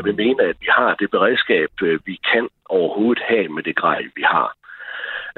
jeg 0.00 0.06
vil 0.08 0.24
mene, 0.26 0.42
at 0.42 0.56
vi 0.60 0.68
har 0.78 0.94
det 0.94 1.10
beredskab, 1.10 1.70
øh, 1.82 1.98
vi 2.06 2.16
kan 2.32 2.48
overhovedet 2.76 3.22
have 3.28 3.48
med 3.48 3.62
det 3.62 3.76
grej, 3.76 4.02
vi 4.16 4.24
har. 4.34 4.48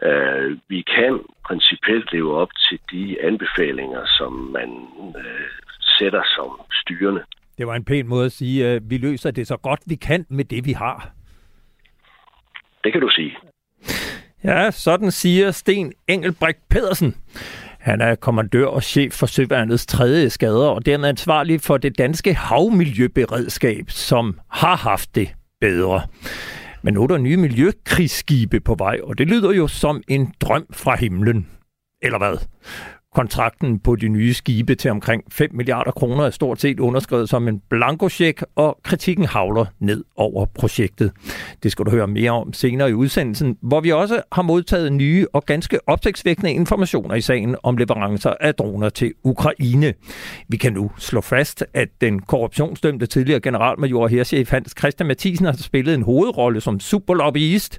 Øh, 0.09 0.59
vi 0.69 0.81
kan 0.97 1.21
principielt 1.49 2.13
leve 2.13 2.33
op 2.43 2.53
til 2.67 2.79
de 2.93 3.05
anbefalinger, 3.29 4.03
som 4.19 4.33
man 4.33 4.71
øh, 5.17 5.49
sætter 5.99 6.23
som 6.37 6.51
styrende. 6.81 7.23
Det 7.59 7.67
var 7.67 7.75
en 7.75 7.85
pæn 7.85 8.09
måde 8.09 8.27
at 8.27 8.33
sige, 8.33 8.67
at 8.67 8.83
vi 8.91 8.97
løser 8.97 9.31
det 9.31 9.47
så 9.47 9.57
godt 9.57 9.81
vi 9.87 9.95
kan 9.95 10.27
med 10.29 10.45
det, 10.45 10.65
vi 10.65 10.73
har. 10.73 11.11
Det 12.85 12.93
kan 12.93 13.01
du 13.01 13.09
sige. 13.09 13.37
Ja, 14.45 14.71
sådan 14.71 15.11
siger 15.11 15.51
Sten 15.51 15.93
Engelbrekt 16.09 16.69
Pedersen. 16.71 17.17
Han 17.83 18.01
er 18.01 18.15
kommandør 18.15 18.67
og 18.67 18.83
chef 18.83 19.13
for 19.13 19.27
Søværnets 19.27 19.87
tredje 19.87 20.31
skader, 20.31 20.69
og 20.69 20.87
den 20.87 21.05
er 21.05 21.09
ansvarlig 21.09 21.61
for 21.61 21.77
det 21.77 21.99
danske 21.99 22.35
havmiljøberedskab, 22.35 23.91
som 23.91 24.39
har 24.51 24.77
haft 24.77 25.15
det 25.15 25.35
bedre. 25.61 26.03
Men 26.83 26.95
nu 26.95 27.03
er 27.03 27.07
der 27.07 27.19
nye 27.19 27.37
miljøkrigsskibe 27.37 28.61
på 28.61 28.75
vej, 28.75 28.99
og 29.03 29.19
det 29.19 29.29
lyder 29.29 29.53
jo 29.53 29.69
som 29.69 30.03
en 30.09 30.35
drøm 30.41 30.67
fra 30.73 30.97
himlen. 30.97 31.47
Eller 32.03 32.19
hvad? 32.19 32.37
Kontrakten 33.15 33.79
på 33.79 33.97
de 33.97 34.09
nye 34.09 34.35
skibe 34.35 34.75
til 34.75 34.91
omkring 34.91 35.23
5 35.31 35.51
milliarder 35.55 35.91
kroner 35.91 36.25
er 36.25 36.31
stort 36.31 36.61
set 36.61 36.81
underskrevet 36.81 37.29
som 37.29 37.49
en 37.49 37.63
blankocheck, 37.71 38.45
og 38.57 38.79
kritikken 38.83 39.25
havler 39.25 39.65
ned 39.81 40.05
over 40.17 40.47
projektet. 40.47 41.13
Det 41.63 41.73
skal 41.73 41.85
du 41.85 41.91
høre 41.91 42.07
mere 42.07 42.31
om 42.31 42.53
senere 42.53 42.91
i 42.91 42.95
udsendelsen, 42.95 43.57
hvor 43.63 43.81
vi 43.81 43.93
også 43.93 44.23
har 44.33 44.43
modtaget 44.43 44.93
nye 44.93 45.27
og 45.33 45.45
ganske 45.45 45.89
opsigtsvækkende 45.89 46.53
informationer 46.53 47.15
i 47.15 47.21
sagen 47.21 47.57
om 47.63 47.77
leverancer 47.77 48.35
af 48.41 48.55
droner 48.55 48.89
til 48.89 49.13
Ukraine. 49.25 49.95
Vi 50.49 50.57
kan 50.57 50.73
nu 50.73 50.91
slå 50.99 51.21
fast, 51.21 51.65
at 51.75 51.89
den 52.01 52.19
korruptionsdømte 52.19 53.07
tidligere 53.07 53.41
generalmajor 53.41 54.07
herchef 54.09 54.51
Hans 54.51 54.75
Christian 54.79 55.07
Mathisen 55.07 55.47
har 55.47 55.53
spillet 55.53 55.95
en 55.95 56.03
hovedrolle 56.03 56.61
som 56.61 56.81
superlobbyist, 56.81 57.79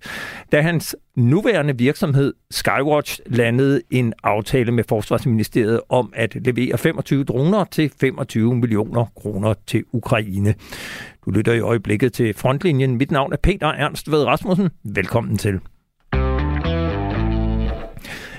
da 0.52 0.62
hans 0.62 0.96
nuværende 1.16 1.78
virksomhed 1.78 2.34
Skywatch 2.52 3.20
landede 3.26 3.82
en 3.92 4.14
aftale 4.24 4.72
med 4.72 4.84
Forsvarsministeriet 4.90 5.82
om 5.90 6.14
at 6.16 6.36
levere 6.36 6.78
25 6.78 7.24
droner 7.24 7.64
til 7.64 7.92
25 8.00 8.56
millioner 8.56 9.06
kroner 9.16 9.54
til 9.68 9.84
Ukraine. 9.92 10.56
Du 11.26 11.32
lytter 11.32 11.54
i 11.54 11.60
øjeblikket 11.60 12.14
til 12.14 12.34
Frontlinjen. 12.34 12.98
Mit 12.98 13.12
navn 13.12 13.34
er 13.34 13.38
Peter 13.38 13.68
Ernst 13.68 14.12
Ved 14.12 14.26
Rasmussen. 14.26 14.70
Velkommen 14.84 15.38
til. 15.38 15.60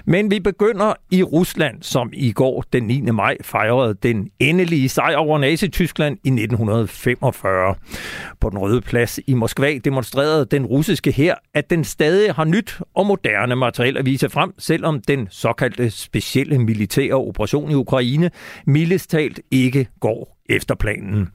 Men 0.06 0.30
vi 0.30 0.41
begynder 0.41 0.94
i 1.10 1.22
Rusland, 1.22 1.83
som 1.83 2.10
i 2.12 2.33
går 2.33 2.64
den 2.72 2.83
9. 2.83 3.00
maj 3.00 3.36
fejrede 3.42 3.94
den 4.02 4.30
endelige 4.41 4.88
sejr 4.88 5.16
over 5.16 5.38
Nazi-Tyskland 5.38 6.19
i 6.24 6.28
1945. 6.28 7.74
På 8.41 8.50
den 8.50 8.58
røde 8.58 8.80
plads 8.80 9.20
i 9.27 9.34
Moskva 9.34 9.78
demonstrerede 9.78 10.44
den 10.44 10.66
russiske 10.66 11.12
her, 11.12 11.34
at 11.55 11.70
den 11.70 11.84
stadig 11.84 12.34
har 12.34 12.44
nyt 12.44 12.80
og 12.94 13.06
moderne 13.06 13.56
materiel 13.56 13.97
at 13.97 14.06
vise 14.06 14.30
frem, 14.30 14.55
selvom 14.58 15.00
den 15.00 15.28
såkaldte 15.30 15.91
specielle 15.91 16.58
militære 16.58 17.14
operation 17.14 17.70
i 17.70 17.75
Ukraine 17.75 18.30
mildest 18.66 19.10
talt 19.10 19.41
ikke 19.50 19.86
går 20.00 20.34
efter 20.48 20.75
planen. 20.75 21.28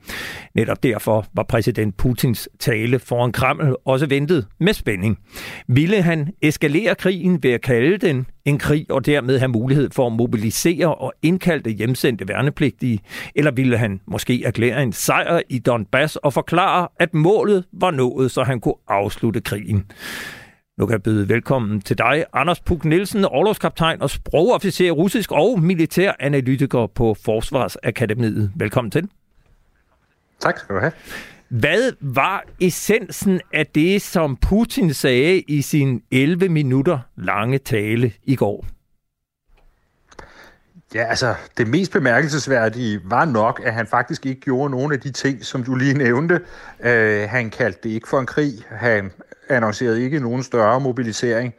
Netop 0.55 0.83
derfor 0.83 1.25
var 1.33 1.43
præsident 1.43 1.97
Putins 1.97 2.49
tale 2.59 2.99
foran 2.99 3.31
Kreml 3.31 3.75
også 3.85 4.05
ventet 4.05 4.47
med 4.59 4.73
spænding. 4.73 5.19
Ville 5.67 6.01
han 6.01 6.33
eskalere 6.41 6.95
krigen 6.95 7.43
ved 7.43 7.51
at 7.51 7.61
kalde 7.61 7.97
den 7.97 8.25
en 8.45 8.57
krig 8.57 8.85
og 8.89 9.05
dermed 9.05 9.39
have 9.39 9.49
mulighed 9.49 9.89
for 9.91 10.07
at 10.07 10.13
mobilisere 10.13 10.95
og 10.95 11.13
indkaldte 11.21 11.69
hjemsendte 11.69 12.27
værnepligtige? 12.27 12.99
Eller 13.35 13.51
ville 13.51 13.77
han 13.77 14.01
måske 14.05 14.43
erklære 14.43 14.83
en 14.83 14.93
sejr 14.93 15.41
i 15.49 15.59
Donbass 15.59 16.15
og 16.15 16.33
forklare, 16.33 16.87
at 16.99 17.13
målet 17.13 17.65
var 17.71 17.91
nået, 17.91 18.31
så 18.31 18.43
han 18.43 18.59
kunne 18.59 18.75
afslutte 18.87 19.41
krigen? 19.41 19.85
Nu 20.79 20.85
kan 20.85 20.93
jeg 20.93 21.03
byde 21.03 21.29
velkommen 21.29 21.81
til 21.81 21.97
dig, 21.97 22.25
Anders 22.33 22.59
Puk 22.59 22.85
Nielsen, 22.85 23.25
overlovskaptajn 23.25 24.01
og 24.01 24.09
sprogofficer 24.09 24.91
russisk 24.91 25.31
og 25.31 25.61
militær 25.61 26.11
analytiker 26.19 26.87
på 26.87 27.15
Forsvarsakademiet. 27.25 28.51
Velkommen 28.55 28.91
til. 28.91 29.09
Tak 30.39 30.57
skal 30.57 30.75
du 30.75 30.79
have. 30.79 30.91
Hvad 31.49 31.91
var 31.99 32.43
essensen 32.61 33.41
af 33.53 33.67
det, 33.67 34.01
som 34.01 34.37
Putin 34.37 34.93
sagde 34.93 35.39
i 35.39 35.61
sin 35.61 36.01
11 36.11 36.49
minutter 36.49 36.99
lange 37.15 37.57
tale 37.57 38.11
i 38.23 38.35
går? 38.35 38.65
Ja, 40.93 41.03
altså, 41.03 41.35
det 41.57 41.67
mest 41.67 41.91
bemærkelsesværdige 41.91 42.99
var 43.03 43.25
nok, 43.25 43.61
at 43.65 43.73
han 43.73 43.87
faktisk 43.87 44.25
ikke 44.25 44.41
gjorde 44.41 44.71
nogen 44.71 44.91
af 44.91 44.99
de 44.99 45.11
ting, 45.11 45.45
som 45.45 45.63
du 45.63 45.75
lige 45.75 45.93
nævnte. 45.93 46.35
Uh, 46.79 47.29
han 47.29 47.49
kaldte 47.49 47.79
det 47.83 47.89
ikke 47.89 48.07
for 48.07 48.19
en 48.19 48.25
krig. 48.25 48.53
Han 48.69 49.11
annoncerede 49.49 50.03
ikke 50.03 50.19
nogen 50.19 50.43
større 50.43 50.79
mobilisering. 50.79 51.53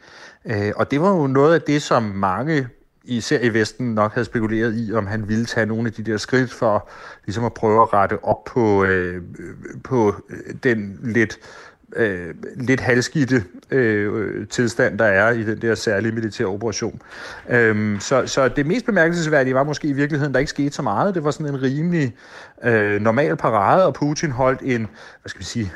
Uh, 0.45 0.71
og 0.77 0.91
det 0.91 1.01
var 1.01 1.11
jo 1.11 1.27
noget 1.27 1.55
af 1.55 1.63
det, 1.63 1.83
som 1.83 2.03
mange 2.03 2.69
især 3.05 3.39
i 3.41 3.49
Vesten 3.55 3.95
nok 3.95 4.15
havde 4.15 4.25
spekuleret 4.25 4.75
i, 4.77 4.93
om 4.93 5.07
han 5.07 5.29
ville 5.29 5.45
tage 5.45 5.67
nogle 5.67 5.87
af 5.87 5.93
de 5.93 6.03
der 6.03 6.17
skridt 6.17 6.53
for 6.53 6.89
ligesom 7.27 7.45
at 7.45 7.55
prøve 7.55 7.83
at 7.83 7.93
rette 7.93 8.25
op 8.25 8.45
på, 8.45 8.85
øh, 8.85 9.23
på 9.85 10.15
øh, 10.31 10.55
den 10.63 11.01
lidt 11.03 11.39
øh, 11.97 12.35
lidt 12.57 12.81
halskidte 12.81 13.45
øh, 13.71 14.47
tilstand, 14.49 14.99
der 14.99 15.05
er 15.05 15.31
i 15.31 15.43
den 15.43 15.63
der 15.63 15.75
særlige 15.75 16.13
militære 16.13 16.49
operation. 16.49 17.03
Øhm, 17.49 18.01
så, 18.01 18.27
så 18.27 18.49
det 18.49 18.67
mest 18.67 18.87
bemærkelsesværdige 18.87 19.55
var 19.55 19.65
måske 19.65 19.89
i 19.89 19.93
virkeligheden, 19.93 20.35
der 20.35 20.41
ikke 20.41 20.51
skete 20.51 20.75
så 20.75 20.83
meget. 20.83 21.15
Det 21.15 21.25
var 21.25 21.31
sådan 21.31 21.55
en 21.55 21.63
rimelig 21.63 22.17
øh, 22.65 23.01
normal 23.01 23.37
parade, 23.37 23.87
og 23.87 23.95
Putin 23.95 24.31
holdt 24.31 24.61
en, 24.65 24.81
hvad 25.23 25.29
skal 25.29 25.41
vi 25.41 25.45
sige, 25.45 25.73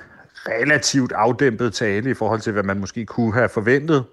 relativt 0.48 1.12
afdæmpet 1.12 1.74
tale 1.74 2.10
i 2.10 2.14
forhold 2.14 2.40
til, 2.40 2.52
hvad 2.52 2.62
man 2.62 2.80
måske 2.80 3.06
kunne 3.06 3.32
have 3.32 3.48
forventet. 3.48 4.04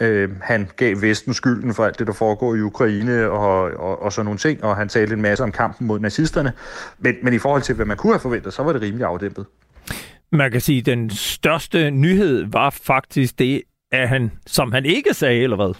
Øh, 0.00 0.30
han 0.42 0.68
gav 0.76 1.02
Vesten 1.02 1.34
skylden 1.34 1.74
for 1.74 1.84
alt 1.84 1.98
det, 1.98 2.06
der 2.06 2.12
foregår 2.12 2.54
i 2.54 2.60
Ukraine 2.60 3.30
og, 3.30 3.62
og, 3.62 4.02
og 4.02 4.12
sådan 4.12 4.24
nogle 4.24 4.38
ting, 4.38 4.64
og 4.64 4.76
han 4.76 4.88
talte 4.88 5.14
en 5.14 5.22
masse 5.22 5.44
om 5.44 5.52
kampen 5.52 5.86
mod 5.86 5.98
nazisterne. 5.98 6.52
Men, 6.98 7.14
men 7.22 7.34
i 7.34 7.38
forhold 7.38 7.62
til, 7.62 7.74
hvad 7.74 7.86
man 7.86 7.96
kunne 7.96 8.12
have 8.12 8.20
forventet, 8.20 8.52
så 8.52 8.62
var 8.62 8.72
det 8.72 8.82
rimelig 8.82 9.06
afdæmpet. 9.06 9.46
Man 10.32 10.52
kan 10.52 10.60
sige, 10.60 10.78
at 10.78 10.86
den 10.86 11.10
største 11.10 11.90
nyhed 11.90 12.44
var 12.52 12.70
faktisk 12.70 13.38
det, 13.38 13.62
at 13.92 14.08
han, 14.08 14.32
som 14.46 14.72
han 14.72 14.84
ikke 14.84 15.14
sagde, 15.14 15.42
eller 15.42 15.56
hvad? 15.56 15.74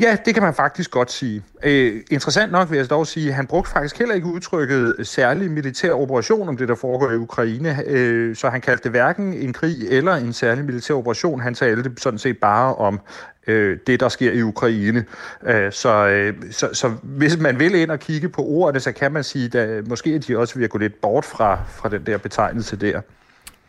Ja, 0.00 0.16
det 0.24 0.34
kan 0.34 0.42
man 0.42 0.54
faktisk 0.54 0.90
godt 0.90 1.12
sige. 1.12 1.42
Øh, 1.64 2.00
interessant 2.10 2.52
nok 2.52 2.70
vil 2.70 2.76
jeg 2.76 2.90
dog 2.90 3.06
sige, 3.06 3.28
at 3.28 3.34
han 3.34 3.46
brugte 3.46 3.70
faktisk 3.70 3.98
heller 3.98 4.14
ikke 4.14 4.26
udtrykket 4.26 4.94
særlig 5.02 5.50
militær 5.50 5.92
operation 5.92 6.48
om 6.48 6.56
det, 6.56 6.68
der 6.68 6.74
foregår 6.74 7.10
i 7.10 7.16
Ukraine. 7.16 7.82
Øh, 7.86 8.36
så 8.36 8.48
han 8.48 8.60
kaldte 8.60 8.82
det 8.82 8.90
hverken 8.90 9.34
en 9.34 9.52
krig 9.52 9.76
eller 9.90 10.14
en 10.14 10.32
særlig 10.32 10.64
militær 10.64 10.94
operation. 10.94 11.40
Han 11.40 11.54
talte 11.54 11.92
sådan 11.98 12.18
set 12.18 12.38
bare 12.38 12.74
om 12.74 13.00
øh, 13.46 13.78
det, 13.86 14.00
der 14.00 14.08
sker 14.08 14.32
i 14.32 14.42
Ukraine. 14.42 15.04
Øh, 15.46 15.72
så, 15.72 16.06
øh, 16.06 16.34
så, 16.50 16.68
så 16.72 16.92
hvis 17.02 17.38
man 17.38 17.58
vil 17.58 17.74
ind 17.74 17.90
og 17.90 17.98
kigge 17.98 18.28
på 18.28 18.42
ordene, 18.42 18.80
så 18.80 18.92
kan 18.92 19.12
man 19.12 19.24
sige, 19.24 19.58
at 19.58 19.88
måske 19.88 20.18
de 20.18 20.38
også 20.38 20.58
vil 20.58 20.68
gå 20.68 20.78
lidt 20.78 21.00
bort 21.00 21.24
fra, 21.24 21.58
fra 21.68 21.88
den 21.88 22.06
der 22.06 22.18
betegnelse 22.18 22.76
der. 22.76 23.00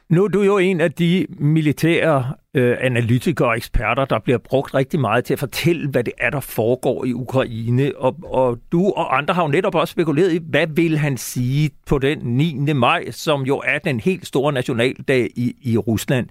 Nu 0.10 0.24
er 0.24 0.28
du 0.28 0.42
jo 0.42 0.58
en 0.58 0.82
af 0.82 0.92
de 0.92 1.28
militære 1.40 2.34
øh, 2.54 2.78
analytikere 2.82 3.48
og 3.48 3.58
eksperter, 3.58 4.06
der 4.06 4.20
bliver 4.20 4.38
brugt 4.38 4.74
rigtig 4.74 5.00
meget 5.00 5.26
til 5.26 5.34
at 5.34 5.40
fortælle, 5.40 5.90
hvad 5.90 6.04
det 6.04 6.14
er, 6.18 6.30
der 6.30 6.40
foregår 6.40 7.06
i 7.06 7.14
Ukraine. 7.14 7.92
Og, 7.98 8.16
og 8.24 8.58
du 8.72 8.90
og 8.90 9.18
andre 9.18 9.34
har 9.34 9.44
jo 9.44 9.48
netop 9.48 9.76
også 9.76 9.92
spekuleret 9.92 10.34
i, 10.34 10.40
hvad 10.50 10.68
vil 10.68 10.98
han 10.98 11.18
sige 11.18 11.70
på 11.88 12.00
den 12.00 12.20
9. 12.20 12.74
maj, 12.74 13.12
som 13.12 13.42
jo 13.42 13.62
er 13.66 13.80
den 13.80 14.00
helt 14.00 14.28
store 14.28 14.54
nationaldag 14.54 15.30
i, 15.36 15.54
i 15.62 15.78
Rusland. 15.78 16.30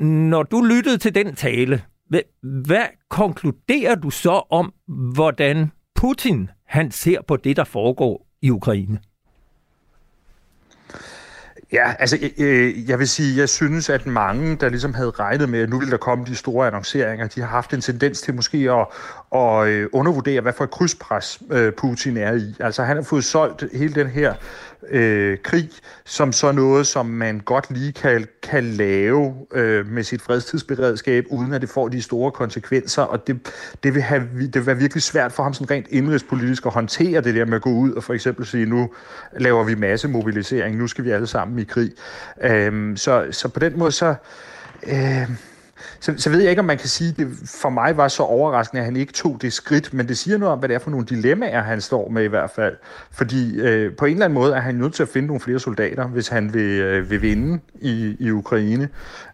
Når 0.00 0.42
du 0.42 0.62
lyttede 0.62 0.98
til 0.98 1.14
den 1.14 1.34
tale, 1.34 1.82
hvad, 2.08 2.20
hvad 2.42 2.86
konkluderer 3.10 3.94
du 3.94 4.10
så 4.10 4.42
om, 4.50 4.72
hvordan 5.14 5.70
Putin 5.94 6.50
han 6.66 6.90
ser 6.90 7.22
på 7.22 7.36
det, 7.36 7.56
der 7.56 7.64
foregår 7.64 8.26
i 8.42 8.50
Ukraine? 8.50 8.98
Ja, 11.72 11.94
altså 11.98 12.30
øh, 12.38 12.90
jeg 12.90 12.98
vil 12.98 13.08
sige, 13.08 13.38
jeg 13.38 13.48
synes, 13.48 13.90
at 13.90 14.06
mange, 14.06 14.56
der 14.56 14.68
ligesom 14.68 14.94
havde 14.94 15.10
regnet 15.10 15.48
med, 15.48 15.60
at 15.60 15.68
nu 15.68 15.78
ville 15.78 15.90
der 15.90 15.96
komme 15.96 16.24
de 16.24 16.36
store 16.36 16.66
annonceringer, 16.66 17.26
de 17.26 17.40
har 17.40 17.48
haft 17.48 17.74
en 17.74 17.80
tendens 17.80 18.20
til 18.20 18.34
måske 18.34 18.70
at, 18.72 18.86
at 19.40 19.68
øh, 19.68 19.88
undervurdere, 19.92 20.40
hvad 20.40 20.52
for 20.52 20.64
et 20.64 20.70
krydspres 20.70 21.42
øh, 21.50 21.72
Putin 21.72 22.16
er 22.16 22.32
i. 22.32 22.54
Altså 22.60 22.82
han 22.82 22.96
har 22.96 23.04
fået 23.04 23.24
solgt 23.24 23.64
hele 23.72 23.94
den 23.94 24.06
her 24.06 24.34
øh, 24.90 25.38
krig 25.38 25.70
som 26.04 26.32
så 26.32 26.52
noget, 26.52 26.86
som 26.86 27.06
man 27.06 27.40
godt 27.40 27.70
lige 27.70 27.92
kan, 27.92 28.26
kan 28.42 28.64
lave 28.64 29.34
øh, 29.54 29.86
med 29.86 30.02
sit 30.02 30.22
fredstidsberedskab, 30.22 31.24
uden 31.30 31.52
at 31.52 31.60
det 31.60 31.68
får 31.68 31.88
de 31.88 32.02
store 32.02 32.30
konsekvenser, 32.30 33.02
og 33.02 33.26
det, 33.26 33.52
det, 33.82 33.94
vil 33.94 34.02
have, 34.02 34.22
det 34.40 34.54
vil 34.54 34.66
være 34.66 34.76
virkelig 34.76 35.02
svært 35.02 35.32
for 35.32 35.42
ham 35.42 35.54
sådan 35.54 35.70
rent 35.70 35.86
indrigspolitisk 35.90 36.66
at 36.66 36.72
håndtere 36.72 37.20
det 37.20 37.34
der 37.34 37.44
med 37.44 37.54
at 37.54 37.62
gå 37.62 37.70
ud 37.70 37.92
og 37.92 38.04
for 38.04 38.14
eksempel 38.14 38.46
sige, 38.46 38.66
nu 38.66 38.90
laver 39.38 39.64
vi 39.64 39.74
masse 39.74 40.08
mobilisering, 40.08 40.76
nu 40.76 40.86
skal 40.86 41.04
vi 41.04 41.10
alle 41.10 41.26
sammen 41.26 41.58
i 41.58 41.64
krig. 41.64 41.92
Øh, 42.42 42.96
så, 42.96 43.26
så 43.30 43.48
på 43.48 43.60
den 43.60 43.78
måde 43.78 43.92
så... 43.92 44.14
Øh, 44.86 45.30
så, 46.00 46.14
så 46.16 46.30
ved 46.30 46.40
jeg 46.40 46.50
ikke, 46.50 46.60
om 46.60 46.66
man 46.66 46.78
kan 46.78 46.88
sige, 46.88 47.10
at 47.10 47.16
det 47.16 47.28
for 47.60 47.68
mig 47.68 47.96
var 47.96 48.08
så 48.08 48.22
overraskende, 48.22 48.80
at 48.80 48.84
han 48.84 48.96
ikke 48.96 49.12
tog 49.12 49.38
det 49.42 49.52
skridt, 49.52 49.94
men 49.94 50.08
det 50.08 50.18
siger 50.18 50.38
noget 50.38 50.52
om, 50.52 50.58
hvad 50.58 50.68
det 50.68 50.74
er 50.74 50.78
for 50.78 50.90
nogle 50.90 51.06
dilemmaer, 51.06 51.62
han 51.62 51.80
står 51.80 52.08
med 52.08 52.24
i 52.24 52.28
hvert 52.28 52.50
fald. 52.50 52.76
Fordi 53.10 53.60
øh, 53.60 53.96
på 53.96 54.04
en 54.04 54.12
eller 54.12 54.24
anden 54.24 54.34
måde 54.34 54.54
er 54.54 54.60
han 54.60 54.74
nødt 54.74 54.94
til 54.94 55.02
at 55.02 55.08
finde 55.08 55.26
nogle 55.26 55.40
flere 55.40 55.58
soldater, 55.58 56.06
hvis 56.06 56.28
han 56.28 56.54
vil, 56.54 56.80
øh, 56.80 57.10
vil 57.10 57.22
vinde 57.22 57.60
i, 57.80 58.16
i 58.18 58.30
Ukraine. 58.30 58.88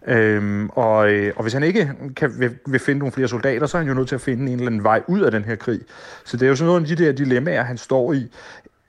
Øhm, 0.07 0.69
og, 0.69 1.13
øh, 1.13 1.33
og 1.37 1.43
hvis 1.43 1.53
han 1.53 1.63
ikke 1.63 1.93
kan, 2.17 2.33
vil, 2.39 2.51
vil 2.67 2.81
finde 2.81 2.99
nogle 2.99 3.13
flere 3.13 3.29
soldater, 3.29 3.67
så 3.67 3.77
er 3.77 3.81
han 3.81 3.89
jo 3.89 3.95
nødt 3.95 4.09
til 4.09 4.15
at 4.15 4.21
finde 4.21 4.53
en 4.53 4.59
eller 4.59 4.67
anden 4.67 4.85
vej 4.85 5.03
ud 5.07 5.21
af 5.21 5.31
den 5.31 5.45
her 5.45 5.57
krig. 5.57 5.81
Så 6.25 6.37
det 6.37 6.47
er 6.47 6.49
jo 6.49 6.57
sådan 6.57 6.67
noget 6.67 6.91
af 6.91 6.97
de 6.97 7.05
der 7.05 7.13
dilemmaer, 7.13 7.63
han 7.63 7.79
står 7.79 8.13
i 8.13 8.31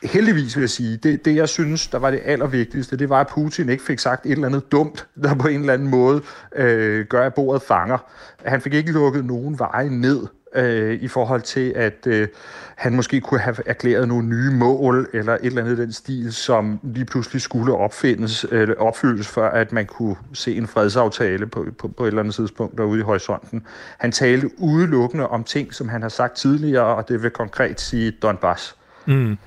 heldigvis 0.04 0.56
vil 0.56 0.62
jeg 0.62 0.70
sige, 0.70 0.98
det, 0.98 1.26
det 1.26 1.36
jeg 1.36 1.50
synes, 1.50 1.88
der 1.88 2.00
var 2.00 2.12
det 2.12 2.22
allervigtigste, 2.26 2.98
det 2.98 3.10
var, 3.10 3.20
at 3.20 3.28
Putin 3.28 3.70
ikke 3.70 3.84
fik 3.84 4.00
sagt 4.00 4.26
et 4.26 4.32
eller 4.32 4.48
andet 4.48 4.72
dumt, 4.72 5.08
der 5.24 5.36
på 5.36 5.48
en 5.48 5.60
eller 5.60 5.74
anden 5.74 5.90
måde 5.90 6.22
øh, 6.56 7.06
gør, 7.06 7.26
at 7.26 7.34
bordet 7.34 7.62
fanger. 7.62 7.98
Han 8.46 8.62
fik 8.62 8.74
ikke 8.74 8.92
lukket 8.92 9.26
nogen 9.26 9.60
veje 9.60 9.90
ned 9.90 10.28
øh, 10.56 10.94
i 11.02 11.08
forhold 11.08 11.42
til, 11.42 11.74
at 11.76 12.08
øh, 12.08 12.28
han 12.76 12.96
måske 12.96 13.22
kunne 13.22 13.40
have 13.40 13.56
erklæret 13.66 14.08
nogle 14.08 14.28
nye 14.28 14.52
mål, 14.52 15.10
eller 15.14 15.34
et 15.34 15.46
eller 15.46 15.62
andet 15.62 15.78
den 15.78 15.94
stil, 15.94 16.34
som 16.34 16.80
lige 16.84 17.06
pludselig 17.06 17.42
skulle 17.42 17.74
opfindes, 17.74 18.46
eller 18.52 18.76
opfyldes, 18.76 19.28
for 19.28 19.46
at 19.46 19.72
man 19.72 19.86
kunne 19.86 20.16
se 20.34 20.56
en 20.56 20.68
fredsaftale 20.68 21.48
på, 21.48 21.66
på, 21.80 21.88
på 21.88 22.04
et 22.04 22.08
eller 22.08 22.22
andet 22.22 22.36
tidspunkt 22.36 22.78
derude 22.78 23.00
i 23.00 23.04
horisonten. 23.04 23.66
Han 23.98 24.12
talte 24.12 24.50
udelukkende 24.58 25.28
om 25.28 25.44
ting, 25.44 25.74
som 25.74 25.90
han 25.90 26.02
har 26.02 26.10
sagt 26.10 26.36
tidligere, 26.36 26.96
og 26.96 27.10
det 27.10 27.24
vil 27.24 27.32
konkret 27.32 27.82
sige 27.82 28.12
Donbass. 28.12 28.76
Mm. 29.06 29.38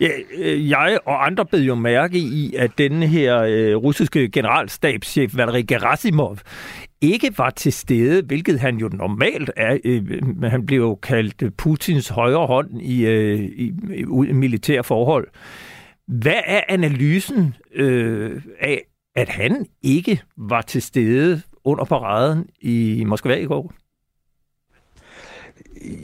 Ja, 0.00 0.08
øh, 0.38 0.70
jeg 0.70 0.98
og 1.04 1.26
andre 1.26 1.46
bed 1.46 1.62
jo 1.62 1.74
mærke 1.74 2.18
i, 2.18 2.54
at 2.58 2.70
denne 2.78 3.06
her 3.06 3.40
øh, 3.40 3.76
russiske 3.76 4.28
generalstabschef 4.28 5.36
Valery 5.36 5.62
Gerasimov 5.68 6.38
ikke 7.00 7.38
var 7.38 7.50
til 7.50 7.72
stede, 7.72 8.22
hvilket 8.22 8.60
han 8.60 8.76
jo 8.76 8.88
normalt 8.88 9.50
er. 9.56 9.78
Øh, 9.84 10.22
han 10.42 10.66
blev 10.66 10.78
jo 10.78 10.94
kaldt 10.94 11.56
Putins 11.56 12.08
højre 12.08 12.46
hånd 12.46 12.82
i, 12.82 13.06
øh, 13.06 13.40
i, 13.40 13.72
i 14.28 14.32
militære 14.32 14.84
forhold. 14.84 15.26
Hvad 16.08 16.40
er 16.46 16.60
analysen 16.68 17.54
øh, 17.74 18.42
af, 18.60 18.82
at 19.16 19.28
han 19.28 19.66
ikke 19.82 20.22
var 20.36 20.62
til 20.62 20.82
stede 20.82 21.42
under 21.64 21.84
paraden 21.84 22.46
i 22.60 23.04
Moskva 23.06 23.34
i 23.34 23.44
går? 23.44 23.72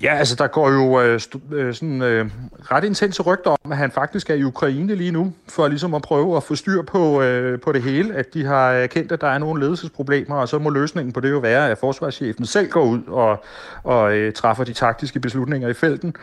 Ja, 0.02 0.14
altså 0.14 0.34
der 0.34 0.46
går 0.46 0.70
jo 0.70 1.00
øh, 1.00 1.20
øh, 1.52 1.74
sådan 1.74 2.02
øh, 2.02 2.30
ret 2.60 2.84
intense 2.84 3.22
rygter 3.22 3.50
om, 3.50 3.72
at 3.72 3.78
han 3.78 3.90
faktisk 3.90 4.30
er 4.30 4.34
i 4.34 4.44
Ukraine 4.44 4.94
lige 4.94 5.10
nu, 5.10 5.32
for 5.48 5.68
ligesom 5.68 5.94
at 5.94 6.02
prøve 6.02 6.36
at 6.36 6.42
få 6.42 6.54
styr 6.54 6.82
på, 6.82 7.22
øh, 7.22 7.60
på 7.60 7.72
det 7.72 7.82
hele, 7.82 8.14
at 8.14 8.34
de 8.34 8.44
har 8.44 8.70
erkendt, 8.70 9.12
at 9.12 9.20
der 9.20 9.26
er 9.26 9.38
nogle 9.38 9.60
ledelsesproblemer, 9.60 10.36
og 10.36 10.48
så 10.48 10.58
må 10.58 10.70
løsningen 10.70 11.12
på 11.12 11.20
det 11.20 11.30
jo 11.30 11.38
være, 11.38 11.70
at 11.70 11.78
forsvarschefen 11.78 12.46
selv 12.46 12.68
går 12.68 12.84
ud 12.84 13.00
og, 13.06 13.44
og 13.84 14.16
øh, 14.16 14.32
træffer 14.32 14.64
de 14.64 14.72
taktiske 14.72 15.20
beslutninger 15.20 15.68
i 15.68 15.74
felten. 15.74 16.14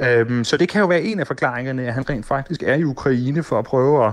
Øhm, 0.00 0.44
så 0.44 0.56
det 0.56 0.68
kan 0.68 0.80
jo 0.80 0.86
være 0.86 1.02
en 1.02 1.20
af 1.20 1.26
forklaringerne, 1.26 1.86
at 1.86 1.94
han 1.94 2.10
rent 2.10 2.26
faktisk 2.26 2.62
er 2.62 2.74
i 2.74 2.84
Ukraine 2.84 3.42
for 3.42 3.58
at 3.58 3.64
prøve 3.64 4.06
at, 4.06 4.12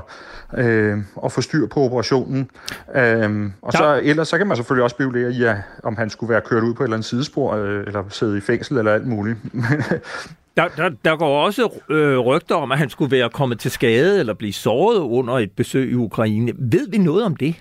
øh, 0.65 0.97
at 1.25 1.31
få 1.31 1.41
styr 1.41 1.67
på 1.67 1.79
operationen. 1.79 2.49
Øhm, 2.95 3.53
og 3.61 3.73
så, 3.73 3.99
ellers 4.03 4.27
så 4.27 4.37
kan 4.37 4.47
man 4.47 4.57
selvfølgelig 4.57 4.83
også 4.83 4.93
spekulere 4.93 5.31
i, 5.31 5.43
at, 5.43 5.55
om 5.83 5.95
han 5.97 6.09
skulle 6.09 6.29
være 6.29 6.41
kørt 6.41 6.63
ud 6.63 6.73
på 6.73 6.83
et 6.83 6.87
eller 6.87 6.97
andet 6.97 7.09
sidespor, 7.09 7.55
øh, 7.55 7.83
eller 7.87 8.03
sidde 8.09 8.37
i 8.37 8.41
fængsel 8.41 8.77
eller 8.77 8.88
alt 8.89 9.07
muligt. 9.07 9.37
der, 10.57 10.67
der, 10.77 10.89
der 11.05 11.15
går 11.15 11.45
også 11.45 11.69
øh, 11.89 12.19
rygter 12.19 12.55
om, 12.55 12.71
at 12.71 12.77
han 12.77 12.89
skulle 12.89 13.11
være 13.11 13.29
kommet 13.29 13.59
til 13.59 13.71
skade 13.71 14.19
eller 14.19 14.33
blive 14.33 14.53
såret 14.53 14.99
under 14.99 15.33
et 15.33 15.51
besøg 15.51 15.91
i 15.91 15.95
Ukraine. 15.95 16.51
Ved 16.55 16.89
vi 16.89 16.97
noget 16.97 17.23
om 17.23 17.35
det? 17.35 17.55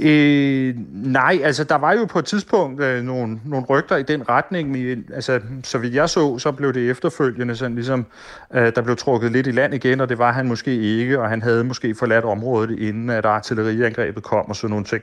Øh, 0.00 0.74
nej, 0.92 1.40
altså 1.42 1.64
der 1.64 1.74
var 1.74 1.92
jo 1.92 2.04
på 2.04 2.18
et 2.18 2.24
tidspunkt 2.24 2.82
øh, 2.82 3.02
nogle, 3.02 3.40
nogle 3.44 3.66
rygter 3.66 3.96
i 3.96 4.02
den 4.02 4.28
retning, 4.28 4.70
men 4.70 5.04
altså, 5.14 5.40
så 5.64 5.78
vidt 5.78 5.94
jeg 5.94 6.08
så, 6.08 6.38
så 6.38 6.52
blev 6.52 6.72
det 6.72 6.90
efterfølgende 6.90 7.56
sådan 7.56 7.74
ligesom, 7.74 8.06
øh, 8.54 8.72
der 8.74 8.82
blev 8.82 8.96
trukket 8.96 9.32
lidt 9.32 9.46
i 9.46 9.50
land 9.50 9.74
igen, 9.74 10.00
og 10.00 10.08
det 10.08 10.18
var 10.18 10.32
han 10.32 10.48
måske 10.48 10.76
ikke, 10.80 11.20
og 11.20 11.28
han 11.28 11.42
havde 11.42 11.64
måske 11.64 11.94
forladt 11.94 12.24
området, 12.24 12.78
inden 12.78 13.10
at 13.10 13.26
artilleriangrebet 13.26 14.22
kom 14.22 14.48
og 14.48 14.56
sådan 14.56 14.70
nogle 14.70 14.84
ting. 14.84 15.02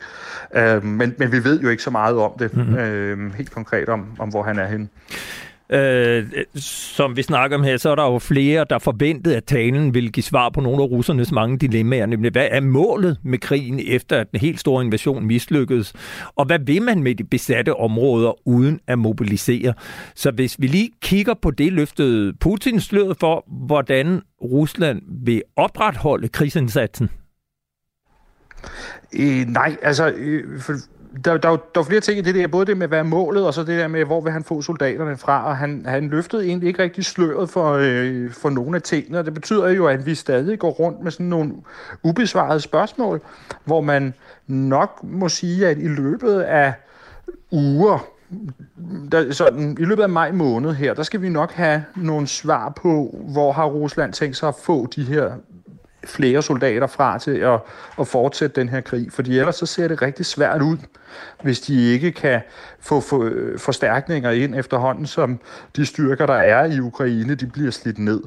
Øh, 0.56 0.84
men, 0.84 1.16
men 1.18 1.32
vi 1.32 1.44
ved 1.44 1.60
jo 1.60 1.70
ikke 1.70 1.84
så 1.84 1.92
meget 1.92 2.18
om 2.18 2.32
det, 2.40 2.58
mm-hmm. 2.58 2.76
øh, 2.76 3.36
helt 3.36 3.52
konkret 3.52 3.90
om, 3.90 4.06
om 4.20 4.30
hvor 4.30 4.44
han 4.44 4.60
er 4.60 4.68
henne. 4.68 4.88
Øh, 5.70 6.28
som 6.56 7.18
vi 7.18 7.22
snakker 7.22 7.58
om 7.58 7.64
her, 7.64 7.78
så 7.78 7.90
er 7.90 7.96
der 7.96 8.04
jo 8.04 8.20
flere, 8.20 8.66
der 8.70 8.80
forventede, 8.80 9.38
at 9.38 9.44
talen 9.44 9.94
ville 9.94 10.10
give 10.10 10.24
svar 10.24 10.50
på 10.50 10.62
nogle 10.62 10.84
af 10.84 10.88
russernes 10.88 11.32
mange 11.32 11.58
dilemmaer, 11.58 12.06
nemlig 12.06 12.32
hvad 12.32 12.48
er 12.52 12.62
målet 12.62 13.18
med 13.24 13.40
krigen, 13.40 13.80
efter 13.88 14.18
at 14.18 14.32
den 14.32 14.40
helt 14.40 14.60
store 14.60 14.86
invasion 14.86 15.26
mislykkedes, 15.26 15.94
og 16.36 16.46
hvad 16.46 16.60
vil 16.60 16.82
man 16.82 17.04
med 17.04 17.16
de 17.16 17.24
besatte 17.24 17.76
områder 17.76 18.48
uden 18.48 18.80
at 18.88 19.00
mobilisere? 19.00 19.74
Så 20.16 20.32
hvis 20.32 20.56
vi 20.60 20.68
lige 20.68 20.90
kigger 21.02 21.34
på 21.42 21.52
det 21.52 21.74
løftede 21.74 22.34
Putin 22.34 22.80
sløret 22.80 23.18
for, 23.20 23.46
hvordan 23.66 24.22
Rusland 24.42 25.02
vil 25.26 25.42
opretholde 25.56 26.28
krigsindsatsen? 26.28 27.10
Øh, 29.14 29.48
nej, 29.48 29.78
altså, 29.82 30.10
øh, 30.10 30.62
for, 30.62 30.74
der, 31.26 31.38
der, 31.38 31.58
der 31.76 31.82
er 31.82 31.84
flere 31.84 32.02
ting 32.02 32.20
i 32.20 32.22
det 32.22 32.36
der, 32.36 32.48
både 32.48 32.66
det 32.66 32.78
med, 32.78 32.88
hvad 32.88 33.00
er 33.00 33.04
målet, 33.04 33.46
og 33.46 33.54
så 33.54 33.64
det 33.64 33.80
der 33.80 33.88
med, 33.88 34.06
hvor 34.06 34.22
vil 34.22 34.32
han 34.32 34.44
få 34.44 34.62
soldaterne 34.62 35.18
fra, 35.18 35.48
og 35.48 35.58
han, 35.58 35.86
han 35.86 36.10
løftede 36.10 36.46
egentlig 36.46 36.68
ikke 36.68 36.84
rigtig 36.84 37.06
sløret 37.06 37.50
for, 37.50 37.74
øh, 37.82 38.32
for 38.32 38.50
nogle 38.50 38.76
af 38.76 38.82
tingene, 38.82 39.20
og 39.20 39.26
det 39.26 39.34
betyder 39.34 39.70
jo, 39.70 39.88
at 39.88 40.06
vi 40.06 40.16
stadig 40.16 40.60
går 40.60 40.70
rundt 40.70 41.04
med 41.04 41.12
sådan 41.12 41.26
nogle 41.26 41.54
ubesvarede 42.04 42.60
spørgsmål, 42.60 43.22
hvor 43.66 43.82
man 43.82 44.14
nok 44.48 45.00
må 45.04 45.30
sige, 45.30 45.68
at 45.68 45.78
i 45.78 45.88
løbet 45.88 46.40
af 46.40 46.74
uger, 47.52 48.08
der, 49.12 49.32
sådan, 49.32 49.78
i 49.80 49.84
løbet 49.84 50.04
af 50.04 50.10
maj 50.10 50.32
måned 50.32 50.74
her, 50.74 50.94
der 50.94 51.04
skal 51.04 51.22
vi 51.22 51.30
nok 51.30 51.52
have 51.52 51.84
nogle 51.96 52.28
svar 52.28 52.70
på, 52.70 53.18
hvor 53.34 53.52
har 53.52 53.66
Rusland 53.66 54.14
tænkt 54.14 54.38
sig 54.38 54.50
at 54.50 54.56
få 54.64 54.88
de 54.96 55.04
her 55.04 55.32
flere 56.06 56.42
soldater 56.42 56.88
fra 56.88 57.20
til 57.20 57.38
at, 57.38 57.60
at 58.00 58.08
fortsætte 58.08 58.62
den 58.62 58.70
her 58.70 58.82
krig, 58.82 59.12
fordi 59.12 59.40
ellers 59.40 59.56
så 59.56 59.66
ser 59.66 59.88
det 59.88 60.02
rigtig 60.02 60.26
svært 60.26 60.62
ud, 60.62 60.78
hvis 61.44 61.60
de 61.62 61.92
ikke 61.94 62.12
kan 62.12 62.42
få 62.80 63.02
for, 63.02 63.24
øh, 63.24 63.60
forstærkninger 63.60 64.32
ind 64.32 64.56
efterhånden, 64.56 65.08
som 65.08 65.40
de 65.76 65.86
styrker, 65.86 66.26
der 66.26 66.34
er 66.34 66.66
i 66.66 66.80
Ukraine, 66.80 67.36
de 67.36 67.46
bliver 67.46 67.72
slidt 67.72 68.00
ned. 68.00 68.22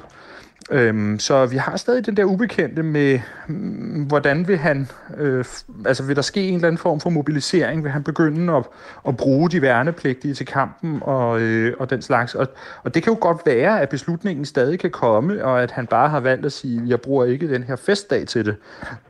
Øhm, 0.70 1.18
så 1.18 1.46
vi 1.46 1.56
har 1.56 1.76
stadig 1.76 2.06
den 2.06 2.16
der 2.16 2.24
ubekendte 2.24 2.82
med, 2.82 3.20
mm, 3.48 4.04
hvordan 4.04 4.48
vil 4.48 4.58
han, 4.58 4.88
øh, 5.18 5.44
altså 5.86 6.02
vil 6.02 6.16
der 6.16 6.22
ske 6.22 6.48
en 6.48 6.54
eller 6.54 6.68
anden 6.68 6.78
form 6.78 7.00
for 7.00 7.10
mobilisering? 7.10 7.84
Vil 7.84 7.92
han 7.92 8.02
begynde 8.02 8.52
at, 8.52 8.64
at 9.08 9.16
bruge 9.16 9.50
de 9.50 9.62
værnepligtige 9.62 10.34
til 10.34 10.46
kampen 10.46 10.98
og, 11.02 11.40
øh, 11.40 11.74
og 11.78 11.90
den 11.90 12.02
slags? 12.02 12.34
Og, 12.34 12.48
og 12.82 12.94
det 12.94 13.02
kan 13.02 13.12
jo 13.12 13.18
godt 13.20 13.42
være, 13.46 13.80
at 13.80 13.88
beslutningen 13.88 14.44
stadig 14.44 14.78
kan 14.78 14.90
komme, 14.90 15.44
og 15.44 15.62
at 15.62 15.70
han 15.70 15.86
bare 15.86 16.08
har 16.08 16.20
valgt 16.20 16.46
at 16.46 16.52
sige, 16.52 16.82
jeg 16.86 17.00
bruger 17.00 17.24
ikke 17.24 17.52
den 17.52 17.62
her 17.62 17.76
festdag 17.76 18.26
til 18.26 18.46
det. 18.46 18.56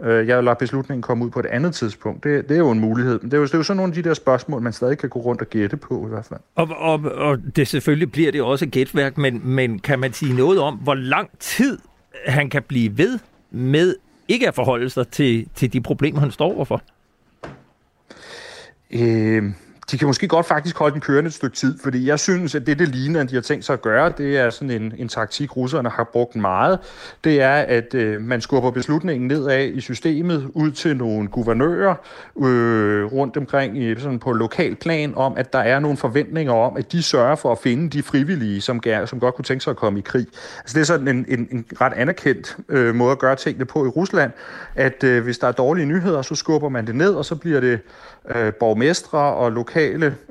Øh, 0.00 0.28
jeg 0.28 0.44
lader 0.44 0.54
beslutningen 0.54 1.02
komme 1.02 1.24
ud 1.24 1.30
på 1.30 1.40
et 1.40 1.46
andet 1.46 1.74
tidspunkt. 1.74 2.24
Det, 2.24 2.48
det 2.48 2.54
er 2.54 2.58
jo 2.58 2.70
en 2.70 2.80
mulighed. 2.80 3.18
Men 3.22 3.30
det 3.30 3.36
er 3.36 3.40
jo, 3.40 3.44
det 3.44 3.54
er 3.54 3.58
jo 3.58 3.64
sådan 3.64 3.76
nogle 3.76 3.90
af 3.90 4.02
de 4.02 4.08
der 4.08 4.14
spørgsmål, 4.14 4.62
man 4.62 4.72
stadig 4.72 4.98
kan 4.98 5.08
gå 5.08 5.18
rundt 5.18 5.40
og 5.40 5.46
gætte 5.46 5.76
på 5.76 6.06
i 6.06 6.08
hvert 6.08 6.24
fald. 6.24 6.40
Og, 6.54 6.68
og, 6.76 7.00
og 7.14 7.38
det 7.56 7.68
selvfølgelig 7.68 8.12
bliver 8.12 8.32
det 8.32 8.42
også 8.42 8.66
gætværk, 8.66 9.18
men, 9.18 9.40
men 9.44 9.78
kan 9.78 9.98
man 9.98 10.12
sige 10.12 10.36
noget 10.36 10.60
om, 10.60 10.74
hvor 10.74 10.94
lang 10.94 11.30
tid 11.40 11.78
han 12.26 12.50
kan 12.50 12.62
blive 12.62 12.98
ved 12.98 13.18
med 13.50 13.96
ikke 14.28 14.48
at 14.48 14.54
forholde 14.54 14.90
sig 14.90 15.08
til, 15.08 15.48
til 15.54 15.72
de 15.72 15.80
problemer, 15.80 16.20
han 16.20 16.30
står 16.30 16.54
overfor? 16.54 16.82
Øh, 18.90 19.52
de 19.90 19.98
kan 19.98 20.06
måske 20.06 20.28
godt 20.28 20.46
faktisk 20.46 20.76
holde 20.76 20.92
den 20.92 21.00
kørende 21.00 21.28
et 21.28 21.34
stykke 21.34 21.56
tid, 21.56 21.78
fordi 21.82 22.06
jeg 22.06 22.18
synes, 22.18 22.54
at 22.54 22.66
det, 22.66 22.78
det 22.78 22.88
ligner, 22.88 23.24
de 23.24 23.34
har 23.34 23.42
tænkt 23.42 23.64
sig 23.64 23.72
at 23.72 23.82
gøre, 23.82 24.12
det 24.18 24.38
er 24.38 24.50
sådan 24.50 24.70
en, 24.70 24.94
en 24.98 25.08
taktik, 25.08 25.56
russerne 25.56 25.88
har 25.88 26.04
brugt 26.12 26.36
meget. 26.36 26.78
Det 27.24 27.42
er, 27.42 27.54
at 27.54 27.94
øh, 27.94 28.20
man 28.22 28.40
skubber 28.40 28.70
beslutningen 28.70 29.28
nedad 29.28 29.66
i 29.66 29.80
systemet 29.80 30.50
ud 30.54 30.70
til 30.70 30.96
nogle 30.96 31.28
guvernører 31.28 31.94
øh, 32.38 33.04
rundt 33.04 33.36
omkring 33.36 33.82
i, 33.82 34.00
sådan 34.00 34.18
på 34.18 34.32
lokal 34.32 34.76
plan 34.76 35.12
om, 35.16 35.34
at 35.36 35.52
der 35.52 35.58
er 35.58 35.78
nogle 35.78 35.96
forventninger 35.96 36.52
om, 36.52 36.76
at 36.76 36.92
de 36.92 37.02
sørger 37.02 37.36
for 37.36 37.52
at 37.52 37.58
finde 37.58 37.90
de 37.90 38.02
frivillige, 38.02 38.60
som, 38.60 38.80
som 39.06 39.20
godt 39.20 39.34
kunne 39.34 39.44
tænke 39.44 39.64
sig 39.64 39.70
at 39.70 39.76
komme 39.76 39.98
i 39.98 40.02
krig. 40.02 40.26
Altså 40.58 40.74
det 40.74 40.80
er 40.80 40.84
sådan 40.84 41.08
en, 41.08 41.24
en, 41.28 41.48
en 41.50 41.64
ret 41.80 41.92
anerkendt 41.92 42.56
øh, 42.68 42.94
måde 42.94 43.12
at 43.12 43.18
gøre 43.18 43.36
tingene 43.36 43.64
på 43.64 43.84
i 43.84 43.88
Rusland, 43.88 44.32
at 44.74 45.04
øh, 45.04 45.24
hvis 45.24 45.38
der 45.38 45.48
er 45.48 45.52
dårlige 45.52 45.86
nyheder, 45.86 46.22
så 46.22 46.34
skubber 46.34 46.68
man 46.68 46.86
det 46.86 46.94
ned, 46.94 47.14
og 47.14 47.24
så 47.24 47.34
bliver 47.34 47.60
det 47.60 47.80
øh, 48.34 48.52
borgmestre 48.52 49.18
og 49.18 49.52
lokale 49.52 49.79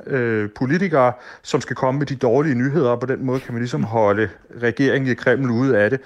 øh, 0.08 0.50
politikere, 0.56 1.14
som 1.44 1.62
skal 1.62 1.76
komme 1.76 1.98
med 1.98 2.08
de 2.08 2.16
dårlige 2.16 2.56
nyheder, 2.56 2.90
og 2.90 3.00
på 3.00 3.06
den 3.06 3.26
måde 3.26 3.40
kan 3.40 3.54
man 3.54 3.62
ligesom 3.62 3.84
holde 3.84 4.30
regeringen 4.62 5.12
i 5.12 5.14
Kreml 5.14 5.52
ude 5.52 5.78
af 5.78 5.90
det. 5.90 6.00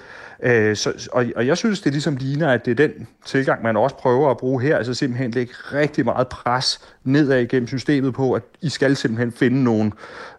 Øh, 0.43 0.75
så, 0.75 1.09
og, 1.11 1.25
og 1.35 1.47
jeg 1.47 1.57
synes, 1.57 1.81
det 1.81 1.91
ligesom 1.91 2.15
ligner, 2.15 2.49
at 2.49 2.65
det 2.65 2.71
er 2.71 2.87
den 2.87 3.07
tilgang, 3.25 3.63
man 3.63 3.77
også 3.77 3.95
prøver 3.95 4.31
at 4.31 4.37
bruge 4.37 4.61
her, 4.61 4.77
altså 4.77 4.93
simpelthen 4.93 5.31
lægge 5.31 5.53
rigtig 5.73 6.05
meget 6.05 6.27
pres 6.27 6.79
nedad 7.03 7.39
igennem 7.39 7.67
systemet 7.67 8.13
på, 8.13 8.33
at 8.33 8.41
I 8.61 8.69
skal 8.69 8.95
simpelthen 8.95 9.31
finde 9.31 9.63
nogle, 9.63 9.91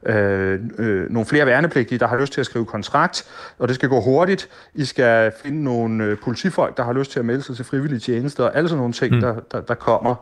øh, 0.06 0.60
øh, 0.78 1.10
nogle 1.10 1.26
flere 1.26 1.46
værnepligtige, 1.46 1.98
der 1.98 2.06
har 2.06 2.20
lyst 2.20 2.32
til 2.32 2.40
at 2.40 2.46
skrive 2.46 2.64
kontrakt, 2.64 3.24
og 3.58 3.68
det 3.68 3.74
skal 3.74 3.88
gå 3.88 4.00
hurtigt. 4.00 4.48
I 4.74 4.84
skal 4.84 5.32
finde 5.42 5.64
nogle 5.64 6.04
øh, 6.04 6.18
politifolk, 6.24 6.76
der 6.76 6.84
har 6.84 6.92
lyst 6.92 7.12
til 7.12 7.18
at 7.18 7.24
melde 7.24 7.42
sig 7.42 7.56
til 7.56 7.64
frivillige 7.64 8.00
tjenester, 8.00 8.44
og 8.44 8.56
alle 8.56 8.68
sådan 8.68 8.78
nogle 8.78 8.92
ting, 8.92 9.14
mm. 9.14 9.20
der, 9.20 9.34
der, 9.52 9.60
der 9.60 9.74
kommer. 9.74 10.14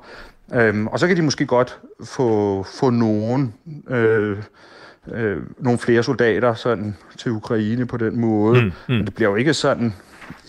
Øhm, 0.55 0.87
og 0.87 0.99
så 0.99 1.07
kan 1.07 1.17
de 1.17 1.23
måske 1.23 1.47
godt 1.47 1.79
få, 2.05 2.63
få 2.63 2.91
nogen, 2.91 3.55
øh, 3.89 4.39
øh, 5.13 5.37
nogle 5.59 5.79
flere 5.79 6.03
soldater 6.03 6.55
sådan, 6.55 6.97
til 7.19 7.33
Ukraine 7.33 7.87
på 7.87 7.97
den 7.97 8.21
måde. 8.21 8.63
Mm, 8.63 8.67
mm. 8.67 8.95
Men 8.95 9.07
det 9.07 9.15
bliver 9.15 9.31
jo 9.31 9.37
ikke 9.37 9.55
sådan 9.55 9.95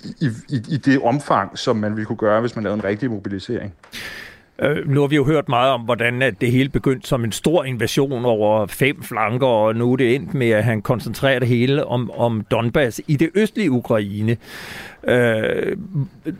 i, 0.03 0.29
i, 0.49 0.61
i 0.69 0.77
det 0.77 1.01
omfang, 1.01 1.57
som 1.57 1.75
man 1.77 1.95
ville 1.95 2.05
kunne 2.05 2.17
gøre, 2.17 2.41
hvis 2.41 2.55
man 2.55 2.63
lavede 2.63 2.77
en 2.77 2.83
rigtig 2.83 3.09
mobilisering. 3.11 3.73
Øh, 4.59 4.89
nu 4.89 4.99
har 4.99 5.07
vi 5.07 5.15
jo 5.15 5.25
hørt 5.25 5.49
meget 5.49 5.71
om, 5.71 5.81
hvordan 5.81 6.21
at 6.21 6.41
det 6.41 6.51
hele 6.51 6.69
begyndte 6.69 7.07
som 7.07 7.23
en 7.23 7.31
stor 7.31 7.63
invasion 7.63 8.25
over 8.25 8.65
fem 8.65 9.03
flanker, 9.03 9.47
og 9.47 9.75
nu 9.75 9.91
er 9.91 9.97
det 9.97 10.15
endt 10.15 10.33
med, 10.33 10.49
at 10.49 10.63
han 10.63 10.81
koncentrerer 10.81 11.39
det 11.39 11.47
hele 11.47 11.85
om, 11.85 12.11
om 12.11 12.45
Donbass 12.51 13.01
i 13.07 13.15
det 13.15 13.29
østlige 13.35 13.71
Ukraine. 13.71 14.37
Øh, 15.07 15.77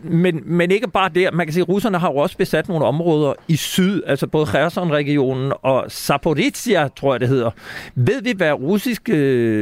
men, 0.02 0.40
men 0.44 0.70
ikke 0.70 0.90
bare 0.90 1.10
der. 1.14 1.30
Man 1.30 1.46
kan 1.46 1.52
sige, 1.52 1.62
at 1.62 1.68
russerne 1.68 1.98
har 1.98 2.10
jo 2.10 2.16
også 2.16 2.36
besat 2.36 2.68
nogle 2.68 2.84
områder 2.84 3.32
i 3.48 3.56
syd, 3.56 4.02
altså 4.06 4.26
både 4.26 4.46
Kherson-regionen 4.46 5.52
og 5.62 5.84
Zaporizhia, 5.90 6.88
tror 6.88 7.14
jeg 7.14 7.20
det 7.20 7.28
hedder. 7.28 7.50
Ved 7.94 8.22
vi, 8.22 8.32
hvad, 8.36 8.52
russiske, 8.52 9.14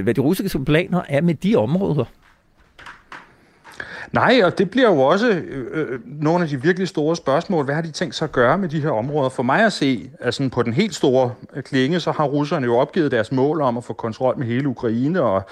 hvad 0.03 0.15
de 0.15 0.21
russiske 0.21 0.65
planer 0.65 1.01
er 1.09 1.21
med 1.21 1.35
de 1.35 1.57
områder? 1.57 2.05
Nej, 4.13 4.41
og 4.45 4.59
det 4.59 4.71
bliver 4.71 4.89
jo 4.89 5.01
også 5.01 5.29
øh, 5.29 5.67
øh, 5.73 6.01
nogle 6.05 6.45
af 6.45 6.49
de 6.49 6.63
virkelig 6.63 6.89
store 6.89 7.17
spørgsmål. 7.17 7.65
Hvad 7.65 7.75
har 7.75 7.83
de 7.83 7.91
tænkt 7.91 8.15
sig 8.15 8.25
at 8.25 8.33
gøre 8.33 8.59
med 8.59 8.69
de 8.69 8.81
her 8.81 8.91
områder? 8.91 9.29
For 9.29 9.43
mig 9.43 9.65
at 9.65 9.73
se, 9.73 10.11
altså 10.21 10.49
på 10.53 10.63
den 10.63 10.73
helt 10.73 10.95
store 10.95 11.35
øh, 11.57 11.63
klinge, 11.63 12.01
så 12.01 12.13
har 12.13 12.25
russerne 12.25 12.67
jo 12.67 12.77
opgivet 12.77 13.11
deres 13.11 13.33
mål 13.33 13.61
om 13.61 13.77
at 13.77 13.85
få 13.85 13.93
kontrol 13.93 14.39
med 14.39 14.47
hele 14.47 14.69
Ukraine 14.69 15.23
og, 15.23 15.43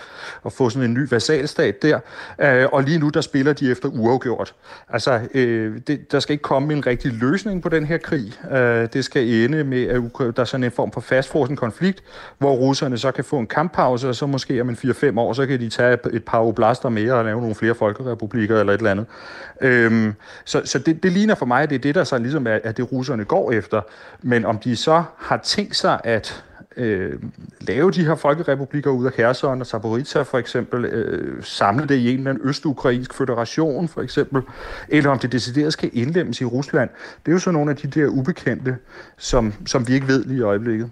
og 0.43 0.53
få 0.53 0.71
sådan 0.71 0.91
en 0.91 0.95
ny 0.95 1.09
vasalstat 1.11 1.83
der. 1.83 2.01
Øh, 2.41 2.67
og 2.73 2.83
lige 2.83 2.99
nu, 2.99 3.09
der 3.09 3.21
spiller 3.21 3.53
de 3.53 3.71
efter 3.71 3.89
uafgjort. 3.89 4.55
Altså, 4.89 5.21
øh, 5.35 5.81
det, 5.87 6.13
der 6.13 6.21
skal 6.21 6.33
ikke 6.33 6.43
komme 6.43 6.73
en 6.73 6.87
rigtig 6.87 7.13
løsning 7.13 7.63
på 7.63 7.69
den 7.69 7.87
her 7.87 7.99
krig. 7.99 8.33
Øh, 8.53 8.89
det 8.93 9.05
skal 9.05 9.29
ende 9.29 9.65
med, 9.65 9.87
at 9.87 10.37
der 10.37 10.43
er 10.43 10.45
sådan 10.45 10.65
en 10.65 10.71
form 10.71 10.93
for 10.93 11.01
fastfrosen 11.01 11.57
konflikt, 11.57 12.03
hvor 12.39 12.53
russerne 12.53 12.99
så 12.99 13.11
kan 13.11 13.25
få 13.25 13.39
en 13.39 13.47
kamppause, 13.47 14.09
og 14.09 14.15
så 14.15 14.27
måske 14.27 14.61
om 14.61 14.69
en 14.69 14.77
4-5 14.77 15.19
år, 15.19 15.33
så 15.33 15.47
kan 15.47 15.61
de 15.61 15.69
tage 15.69 15.99
et 16.13 16.25
par 16.25 16.41
oblaster 16.41 16.89
mere 16.89 17.15
og 17.15 17.25
lave 17.25 17.41
nogle 17.41 17.55
flere 17.55 17.75
folkerepublikker 17.75 18.50
politiker 18.51 18.61
eller 18.61 18.73
et 18.73 18.79
eller 18.79 18.91
andet. 18.91 19.07
Øhm, 19.61 20.15
så 20.45 20.63
så 20.65 20.79
det, 20.79 21.03
det 21.03 21.13
ligner 21.13 21.35
for 21.35 21.47
mig, 21.47 21.63
at 21.63 21.71
det 21.71 21.77
er 21.77 21.81
det, 21.81 21.95
der 21.95 22.05
så 22.05 22.19
ligesom 22.19 22.47
er, 22.47 22.59
er 22.65 22.73
det, 22.73 22.93
russerne 22.93 23.25
går 23.25 23.53
efter. 23.53 23.81
Men 24.23 24.45
om 24.45 24.59
de 24.59 24.77
så 24.77 25.03
har 25.17 25.41
tænkt 25.45 25.77
sig 25.77 26.01
at 26.05 26.45
øh, 26.77 27.13
lave 27.61 27.91
de 27.91 28.05
her 28.05 28.15
folkerepublikker 28.15 28.91
ud 28.91 29.07
af 29.07 29.13
Kherson 29.13 29.61
og 29.61 29.67
Zaporizhia 29.67 30.23
for 30.23 30.39
eksempel, 30.39 30.85
øh, 30.85 31.43
samle 31.43 31.87
det 31.87 31.97
i 31.97 32.13
en 32.13 32.19
eller 32.19 32.31
anden 32.31 32.49
østukrainsk 32.49 33.15
federation 33.15 33.89
for 33.89 34.03
eksempel, 34.03 34.43
eller 34.89 35.11
om 35.11 35.19
det 35.19 35.33
decideret 35.33 35.73
skal 35.73 35.91
indlemmes 35.93 36.41
i 36.41 36.45
Rusland, 36.45 36.91
det 37.27 37.33
er 37.33 37.33
jo 37.33 37.39
så 37.39 37.51
nogle 37.51 37.71
af 37.71 37.77
de 37.77 37.89
der 37.89 38.07
ubekendte, 38.07 38.77
som, 39.19 39.55
som 39.67 39.89
vi 39.89 39.95
ikke 39.95 40.09
ved 40.09 40.25
lige 40.25 40.39
i 40.39 40.43
øjeblikket. 40.43 40.91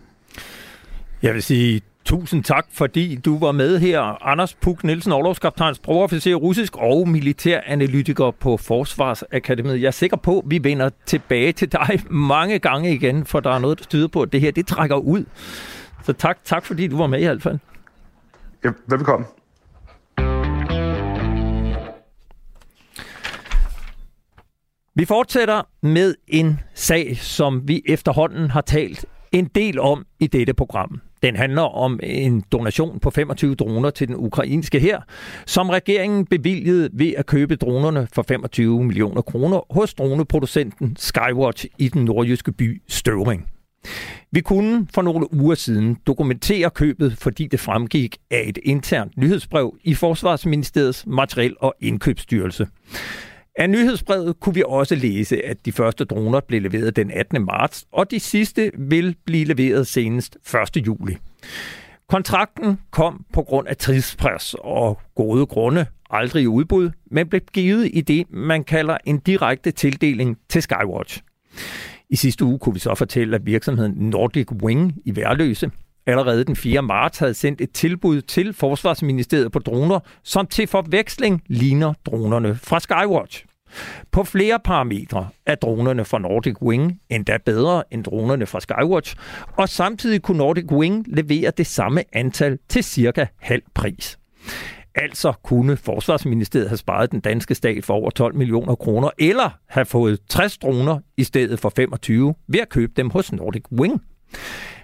Jeg 1.23 1.35
vil 1.35 1.43
sige, 1.43 1.83
Tusind 2.09 2.45
tak, 2.45 2.67
fordi 2.73 3.17
du 3.17 3.39
var 3.39 3.53
med 3.53 3.79
her. 3.79 4.27
Anders 4.27 4.55
Puk 4.55 4.85
Nielsen, 4.85 5.13
overlovskaptajn, 5.13 5.75
sprogofficer 5.75 6.35
russisk 6.35 6.77
og 6.77 7.09
militæranalytiker 7.09 8.31
på 8.31 8.57
Forsvarsakademiet. 8.57 9.81
Jeg 9.81 9.87
er 9.87 9.91
sikker 9.91 10.17
på, 10.17 10.39
at 10.39 10.45
vi 10.47 10.65
vender 10.65 10.91
tilbage 11.07 11.53
til 11.53 11.73
dig 11.73 12.01
mange 12.11 12.59
gange 12.59 12.95
igen, 12.95 13.27
for 13.27 13.41
der 13.41 13.51
er 13.51 13.59
noget, 13.59 13.79
der 13.79 13.85
tyder 13.85 14.09
på, 14.09 14.23
at 14.23 14.33
det 14.33 14.41
her 14.41 14.51
det 14.51 14.67
trækker 14.67 14.97
ud. 14.97 15.25
Så 16.05 16.13
tak, 16.13 16.39
tak 16.45 16.65
fordi 16.65 16.87
du 16.87 16.97
var 16.97 17.07
med 17.07 17.21
i 17.21 17.25
hvert 17.25 17.43
fald. 17.43 17.59
Ja, 18.65 18.71
velkommen. 18.87 19.27
Vi 24.95 25.05
fortsætter 25.05 25.63
med 25.83 26.15
en 26.29 26.61
sag, 26.75 27.17
som 27.17 27.69
vi 27.69 27.83
efterhånden 27.87 28.51
har 28.51 28.61
talt 28.61 29.07
en 29.33 29.45
del 29.45 29.81
om 29.81 30.07
i 30.21 30.27
dette 30.27 30.55
program. 30.55 31.01
Den 31.23 31.37
handler 31.37 31.63
om 31.63 32.01
en 32.03 32.43
donation 32.53 33.01
på 33.01 33.11
25 33.11 33.55
droner 33.55 33.91
til 33.91 34.09
den 34.09 34.17
ukrainske 34.17 34.81
her, 34.81 35.01
som 35.47 35.71
regeringen 35.71 36.27
bevilgede 36.27 36.91
ved 36.93 37.13
at 37.17 37.27
købe 37.27 37.57
dronerne 37.57 38.09
for 38.13 38.25
25 38.29 38.85
millioner 38.85 39.23
kroner 39.23 39.75
hos 39.75 39.95
droneproducenten 39.95 40.97
Skywatch 40.97 41.67
i 41.79 41.89
den 41.89 42.05
nordjyske 42.05 42.53
by 42.53 42.83
Støvring. 42.89 43.47
Vi 44.31 44.41
kunne 44.41 44.87
for 44.95 45.03
nogle 45.03 45.35
uger 45.35 45.55
siden 45.55 45.97
dokumentere 46.07 46.71
købet, 46.71 47.17
fordi 47.19 47.47
det 47.47 47.61
fremgik 47.61 48.17
af 48.31 48.45
et 48.47 48.59
internt 48.63 49.17
nyhedsbrev 49.17 49.77
i 49.85 49.95
Forsvarsministeriets 49.95 51.05
materiel- 51.07 51.57
og 51.61 51.75
indkøbsstyrelse. 51.81 52.67
Af 53.59 53.71
nyhedsbrevet 53.71 54.41
kunne 54.41 54.55
vi 54.55 54.63
også 54.67 54.95
læse, 54.95 55.45
at 55.47 55.67
de 55.67 55.73
første 55.73 56.05
droner 56.05 56.41
blev 56.41 56.63
leveret 56.63 56.97
den 56.97 57.11
18. 57.11 57.45
marts, 57.45 57.87
og 57.93 58.11
de 58.11 58.21
sidste 58.21 58.71
vil 58.79 59.17
blive 59.27 59.45
leveret 59.45 59.87
senest 59.87 60.39
1. 60.77 60.87
juli. 60.87 61.17
Kontrakten 62.09 62.79
kom 62.91 63.25
på 63.33 63.43
grund 63.43 63.69
af 63.69 63.77
tidspres 63.77 64.55
og 64.59 65.01
gode 65.15 65.47
grunde 65.47 65.87
aldrig 66.11 66.43
i 66.43 66.47
udbud, 66.47 66.91
men 67.11 67.29
blev 67.29 67.41
givet 67.53 67.91
i 67.93 68.01
det, 68.01 68.27
man 68.31 68.65
kalder 68.65 68.97
en 69.05 69.19
direkte 69.19 69.71
tildeling 69.71 70.39
til 70.49 70.63
Skywatch. 70.63 71.23
I 72.11 72.17
sidste 72.17 72.45
uge 72.45 72.59
kunne 72.59 72.75
vi 72.75 72.81
så 72.81 72.95
fortælle, 72.95 73.37
at 73.37 73.47
virksomheden 73.47 73.95
Nordic 74.11 74.53
Wing 74.53 74.95
i 75.05 75.17
Værløse 75.17 75.71
allerede 76.07 76.45
den 76.45 76.57
4. 76.57 76.83
marts 76.83 77.19
havde 77.19 77.35
sendt 77.35 77.61
et 77.61 77.73
tilbud 77.73 78.21
til 78.21 78.53
Forsvarsministeriet 78.53 79.53
på 79.53 79.59
droner, 79.59 80.01
som 80.23 80.47
til 80.47 80.67
forveksling 80.67 81.43
ligner 81.47 81.93
dronerne 82.07 82.55
fra 82.55 82.81
Skywatch. 82.81 83.48
På 84.13 84.25
flere 84.25 84.59
parametre 84.65 85.29
er 85.47 85.55
dronerne 85.55 86.05
fra 86.05 86.19
Nordic 86.19 86.63
Wing 86.63 87.01
endda 87.11 87.39
bedre 87.45 87.83
end 87.91 88.05
dronerne 88.05 88.47
fra 88.47 88.61
Skywatch, 88.61 89.17
og 89.57 89.69
samtidig 89.69 90.23
kunne 90.23 90.39
Nordic 90.39 90.73
Wing 90.73 91.05
levere 91.07 91.51
det 91.51 91.67
samme 91.67 92.05
antal 92.13 92.59
til 92.69 92.85
cirka 92.85 93.27
halv 93.41 93.63
pris. 93.75 94.19
Altså 94.95 95.33
kunne 95.45 95.77
Forsvarsministeriet 95.77 96.69
have 96.69 96.79
sparet 96.79 97.13
den 97.13 97.21
danske 97.21 97.55
stat 97.55 97.85
for 97.85 97.95
over 97.95 98.11
12 98.11 98.35
millioner 98.35 98.75
kroner, 98.75 99.11
eller 99.19 99.51
have 99.69 99.87
fået 99.87 100.19
60 100.29 100.59
droner 100.59 100.99
i 101.17 101.25
stedet 101.25 101.61
for 101.61 101.73
25 101.77 102.35
ved 102.49 102.61
at 102.61 102.69
købe 102.69 102.93
dem 102.97 103.11
hos 103.11 103.33
Nordic 103.33 103.63
Wing. 103.73 104.03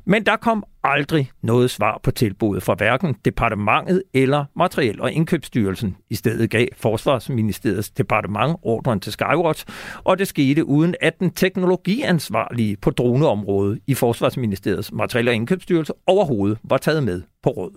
Men 0.06 0.26
der 0.26 0.36
kom 0.36 0.64
aldrig 0.82 1.30
noget 1.42 1.70
svar 1.70 2.00
på 2.02 2.10
tilbuddet 2.10 2.62
fra 2.62 2.74
hverken 2.74 3.16
departementet 3.24 4.02
eller 4.14 4.44
Materiel- 4.54 5.00
og 5.00 5.12
Indkøbsstyrelsen. 5.12 5.96
I 6.10 6.14
stedet 6.14 6.50
gav 6.50 6.66
Forsvarsministeriets 6.76 7.90
departement 7.90 8.56
ordren 8.62 9.00
til 9.00 9.12
Skywatch, 9.12 9.66
og 10.04 10.18
det 10.18 10.28
skete 10.28 10.64
uden 10.64 10.94
at 11.00 11.20
den 11.20 11.30
teknologiansvarlige 11.30 12.76
på 12.76 12.90
droneområdet 12.90 13.80
i 13.86 13.94
Forsvarsministeriets 13.94 14.92
Materiel- 14.92 15.28
og 15.28 15.34
Indkøbsstyrelse 15.34 15.92
overhovedet 16.06 16.58
var 16.64 16.78
taget 16.78 17.02
med 17.02 17.22
på 17.42 17.50
råd. 17.50 17.70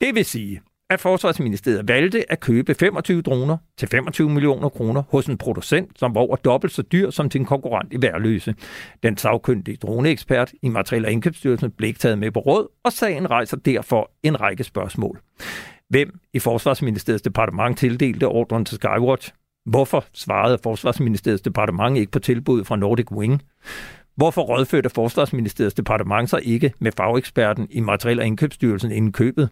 Det 0.00 0.14
vil 0.14 0.24
sige, 0.24 0.60
at 0.90 1.00
Forsvarsministeriet 1.00 1.88
valgte 1.88 2.32
at 2.32 2.40
købe 2.40 2.74
25 2.74 3.22
droner 3.22 3.56
til 3.78 3.88
25 3.88 4.30
millioner 4.30 4.68
kroner 4.68 5.02
hos 5.08 5.26
en 5.26 5.38
producent, 5.38 5.98
som 5.98 6.14
var 6.14 6.20
over 6.20 6.36
dobbelt 6.36 6.72
så 6.72 6.82
dyr 6.82 7.10
som 7.10 7.30
sin 7.30 7.44
konkurrent 7.44 7.92
i 7.92 8.02
Værløse. 8.02 8.54
Den 9.02 9.16
sagkyndige 9.16 9.76
droneekspert 9.76 10.52
i 10.62 10.68
Materiel- 10.68 11.04
og 11.04 11.12
Indkøbsstyrelsen 11.12 11.70
blev 11.70 11.88
ikke 11.88 12.00
taget 12.00 12.18
med 12.18 12.30
på 12.30 12.40
råd, 12.40 12.68
og 12.84 12.92
sagen 12.92 13.30
rejser 13.30 13.56
derfor 13.56 14.10
en 14.22 14.40
række 14.40 14.64
spørgsmål. 14.64 15.20
Hvem 15.88 16.18
i 16.34 16.38
Forsvarsministeriets 16.38 17.22
departement 17.22 17.78
tildelte 17.78 18.28
ordren 18.28 18.64
til 18.64 18.76
Skywatch? 18.76 19.32
Hvorfor 19.66 20.04
svarede 20.12 20.58
Forsvarsministeriets 20.62 21.42
departement 21.42 21.96
ikke 21.96 22.12
på 22.12 22.18
tilbud 22.18 22.64
fra 22.64 22.76
Nordic 22.76 23.12
Wing? 23.12 23.42
Hvorfor 24.16 24.42
rådførte 24.42 24.90
Forsvarsministeriets 24.90 25.74
departement 25.74 26.30
sig 26.30 26.40
ikke 26.44 26.72
med 26.78 26.92
fageksperten 26.96 27.66
i 27.70 27.80
Materiel- 27.80 28.20
og 28.20 28.26
Indkøbsstyrelsen 28.26 28.90
inden 28.92 29.12
købet? 29.12 29.48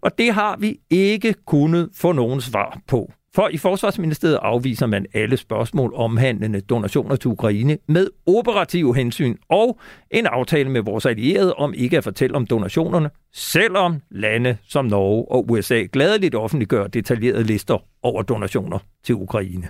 Og 0.00 0.18
det 0.18 0.34
har 0.34 0.56
vi 0.56 0.80
ikke 0.90 1.34
kunnet 1.46 1.88
få 1.94 2.12
nogen 2.12 2.40
svar 2.40 2.80
på. 2.86 3.12
For 3.34 3.48
i 3.48 3.56
Forsvarsministeriet 3.56 4.38
afviser 4.42 4.86
man 4.86 5.06
alle 5.14 5.36
spørgsmål 5.36 5.92
omhandlende 5.94 6.60
donationer 6.60 7.16
til 7.16 7.28
Ukraine 7.28 7.78
med 7.88 8.08
operative 8.26 8.96
hensyn 8.96 9.36
og 9.48 9.78
en 10.10 10.26
aftale 10.26 10.70
med 10.70 10.80
vores 10.80 11.06
allierede 11.06 11.54
om 11.54 11.74
ikke 11.74 11.96
at 11.96 12.04
fortælle 12.04 12.36
om 12.36 12.46
donationerne, 12.46 13.10
selvom 13.32 14.00
lande 14.10 14.56
som 14.68 14.84
Norge 14.84 15.24
og 15.30 15.50
USA 15.50 15.82
gladeligt 15.92 16.34
offentliggør 16.34 16.86
detaljerede 16.86 17.44
lister 17.44 17.78
over 18.02 18.22
donationer 18.22 18.78
til 19.04 19.14
Ukraine. 19.14 19.68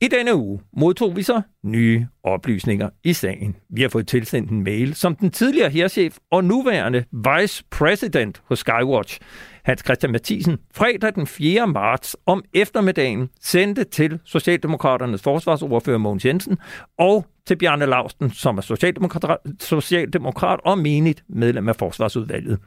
I 0.00 0.08
denne 0.08 0.34
uge 0.36 0.60
modtog 0.76 1.16
vi 1.16 1.22
så 1.22 1.40
nye 1.64 2.06
oplysninger 2.22 2.88
i 3.04 3.12
sagen. 3.12 3.56
Vi 3.70 3.82
har 3.82 3.88
fået 3.88 4.08
tilsendt 4.08 4.50
en 4.50 4.64
mail, 4.64 4.94
som 4.94 5.16
den 5.16 5.30
tidligere 5.30 5.70
herrchef 5.70 6.16
og 6.30 6.44
nuværende 6.44 7.04
vice 7.12 7.64
president 7.70 8.42
hos 8.44 8.58
Skywatch, 8.58 9.20
Hans 9.64 9.82
Christian 9.84 10.12
Mathisen, 10.12 10.58
fredag 10.74 11.14
den 11.14 11.26
4. 11.26 11.66
marts 11.66 12.16
om 12.26 12.44
eftermiddagen 12.54 13.28
sendte 13.40 13.84
til 13.84 14.18
Socialdemokraternes 14.24 15.22
forsvarsordfører 15.22 15.98
Mogens 15.98 16.24
Jensen 16.24 16.58
og 16.98 17.26
til 17.46 17.56
Bjarne 17.56 17.86
Lausten, 17.86 18.30
som 18.30 18.58
er 18.58 18.62
socialdemokrat, 18.62 19.38
socialdemokrat 19.60 20.60
og 20.64 20.78
menigt 20.78 21.24
medlem 21.28 21.68
af 21.68 21.76
Forsvarsudvalget. 21.76 22.58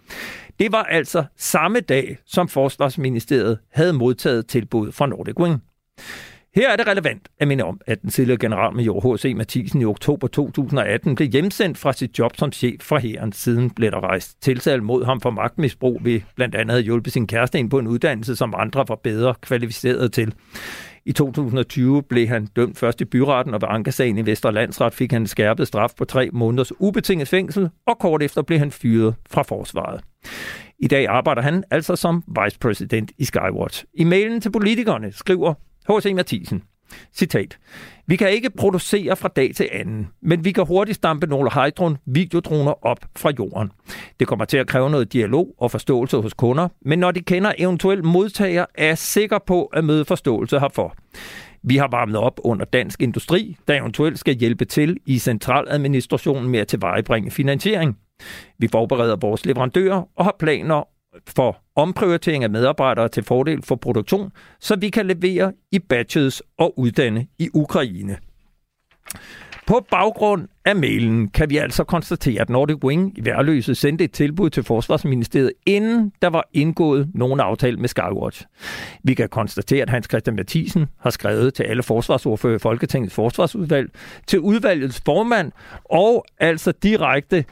Det 0.60 0.72
var 0.72 0.84
altså 0.84 1.24
samme 1.38 1.80
dag, 1.80 2.18
som 2.26 2.48
Forsvarsministeriet 2.48 3.60
havde 3.74 3.94
modtaget 3.94 4.48
tilbud 4.48 4.92
fra 4.92 5.06
Nordic 5.06 5.40
Wing. 5.40 5.62
Her 6.56 6.70
er 6.70 6.76
det 6.76 6.88
relevant 6.88 7.30
at 7.40 7.48
minde 7.48 7.64
om, 7.64 7.82
at 7.88 8.02
den 8.02 8.10
tidligere 8.10 8.38
generalmajor 8.40 9.16
H.C. 9.16 9.34
Mathisen 9.38 9.82
i 9.82 9.86
oktober 9.86 10.28
2018 10.28 11.16
blev 11.16 11.28
hjemsendt 11.28 11.78
fra 11.78 11.94
sit 11.94 12.20
job 12.20 12.38
som 12.38 12.52
chef 12.52 12.82
fra 12.82 13.00
hæren. 13.00 13.32
Siden 13.32 13.70
blev 13.70 13.92
der 13.92 14.04
rejst 14.04 14.42
tiltale 14.42 14.82
mod 14.82 15.06
ham 15.06 15.22
for 15.22 15.30
magtmisbrug 15.30 16.00
ved 16.04 16.22
blandt 16.36 16.56
andet 16.56 16.76
at 16.76 16.84
hjulpe 16.84 17.10
sin 17.10 17.28
kæreste 17.28 17.60
ind 17.60 17.70
på 17.70 17.80
en 17.80 17.88
uddannelse, 17.88 18.36
som 18.36 18.54
andre 18.58 18.86
var 18.88 18.96
bedre 18.96 19.36
kvalificeret 19.42 20.14
til. 20.14 20.34
I 21.06 21.12
2020 21.12 22.04
blev 22.04 22.28
han 22.28 22.46
dømt 22.56 22.78
først 22.78 23.02
i 23.02 23.06
byretten, 23.06 23.54
og 23.54 23.62
ved 23.62 23.70
ankesagen 23.72 24.18
i 24.18 24.26
Vesterlandsret 24.26 24.94
fik 24.94 25.12
han 25.12 25.28
skærpet 25.28 25.68
straf 25.68 25.92
på 25.98 26.06
tre 26.06 26.30
måneders 26.34 26.72
ubetinget 26.80 27.28
fængsel, 27.28 27.70
og 27.88 28.00
kort 28.00 28.24
efter 28.24 28.42
blev 28.42 28.60
han 28.60 28.72
fyret 28.72 29.16
fra 29.30 29.42
forsvaret. 29.42 30.02
I 30.80 30.88
dag 30.88 31.08
arbejder 31.08 31.42
han 31.42 31.64
altså 31.72 31.96
som 31.96 32.24
vicepræsident 32.44 33.12
i 33.18 33.26
Skywatch. 33.26 33.86
I 33.94 34.04
mailen 34.04 34.42
til 34.42 34.52
politikerne 34.52 35.12
skriver 35.12 35.54
H.C. 35.98 36.14
Mathisen, 36.16 36.64
citat, 37.14 37.58
vi 38.08 38.16
kan 38.16 38.32
ikke 38.32 38.50
producere 38.50 39.16
fra 39.16 39.28
dag 39.28 39.56
til 39.56 39.70
anden, 39.72 40.08
men 40.22 40.46
vi 40.46 40.52
kan 40.52 40.66
hurtigt 40.66 40.96
stampe 40.96 41.28
nogle 41.28 41.52
Hydron 41.52 41.98
videodroner 42.06 42.86
op 42.86 43.00
fra 43.18 43.32
jorden. 43.40 43.72
Det 44.20 44.28
kommer 44.28 44.46
til 44.46 44.58
at 44.58 44.68
kræve 44.68 44.90
noget 44.90 45.14
dialog 45.14 45.56
og 45.58 45.72
forståelse 45.72 46.18
hos 46.18 46.34
kunder, 46.34 46.68
men 46.82 47.00
når 47.00 47.12
de 47.12 47.22
kender 47.22 47.52
eventuelt 47.58 48.06
modtager, 48.06 48.66
er 48.76 48.86
jeg 48.86 48.98
sikker 48.98 49.40
på 49.48 49.66
at 49.66 49.84
møde 49.84 50.06
forståelse 50.06 50.60
herfor. 50.60 50.96
Vi 51.64 51.78
har 51.78 51.88
varmet 51.92 52.16
op 52.16 52.40
under 52.44 52.66
dansk 52.66 53.02
industri, 53.02 53.58
der 53.68 53.80
eventuelt 53.80 54.20
skal 54.20 54.36
hjælpe 54.36 54.66
til 54.66 54.98
i 55.06 55.20
centraladministrationen 55.20 56.50
med 56.50 56.60
at 56.60 56.68
tilvejebringe 56.68 57.32
finansiering. 57.32 57.98
Vi 58.60 58.68
forbereder 58.68 59.16
vores 59.16 59.46
leverandører 59.46 60.04
og 60.16 60.26
har 60.26 60.36
planer 60.40 60.84
for 61.36 61.61
omprioritering 61.76 62.44
af 62.44 62.50
medarbejdere 62.50 63.08
til 63.08 63.24
fordel 63.24 63.64
for 63.64 63.76
produktion, 63.76 64.32
så 64.60 64.76
vi 64.76 64.90
kan 64.90 65.06
levere 65.08 65.54
i 65.72 65.80
batches 65.80 66.44
og 66.58 66.80
uddanne 66.80 67.28
i 67.40 67.50
Ukraine. 67.54 68.18
På 69.68 69.86
baggrund 69.92 70.48
af 70.66 70.76
mailen 70.76 71.28
kan 71.28 71.50
vi 71.50 71.58
altså 71.58 71.84
konstatere, 71.84 72.42
at 72.42 72.50
Nordic 72.50 72.84
Wing 72.84 73.18
i 73.18 73.26
Værløse 73.26 73.76
sendte 73.76 74.04
et 74.04 74.12
tilbud 74.12 74.50
til 74.50 74.64
Forsvarsministeriet, 74.64 75.52
inden 75.66 76.12
der 76.22 76.28
var 76.28 76.50
indgået 76.54 77.10
nogen 77.14 77.40
aftale 77.40 77.78
med 77.78 77.90
Skywatch. 77.90 78.46
Vi 79.04 79.14
kan 79.14 79.30
konstatere, 79.30 79.82
at 79.82 79.90
Hans 79.90 80.08
Christian 80.10 80.36
Mathisen 80.36 80.86
har 81.00 81.10
skrevet 81.10 81.54
til 81.54 81.64
alle 81.64 81.84
forsvarsordfører 81.84 82.56
i 82.56 82.60
Folketingets 82.60 83.14
forsvarsudvalg, 83.14 83.90
til 84.28 84.40
udvalgets 84.40 85.02
formand 85.06 85.52
og 85.86 86.26
altså 86.40 86.72
direkte 86.72 87.46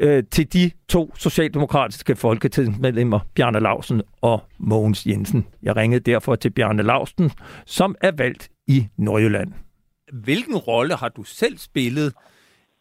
øh, 0.00 0.24
til 0.30 0.52
de 0.52 0.70
to 0.88 1.14
socialdemokratiske 1.16 2.16
folketingsmedlemmer, 2.16 3.20
Bjarne 3.34 3.60
Lausen 3.60 4.02
og 4.22 4.42
Mogens 4.58 5.06
Jensen. 5.06 5.46
Jeg 5.62 5.76
ringede 5.76 6.10
derfor 6.10 6.34
til 6.34 6.50
Bjarne 6.50 6.82
Lausen, 6.82 7.30
som 7.66 7.94
er 8.00 8.12
valgt 8.16 8.48
i 8.66 8.88
Nordjylland. 8.96 9.52
Hvilken 10.12 10.56
rolle 10.56 10.96
har 10.96 11.08
du 11.08 11.22
selv 11.22 11.58
spillet 11.58 12.14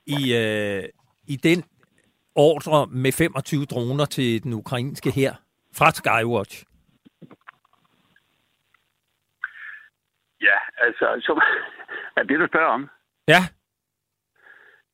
i, 0.06 0.36
øh, 0.36 0.84
i 1.28 1.36
den 1.36 1.64
ordre 2.36 2.88
med 2.88 3.12
25 3.12 3.66
droner 3.66 4.06
til 4.06 4.44
den 4.44 4.54
ukrainske 4.54 5.12
her 5.12 5.34
fra 5.76 5.92
Skywatch? 5.92 6.66
Ja, 10.42 10.58
altså, 10.78 11.06
så 11.22 11.42
er 12.18 12.24
det, 12.24 12.40
du 12.40 12.48
spørger 12.48 12.68
om? 12.68 12.90
Ja. 13.28 13.42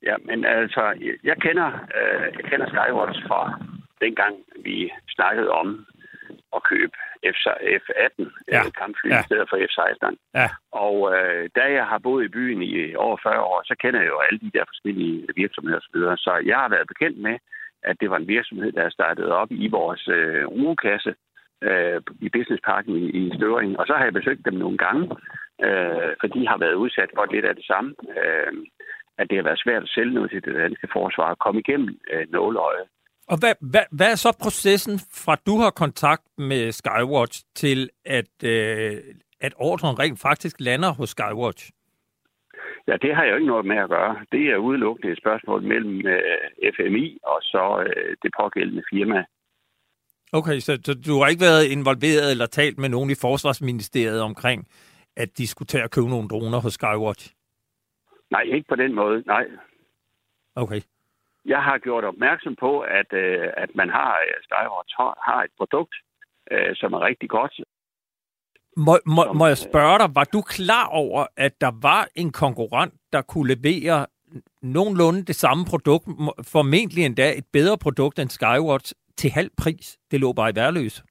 Ja, 0.06 0.16
men 0.26 0.46
altså, 0.46 0.84
jeg 1.24 1.38
kender, 1.46 1.70
øh, 1.98 2.28
jeg 2.38 2.46
kender 2.50 2.68
Skywatch 2.68 3.20
fra 3.28 3.42
dengang, 4.02 4.36
vi 4.64 4.92
snakkede 5.16 5.50
om 5.50 5.86
at 6.56 6.64
købe 6.64 6.98
F-18 7.38 8.24
ja. 8.52 8.60
øh, 8.60 8.72
kampfly 8.80 9.10
ja. 9.10 9.20
i 9.20 9.24
stedet 9.28 9.48
for 9.50 9.58
F-16. 9.70 10.16
Ja. 10.40 10.50
Og 10.72 10.96
øh, 11.16 11.50
da 11.56 11.64
jeg 11.78 11.86
har 11.92 11.98
boet 11.98 12.26
i 12.26 12.34
byen 12.38 12.62
i 12.62 12.96
over 12.96 13.18
40 13.24 13.42
år, 13.42 13.62
så 13.66 13.76
kender 13.82 14.00
jeg 14.00 14.10
jo 14.10 14.20
alle 14.20 14.40
de 14.40 14.52
der 14.58 14.66
forskellige 14.72 15.28
virksomheder 15.36 15.80
osv. 15.80 15.96
Så, 15.96 16.16
så 16.18 16.42
jeg 16.46 16.58
har 16.58 16.70
været 16.70 16.88
bekendt 16.88 17.18
med, 17.28 17.38
at 17.84 17.96
det 18.02 18.10
var 18.10 18.18
en 18.18 18.28
virksomhed, 18.28 18.72
der 18.72 18.90
startede 18.90 19.32
op 19.42 19.52
i 19.52 19.68
vores 19.68 20.08
øh, 20.08 20.46
rugekasse 20.46 21.16
øh, 21.62 22.02
i 22.22 22.30
Businessparken 22.30 22.96
i, 22.96 23.06
i 23.20 23.32
Støvring. 23.38 23.80
Og 23.80 23.88
så 23.88 23.94
har 23.94 24.04
jeg 24.04 24.14
besøgt 24.14 24.46
dem 24.46 24.54
nogle 24.54 24.78
gange, 24.78 25.04
øh, 25.68 26.12
for 26.20 26.28
de 26.28 26.48
har 26.48 26.58
været 26.58 26.74
udsat 26.84 27.10
for 27.16 27.26
lidt 27.34 27.46
af 27.46 27.56
det 27.56 27.66
samme. 27.66 27.96
Øh, 28.20 28.54
at 29.18 29.30
det 29.30 29.38
har 29.38 29.44
været 29.44 29.64
svært 29.66 29.84
at 29.84 29.90
sælge 29.90 30.14
noget 30.14 30.32
til 30.32 30.42
det 30.46 30.56
danske 30.56 30.88
forsvar 30.94 31.30
og 31.30 31.40
komme 31.40 31.60
igennem 31.60 32.00
øh, 32.14 32.32
nåløjet. 32.32 32.86
Og 33.28 33.38
hvad, 33.40 33.56
hvad, 33.72 33.86
hvad 33.92 34.12
er 34.12 34.16
så 34.16 34.38
processen 34.44 35.00
fra 35.26 35.36
du 35.48 35.58
har 35.58 35.70
kontakt 35.70 36.24
med 36.38 36.72
Skywatch 36.72 37.44
til 37.56 37.90
at, 38.06 38.34
øh, 38.44 38.98
at 39.42 39.54
ordren 39.58 40.00
rent 40.00 40.20
faktisk 40.22 40.56
lander 40.60 40.94
hos 40.94 41.10
Skywatch? 41.10 41.72
Ja, 42.88 42.96
det 43.02 43.16
har 43.16 43.24
jeg 43.24 43.32
jo 43.32 43.36
ikke 43.36 43.48
noget 43.48 43.66
med 43.66 43.78
at 43.78 43.90
gøre. 43.90 44.16
Det 44.32 44.44
er 44.50 44.58
udelukkende 44.58 45.12
et 45.12 45.18
spørgsmål 45.18 45.64
mellem 45.64 46.08
øh, 46.08 46.72
FMI 46.76 47.18
og 47.24 47.40
så 47.42 47.86
øh, 47.88 48.16
det 48.24 48.32
pågældende 48.40 48.84
firma. 48.94 49.24
Okay, 50.34 50.60
så, 50.60 50.80
så 50.86 50.94
du 50.94 51.20
har 51.20 51.28
ikke 51.28 51.42
været 51.42 51.66
involveret 51.66 52.32
eller 52.32 52.46
talt 52.46 52.78
med 52.80 52.90
nogen 52.90 53.10
i 53.10 53.16
Forsvarsministeriet 53.22 54.22
omkring, 54.22 54.68
at 55.18 55.38
de 55.38 55.48
skulle 55.48 55.68
tage 55.68 55.84
at 55.84 55.92
købe 55.92 56.10
nogle 56.10 56.28
droner 56.28 56.60
hos 56.62 56.74
Skywatch? 56.74 57.35
Nej, 58.32 58.42
ikke 58.42 58.68
på 58.68 58.76
den 58.76 58.96
måde, 58.96 59.24
nej. 59.26 59.46
Okay. 60.56 60.82
Jeg 61.46 61.64
har 61.64 61.78
gjort 61.78 62.04
opmærksom 62.04 62.56
på, 62.56 62.80
at, 62.80 63.14
øh, 63.14 63.50
at 63.58 63.76
man 63.76 63.90
har, 63.90 64.12
øh, 64.28 64.34
Skywatch 64.44 64.96
har, 64.98 65.20
har 65.26 65.44
et 65.44 65.52
produkt, 65.58 65.96
øh, 66.52 66.76
som 66.76 66.94
er 66.94 67.02
rigtig 67.02 67.30
godt. 67.30 67.54
Må, 68.78 68.98
må, 69.06 69.24
som, 69.24 69.38
må 69.38 69.48
jeg 69.48 69.58
spørge 69.58 70.00
dig, 70.00 70.16
var 70.16 70.24
du 70.24 70.42
klar 70.42 70.88
over, 70.88 71.26
at 71.38 71.62
der 71.62 71.72
var 71.82 72.08
en 72.16 72.32
konkurrent, 72.32 72.94
der 73.14 73.22
kunne 73.22 73.56
levere 73.56 74.06
nogenlunde 74.62 75.26
det 75.26 75.36
samme 75.36 75.66
produkt, 75.66 76.06
formentlig 76.54 77.06
endda 77.06 77.38
et 77.38 77.46
bedre 77.54 77.78
produkt 77.78 78.20
end 78.20 78.30
Skywatch, 78.30 78.94
til 79.18 79.30
halv 79.32 79.50
pris? 79.58 79.98
Det 80.12 80.20
lå 80.20 80.34
bare 80.34 80.50
i 80.50 80.56
værløs. 80.56 81.04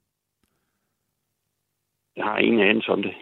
Jeg 2.17 2.25
har 2.25 2.39
ingen 2.39 2.61
anelse 2.61 2.89
om 2.93 3.03
det 3.03 3.15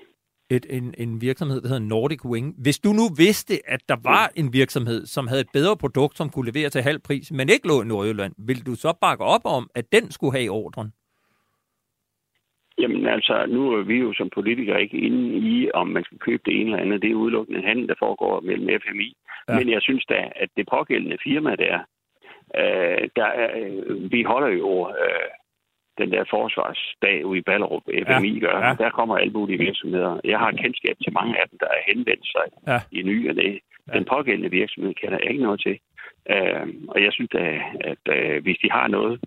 et, 0.57 0.67
en, 0.71 0.95
en 0.99 1.21
virksomhed, 1.21 1.61
der 1.61 1.69
hedder 1.69 1.89
Nordic 1.95 2.25
Wing. 2.25 2.55
Hvis 2.65 2.79
du 2.79 2.91
nu 3.01 3.05
vidste, 3.25 3.55
at 3.75 3.81
der 3.89 3.97
var 4.05 4.25
en 4.37 4.53
virksomhed, 4.53 5.07
som 5.07 5.27
havde 5.27 5.41
et 5.41 5.53
bedre 5.53 5.77
produkt, 5.77 6.17
som 6.17 6.29
kunne 6.31 6.51
levere 6.51 6.69
til 6.71 6.83
halv 6.83 7.01
pris, 7.09 7.33
men 7.33 7.49
ikke 7.49 7.69
lå 7.69 7.83
i 7.83 7.87
Nordjylland, 7.87 8.35
ville 8.49 8.63
du 8.63 8.75
så 8.75 8.91
bakke 9.01 9.25
op 9.25 9.45
om, 9.45 9.71
at 9.75 9.93
den 9.93 10.11
skulle 10.11 10.39
have 10.39 10.51
ordren? 10.51 10.93
Jamen 12.79 13.07
altså, 13.07 13.47
nu 13.49 13.73
er 13.73 13.83
vi 13.83 13.97
jo 13.97 14.13
som 14.15 14.31
politikere 14.35 14.83
ikke 14.83 14.97
inde 14.97 15.39
i, 15.39 15.71
om 15.75 15.87
man 15.89 16.05
skal 16.05 16.19
købe 16.19 16.43
det 16.47 16.55
ene 16.61 16.71
eller 16.71 16.83
andet. 16.85 17.03
Det 17.03 17.11
er 17.11 17.15
udelukkende 17.15 17.63
handel, 17.63 17.89
der 17.89 17.95
foregår 17.99 18.41
mellem 18.41 18.81
FMI. 18.83 19.17
Ja. 19.49 19.59
Men 19.59 19.71
jeg 19.71 19.83
synes 19.83 20.05
da, 20.05 20.31
at 20.37 20.49
det 20.57 20.69
pågældende 20.71 21.19
firma 21.25 21.57
der, 21.57 21.79
øh, 22.61 23.09
der 23.17 23.29
er, 23.43 23.49
øh, 23.59 24.13
vi 24.13 24.23
holder 24.23 24.49
jo 24.49 24.89
øh, 24.89 25.29
den 25.99 26.13
der 26.13 26.25
forsvarsdag 26.31 27.27
ude 27.27 27.39
i 27.39 27.43
Ballerup, 27.43 27.83
FMI 28.07 28.33
ja. 28.33 28.41
gør. 28.47 28.59
Ja. 28.67 28.75
Der 28.75 28.91
kommer 28.91 29.17
alle 29.17 29.33
mulige 29.33 29.59
virksomheder. 29.59 30.21
Jeg 30.25 30.39
har 30.39 30.51
kendskab 30.51 30.97
til 31.05 31.13
mange 31.13 31.41
af 31.41 31.49
dem, 31.49 31.59
der 31.59 31.67
er 31.67 31.83
henvendt 31.87 32.27
sig 32.27 32.47
ja. 32.67 32.79
i 32.99 33.03
ny 33.03 33.31
og 33.31 33.37
det. 33.37 33.61
Den 33.93 34.05
pågældende 34.05 34.51
virksomhed 34.51 34.95
kender 34.95 35.19
jeg 35.21 35.31
ikke 35.31 35.43
noget 35.43 35.61
til. 35.61 35.79
Uh, 36.35 36.67
og 36.89 37.03
jeg 37.03 37.13
synes, 37.13 37.31
at, 37.35 37.61
at 37.91 38.05
uh, 38.17 38.43
hvis 38.43 38.59
de 38.63 38.71
har 38.71 38.89
noget, 38.89 39.21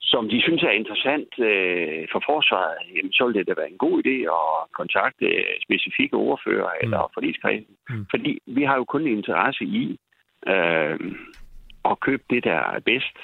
som 0.00 0.28
de 0.28 0.42
synes 0.42 0.62
er 0.62 0.70
interessant 0.70 1.32
uh, 1.38 2.02
for 2.12 2.20
forsvaret, 2.30 2.76
jamen, 2.96 3.12
så 3.12 3.26
vil 3.26 3.34
det 3.34 3.46
da 3.46 3.54
være 3.56 3.70
en 3.70 3.84
god 3.86 3.96
idé 4.02 4.16
at 4.40 4.72
kontakte 4.80 5.26
specifikke 5.66 6.16
ordfører 6.16 6.70
mm. 6.74 6.82
eller 6.82 7.10
forligskredsen. 7.14 7.74
Mm. 7.90 8.06
Fordi 8.10 8.38
vi 8.46 8.62
har 8.62 8.76
jo 8.76 8.84
kun 8.84 9.06
interesse 9.06 9.64
i 9.64 9.98
uh, 10.52 10.96
at 11.90 12.00
købe 12.00 12.24
det, 12.30 12.44
der 12.44 12.60
er 12.74 12.80
bedst 12.80 13.16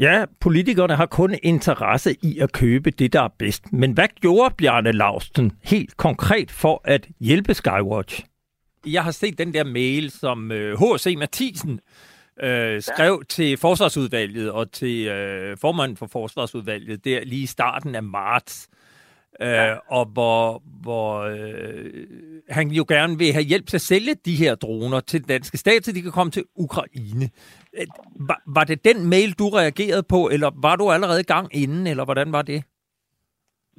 Ja, 0.00 0.24
politikerne 0.40 0.96
har 0.96 1.06
kun 1.06 1.34
interesse 1.42 2.16
i 2.22 2.38
at 2.38 2.52
købe 2.52 2.90
det, 2.90 3.12
der 3.12 3.22
er 3.22 3.28
bedst. 3.38 3.72
Men 3.72 3.92
hvad 3.92 4.08
gjorde 4.20 4.54
Bjarne 4.58 4.92
Lausten 4.92 5.52
helt 5.62 5.96
konkret 5.96 6.50
for 6.50 6.80
at 6.84 7.08
hjælpe 7.20 7.54
Skywatch? 7.54 8.24
Jeg 8.86 9.04
har 9.04 9.10
set 9.10 9.38
den 9.38 9.54
der 9.54 9.64
mail, 9.64 10.10
som 10.10 10.50
H.C. 10.50 11.06
Øh, 11.06 11.18
Mathisen 11.18 11.80
øh, 12.42 12.82
skrev 12.82 13.22
ja. 13.22 13.26
til 13.28 13.56
Forsvarsudvalget 13.56 14.50
og 14.50 14.72
til 14.72 15.06
øh, 15.06 15.56
formanden 15.56 15.96
for 15.96 16.06
Forsvarsudvalget 16.06 17.04
der 17.04 17.24
lige 17.24 17.42
i 17.42 17.46
starten 17.46 17.94
af 17.94 18.02
marts. 18.02 18.68
Ja. 19.40 19.70
Øh, 19.70 19.78
og 19.88 20.06
hvor, 20.06 20.62
hvor 20.82 21.20
øh, 21.20 22.06
han 22.48 22.68
jo 22.68 22.84
gerne 22.88 23.18
vil 23.18 23.32
have 23.32 23.44
hjælp 23.44 23.66
til 23.66 23.76
at 23.76 23.80
sælge 23.80 24.14
de 24.24 24.34
her 24.34 24.54
droner 24.54 25.00
til 25.00 25.20
den 25.20 25.28
danske 25.28 25.58
stat, 25.58 25.84
så 25.84 25.92
de 25.92 26.02
kan 26.02 26.12
komme 26.12 26.30
til 26.30 26.44
Ukraine. 26.54 27.30
Øh, 27.78 27.86
var, 28.28 28.42
var 28.46 28.64
det 28.64 28.84
den 28.84 29.08
mail, 29.10 29.32
du 29.32 29.48
reagerede 29.48 30.04
på, 30.14 30.28
eller 30.34 30.50
var 30.62 30.76
du 30.76 30.90
allerede 30.90 31.20
i 31.20 31.30
gang 31.34 31.46
inden, 31.62 31.86
eller 31.86 32.04
hvordan 32.04 32.32
var 32.32 32.42
det? 32.42 32.64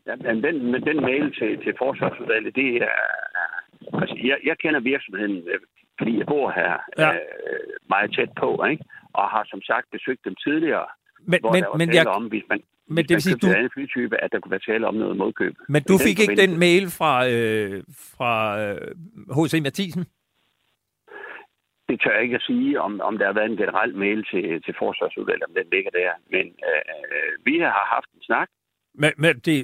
Ja, 0.08 0.16
men 0.16 0.44
den, 0.44 0.56
den 0.74 1.02
mail 1.10 1.26
til, 1.40 1.52
til 1.64 1.74
forsvarsudvalget, 1.78 2.56
det 2.56 2.76
er... 2.76 3.00
Altså, 4.02 4.16
jeg, 4.24 4.38
jeg 4.46 4.58
kender 4.58 4.80
virksomheden, 4.80 5.38
øh, 5.52 5.60
fordi 5.98 6.18
jeg 6.18 6.26
bor 6.28 6.52
her 6.52 6.74
ja. 6.98 7.14
øh, 7.14 7.20
meget 7.90 8.16
tæt 8.16 8.32
på, 8.40 8.64
ikke? 8.72 8.84
og 9.14 9.26
har 9.30 9.44
som 9.46 9.62
sagt 9.62 9.86
besøgt 9.92 10.26
dem 10.26 10.36
tidligere, 10.36 10.88
men, 11.32 11.40
hvor 11.40 11.52
men, 11.54 11.64
der 11.64 11.70
var 11.70 11.78
men 11.78 11.94
jeg, 11.94 12.08
om, 12.08 12.26
hvis 12.28 12.44
man 12.50 12.62
men 12.88 13.04
det 13.08 13.14
vil 13.16 13.22
sige, 13.22 13.36
du... 13.36 13.48
en 13.48 13.56
anden 13.56 13.72
flytype, 13.74 14.24
at 14.24 14.32
der 14.32 14.40
kunne 14.40 14.52
være 14.52 14.66
tale 14.72 14.88
om 14.88 14.96
noget 14.96 15.18
modkøb. 15.18 15.56
Men 15.70 15.84
du 15.84 15.98
fik 15.98 16.20
ikke 16.20 16.36
den 16.36 16.60
mail 16.60 16.90
fra, 16.90 17.30
øh, 17.30 17.84
fra 18.18 18.34
H.C. 19.36 19.54
Øh, 19.54 19.64
Mathisen? 19.64 20.06
Det 21.92 22.02
tør 22.02 22.14
jeg 22.16 22.24
ikke 22.24 22.40
at 22.42 22.48
sige, 22.52 22.82
om, 22.82 22.92
om 23.10 23.18
der 23.18 23.26
har 23.26 23.34
været 23.40 23.52
en 23.52 23.62
generel 23.64 23.94
mail 24.04 24.20
til, 24.32 24.44
til 24.66 24.74
forsvarsudvalget, 24.82 25.44
om 25.50 25.54
den 25.60 25.68
ligger 25.74 25.92
der. 26.00 26.12
Men 26.34 26.46
øh, 26.70 26.82
øh 26.96 27.32
vi 27.48 27.54
har 27.60 27.86
haft 27.96 28.10
en 28.16 28.24
snak. 28.30 28.50
Men, 29.02 29.12
men 29.18 29.34
det, 29.40 29.56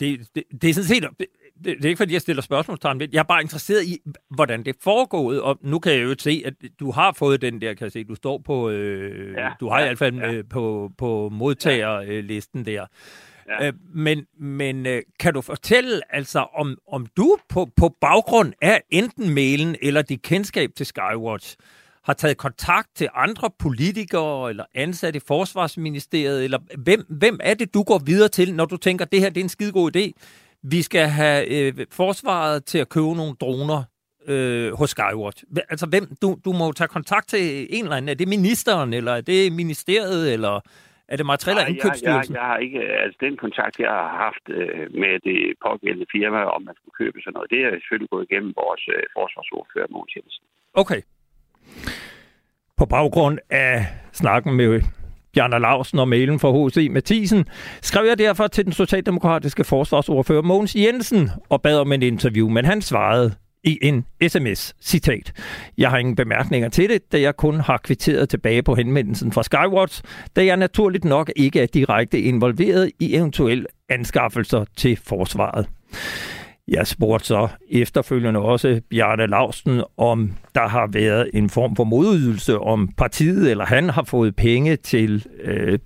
det, 0.00 0.28
det, 0.34 0.44
det 0.62 0.70
er 0.70 0.74
sådan 0.74 0.92
set... 0.94 1.04
Det, 1.18 1.26
det 1.64 1.84
er 1.84 1.88
ikke, 1.88 2.02
fordi 2.04 2.12
jeg 2.12 2.20
stiller 2.20 2.42
spørgsmålstegn. 2.42 3.00
Jeg 3.00 3.18
er 3.18 3.30
bare 3.34 3.42
interesseret 3.42 3.82
i, 3.84 3.94
hvordan 4.30 4.58
det 4.64 4.68
er 4.68 4.80
foregået. 4.84 5.42
Og 5.42 5.58
nu 5.62 5.78
kan 5.78 5.92
jeg 5.92 6.02
jo 6.04 6.14
se, 6.18 6.42
at 6.44 6.54
du 6.80 6.90
har 6.90 7.12
fået 7.18 7.42
den 7.42 7.60
der, 7.60 7.74
kan 7.74 7.84
jeg 7.84 7.92
se. 7.92 8.04
Du 8.04 8.14
står 8.14 8.38
på... 8.38 8.70
Øh, 8.70 9.34
ja, 9.34 9.50
du 9.60 9.68
har 9.68 9.78
ja, 9.78 9.84
i 9.84 9.88
hvert 9.88 9.98
fald 9.98 10.14
ja. 10.14 10.32
Øh, 10.32 10.44
på, 10.50 10.90
på 10.98 11.28
modtagerlisten 11.28 12.66
der. 12.66 12.86
Ja. 13.48 13.66
Øh, 13.66 13.72
men 13.94 14.26
men 14.40 14.86
øh, 14.86 15.02
kan 15.20 15.34
du 15.34 15.40
fortælle, 15.40 16.14
altså, 16.14 16.46
om, 16.54 16.78
om 16.88 17.06
du 17.16 17.36
på, 17.48 17.68
på 17.76 17.96
baggrund 18.00 18.52
af 18.62 18.82
enten 18.90 19.34
mailen 19.34 19.76
eller 19.82 20.02
dit 20.02 20.22
kendskab 20.22 20.70
til 20.76 20.86
Skywatch, 20.86 21.56
har 22.04 22.14
taget 22.14 22.36
kontakt 22.36 22.88
til 22.94 23.08
andre 23.14 23.50
politikere 23.58 24.50
eller 24.50 24.64
ansatte 24.74 25.16
i 25.16 25.20
Forsvarsministeriet, 25.26 26.44
eller 26.44 26.58
hvem, 26.78 27.06
hvem 27.08 27.40
er 27.42 27.54
det, 27.54 27.74
du 27.74 27.82
går 27.82 27.98
videre 27.98 28.28
til, 28.28 28.54
når 28.54 28.64
du 28.64 28.76
tænker, 28.76 29.04
at 29.04 29.12
det 29.12 29.20
her 29.20 29.28
det 29.28 29.40
er 29.40 29.44
en 29.44 29.48
skide 29.48 29.72
god 29.72 29.96
idé? 29.96 30.12
Vi 30.62 30.82
skal 30.82 31.08
have 31.08 31.46
øh, 31.46 31.86
forsvaret 31.90 32.64
til 32.64 32.78
at 32.78 32.88
købe 32.88 33.14
nogle 33.14 33.34
droner 33.40 33.82
øh, 34.28 34.72
hos 34.72 34.90
Skywatch. 34.90 35.44
Altså, 35.70 35.86
hvem, 35.86 36.16
du, 36.22 36.38
du 36.44 36.52
må 36.52 36.72
tage 36.72 36.88
kontakt 36.88 37.28
til 37.28 37.66
en 37.70 37.84
eller 37.84 37.96
anden. 37.96 38.08
Er 38.08 38.14
det 38.14 38.28
ministeren, 38.28 38.92
eller 38.92 39.12
er 39.12 39.20
det 39.20 39.52
ministeriet, 39.52 40.32
eller 40.32 40.60
er 41.08 41.16
det 41.16 41.26
materiel- 41.26 41.58
og 41.62 41.68
indkøbsstyrelsen? 41.70 42.34
Jeg, 42.34 42.40
jeg, 42.40 42.40
jeg 42.40 42.46
har 42.50 42.58
ikke, 42.66 42.80
altså 43.04 43.18
den 43.26 43.36
kontakt, 43.44 43.74
jeg 43.86 43.92
har 44.00 44.10
haft 44.24 44.44
øh, 44.58 44.84
med 45.02 45.14
det 45.28 45.40
pågældende 45.66 46.06
firma, 46.14 46.40
om 46.56 46.62
man 46.68 46.74
skulle 46.78 46.96
købe 47.02 47.16
sådan 47.20 47.34
noget, 47.36 47.50
det 47.50 47.60
er 47.64 47.70
selvfølgelig 47.70 48.10
gået 48.14 48.26
igennem 48.30 48.52
vores 48.62 48.84
øh, 48.94 49.02
forsvarsordfører, 49.16 49.88
Mogens 49.94 50.16
Jensen. 50.16 50.44
Okay. 50.82 51.00
På 52.80 52.86
baggrund 52.86 53.38
af 53.50 53.74
snakken 54.12 54.52
med 54.60 54.80
Bjarne 55.34 55.58
Lausen 55.58 55.98
og 55.98 56.08
mailen 56.08 56.38
fra 56.38 56.50
H.C. 56.56 56.88
Mathisen, 56.90 57.46
skrev 57.80 58.04
jeg 58.06 58.18
derfor 58.18 58.46
til 58.46 58.64
den 58.64 58.72
socialdemokratiske 58.72 59.64
forsvarsordfører 59.64 60.42
Mogens 60.42 60.74
Jensen 60.74 61.30
og 61.48 61.62
bad 61.62 61.78
om 61.78 61.92
en 61.92 62.02
interview, 62.02 62.48
men 62.48 62.64
han 62.64 62.82
svarede 62.82 63.34
i 63.64 63.78
en 63.82 64.04
sms. 64.28 64.74
Citat. 64.80 65.32
Jeg 65.78 65.90
har 65.90 65.98
ingen 65.98 66.16
bemærkninger 66.16 66.68
til 66.68 66.88
det, 66.88 67.12
da 67.12 67.20
jeg 67.20 67.36
kun 67.36 67.60
har 67.60 67.80
kvitteret 67.84 68.28
tilbage 68.28 68.62
på 68.62 68.74
henvendelsen 68.74 69.32
fra 69.32 69.42
Skywatch, 69.42 70.02
da 70.36 70.44
jeg 70.44 70.56
naturligt 70.56 71.04
nok 71.04 71.32
ikke 71.36 71.60
er 71.60 71.66
direkte 71.66 72.20
involveret 72.20 72.90
i 72.98 73.14
eventuelle 73.14 73.66
anskaffelser 73.88 74.64
til 74.76 74.98
forsvaret. 75.04 75.66
Jeg 76.68 76.86
spurgte 76.86 77.26
så 77.26 77.48
efterfølgende 77.70 78.40
også 78.40 78.80
Bjarne 78.90 79.26
Lausten, 79.26 79.82
om 79.96 80.32
der 80.54 80.68
har 80.68 80.86
været 80.86 81.30
en 81.34 81.50
form 81.50 81.76
for 81.76 81.84
modydelse, 81.84 82.58
om 82.58 82.88
partiet 82.88 83.50
eller 83.50 83.64
han 83.64 83.90
har 83.90 84.02
fået 84.02 84.36
penge 84.36 84.76
til 84.76 85.26
øh, 85.44 85.78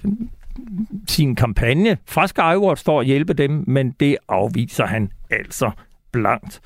sin 1.08 1.36
kampagne 1.36 1.98
fra 2.06 2.26
Skywatch 2.26 2.84
for 2.84 3.00
at 3.00 3.06
hjælpe 3.06 3.32
dem, 3.32 3.64
men 3.66 3.90
det 4.00 4.16
afviser 4.28 4.86
han 4.86 5.10
altså 5.30 5.70
blankt. 6.12 6.60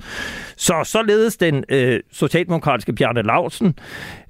Så 0.57 0.83
således 0.83 1.37
den 1.37 1.63
øh, 1.69 1.99
socialdemokratiske 2.11 2.93
Bjarne 2.93 3.21
Lausen 3.21 3.75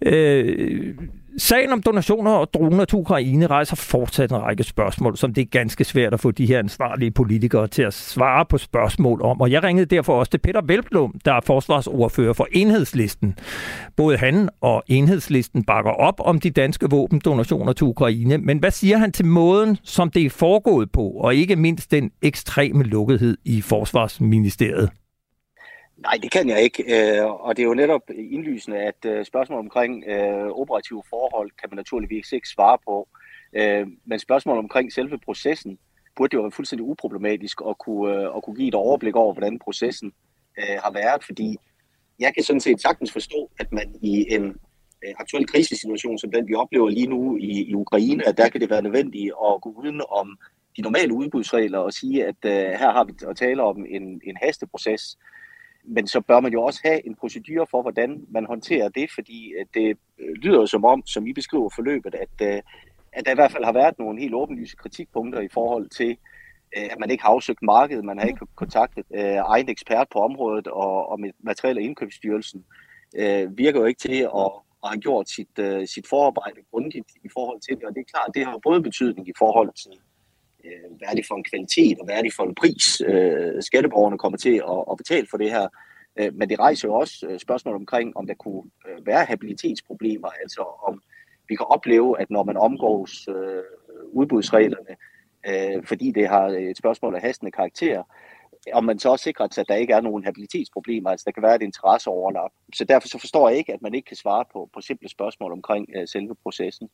øh, 0.02 0.96
Sagen 1.40 1.72
om 1.72 1.82
donationer 1.82 2.32
og 2.32 2.54
droner 2.54 2.86
til 2.86 2.98
Ukraine 2.98 3.48
rejser 3.48 3.76
fortsat 3.76 4.32
en 4.32 4.38
række 4.38 4.64
spørgsmål, 4.64 5.18
som 5.18 5.34
det 5.34 5.42
er 5.42 5.46
ganske 5.46 5.84
svært 5.84 6.14
at 6.14 6.20
få 6.20 6.32
de 6.32 6.46
her 6.46 6.60
ansvarlige 6.60 7.12
politikere 7.12 7.68
til 7.68 7.82
at 7.82 7.94
svare 7.94 8.46
på 8.46 8.58
spørgsmål 8.58 9.22
om. 9.22 9.42
Og 9.42 9.52
jeg 9.52 9.64
ringede 9.64 9.86
derfor 9.86 10.20
også 10.20 10.30
til 10.30 10.38
Peter 10.38 10.62
Velblom, 10.66 11.20
der 11.26 11.34
er 11.34 11.42
forsvarsordfører 11.46 12.34
for 12.34 12.48
Enhedslisten. 12.52 13.36
Både 13.96 14.18
han 14.18 14.50
og 14.62 14.84
Enhedslisten 14.88 15.64
bakker 15.64 15.92
op 15.92 16.20
om 16.20 16.40
de 16.40 16.50
danske 16.50 16.90
våbendonationer 16.90 17.74
til 17.74 17.88
Ukraine. 17.88 18.38
Men 18.38 18.58
hvad 18.58 18.72
siger 18.72 18.98
han 18.98 19.12
til 19.12 19.26
måden, 19.26 19.78
som 19.84 20.12
det 20.12 20.26
er 20.26 20.30
foregået 20.30 20.92
på, 20.92 21.02
og 21.02 21.36
ikke 21.36 21.56
mindst 21.56 21.92
den 21.92 22.12
ekstreme 22.22 22.84
lukkethed 22.84 23.38
i 23.46 23.62
Forsvarsministeriet? 23.62 24.90
Nej, 26.08 26.18
det 26.24 26.32
kan 26.32 26.50
jeg 26.50 26.62
ikke. 26.62 26.84
Øh, 26.94 27.26
og 27.26 27.58
det 27.58 27.64
er 27.64 27.68
jo 27.68 27.74
netop 27.74 28.02
indlysende, 28.16 28.78
at 28.78 29.06
øh, 29.06 29.26
spørgsmål 29.26 29.60
omkring 29.60 30.04
øh, 30.08 30.48
operative 30.62 31.04
forhold 31.10 31.52
kan 31.60 31.70
man 31.70 31.78
naturligvis 31.78 32.32
ikke 32.32 32.50
svare 32.50 32.78
på. 32.86 33.08
Øh, 33.54 33.88
men 34.06 34.20
spørgsmål 34.20 34.58
omkring 34.58 34.94
selve 34.94 35.18
processen 35.26 35.78
burde 36.16 36.36
jo 36.36 36.42
være 36.42 36.52
fuldstændig 36.52 36.86
uproblematisk 36.86 37.62
at 37.70 37.78
kunne, 37.78 38.16
øh, 38.16 38.36
at 38.36 38.44
kunne 38.44 38.56
give 38.56 38.68
et 38.68 38.76
overblik 38.76 39.16
over, 39.16 39.34
hvordan 39.34 39.60
processen 39.60 40.12
øh, 40.60 40.78
har 40.84 40.92
været. 40.92 41.24
Fordi 41.24 41.58
jeg 42.20 42.34
kan 42.34 42.44
sådan 42.44 42.60
set 42.60 42.82
sagtens 42.82 43.12
forstå, 43.12 43.50
at 43.60 43.72
man 43.72 43.96
i 44.02 44.26
en 44.30 44.56
aktuel 45.20 45.48
krisesituation, 45.48 46.18
som 46.18 46.32
den 46.32 46.48
vi 46.48 46.54
oplever 46.54 46.90
lige 46.90 47.08
nu 47.08 47.38
i, 47.38 47.62
i 47.70 47.74
Ukraine, 47.74 48.28
at 48.28 48.38
der 48.38 48.50
kan 48.50 48.62
det 48.62 48.70
være 48.70 48.82
nødvendigt 48.82 49.34
at 49.48 49.62
gå 49.62 49.70
uden 49.70 50.02
om 50.10 50.38
de 50.78 50.82
normale 50.82 51.14
udbudsregler 51.14 51.80
og 51.80 51.94
sige, 51.94 52.26
at 52.26 52.36
uh, 52.46 52.52
her 52.52 52.92
har 52.92 53.04
vi 53.04 53.14
at 53.30 53.38
tale 53.38 53.64
om 53.64 53.86
en, 53.90 54.22
en 54.24 54.38
hasteproces, 54.42 55.18
men 55.88 56.08
så 56.08 56.22
bør 56.22 56.40
man 56.40 56.54
jo 56.54 56.64
også 56.64 56.82
have 56.86 57.08
en 57.08 57.16
procedure 57.16 57.68
for, 57.72 57.82
hvordan 57.82 58.26
man 58.30 58.46
håndterer 58.46 58.90
det, 58.90 59.10
fordi 59.14 59.54
øh, 59.60 59.66
det 59.74 59.98
øh, 60.20 60.34
lyder 60.34 60.66
som 60.66 60.86
om, 60.86 61.06
som 61.06 61.28
I 61.28 61.34
beskriver 61.34 61.70
forløbet, 61.76 62.16
at, 62.16 62.48
øh, 62.48 62.62
at 63.14 63.26
der 63.26 63.32
i 63.32 63.36
hvert 63.36 63.52
fald 63.52 63.64
har 63.64 63.72
været 63.72 64.00
nogle 64.00 64.22
helt 64.22 64.34
åbenlyse 64.34 64.76
kritikpunkter 64.76 65.42
i 65.42 65.48
forhold 65.48 65.90
til, 65.90 66.18
at 66.76 67.00
man 67.00 67.10
ikke 67.12 67.24
har 67.24 67.30
afsøgt 67.30 67.62
markedet, 67.62 68.06
man 68.06 68.20
har 68.20 68.26
ikke 68.26 68.46
kontaktet 68.56 69.06
egen 69.38 69.70
ekspert 69.70 70.08
på 70.14 70.20
området, 70.20 70.68
og, 70.68 71.10
og 71.10 71.20
Materiel- 71.40 71.78
og 71.78 71.84
Indkøbsstyrelsen 71.84 72.66
virker 73.50 73.80
jo 73.80 73.86
ikke 73.86 74.00
til 74.00 74.22
at, 74.22 74.52
at 74.84 74.90
have 74.90 75.02
gjort 75.02 75.30
sit, 75.30 75.54
sit 75.90 76.08
forarbejde 76.10 76.62
grundigt 76.72 77.10
i 77.24 77.30
forhold 77.34 77.60
til 77.62 77.76
det, 77.78 77.84
og 77.84 77.94
det 77.96 78.00
er 78.00 78.12
klart, 78.14 78.32
det 78.36 78.46
har 78.46 78.60
både 78.64 78.84
betydning 78.84 79.28
i 79.28 79.34
forhold 79.40 79.72
til 79.84 80.00
øh, 80.66 80.98
hvad 80.98 81.08
er 81.08 81.16
det 81.16 81.26
for 81.28 81.36
en 81.36 81.44
kvalitet, 81.44 82.00
og 82.00 82.06
hvad 82.06 82.16
er 82.16 82.22
det 82.22 82.34
for 82.34 82.44
en 82.44 82.56
pris, 82.56 83.02
øh, 83.02 83.64
skatteborgerne 83.64 84.18
kommer 84.18 84.38
til 84.38 84.56
at, 84.56 84.84
at 84.92 84.98
betale 84.98 85.28
for 85.30 85.38
det 85.38 85.52
her. 85.52 85.68
Øh, 86.20 86.36
men 86.36 86.50
det 86.50 86.60
rejser 86.60 86.88
jo 86.88 86.94
også 86.94 87.28
øh, 87.30 87.40
spørgsmål 87.40 87.76
omkring, 87.76 88.18
om 88.18 88.28
der 88.28 88.34
kunne 88.34 88.64
øh, 88.88 89.06
være 89.06 89.26
habilitetsproblemer, 89.26 90.28
altså 90.28 90.62
om 90.88 91.02
vi 91.50 91.56
kan 91.56 91.66
opleve, 91.66 92.22
at 92.22 92.30
når 92.30 92.44
man 92.44 92.58
omgås 92.58 93.28
øh, 93.28 93.64
udbudsreglerne, 94.12 94.96
øh, 95.48 95.84
fordi 95.84 96.12
det 96.12 96.28
har 96.28 96.48
et 96.48 96.78
spørgsmål 96.78 97.16
af 97.16 97.22
hastende 97.22 97.52
karakter, 97.52 98.04
om 98.74 98.84
man 98.84 99.00
så 99.00 99.10
også 99.10 99.24
sikrer 99.24 99.48
sig, 99.52 99.62
at 99.62 99.68
der 99.68 99.76
ikke 99.76 99.94
er 99.94 100.02
nogen 100.02 100.24
habilitetsproblemer, 100.24 101.10
altså 101.10 101.24
der 101.26 101.32
kan 101.32 101.44
være 101.44 101.56
et 101.56 101.62
interesseoverlap. 101.62 102.52
Så 102.74 102.84
derfor 102.84 103.08
så 103.08 103.20
forstår 103.20 103.50
jeg 103.50 103.58
ikke, 103.58 103.74
at 103.74 103.82
man 103.82 103.94
ikke 103.94 104.06
kan 104.06 104.18
svare 104.18 104.46
på, 104.54 104.70
på 104.74 104.82
simple 104.82 105.10
spørgsmål 105.10 105.52
omkring 105.52 105.88
uh, 105.98 106.04
selve 106.06 106.36
processen. 106.44 106.90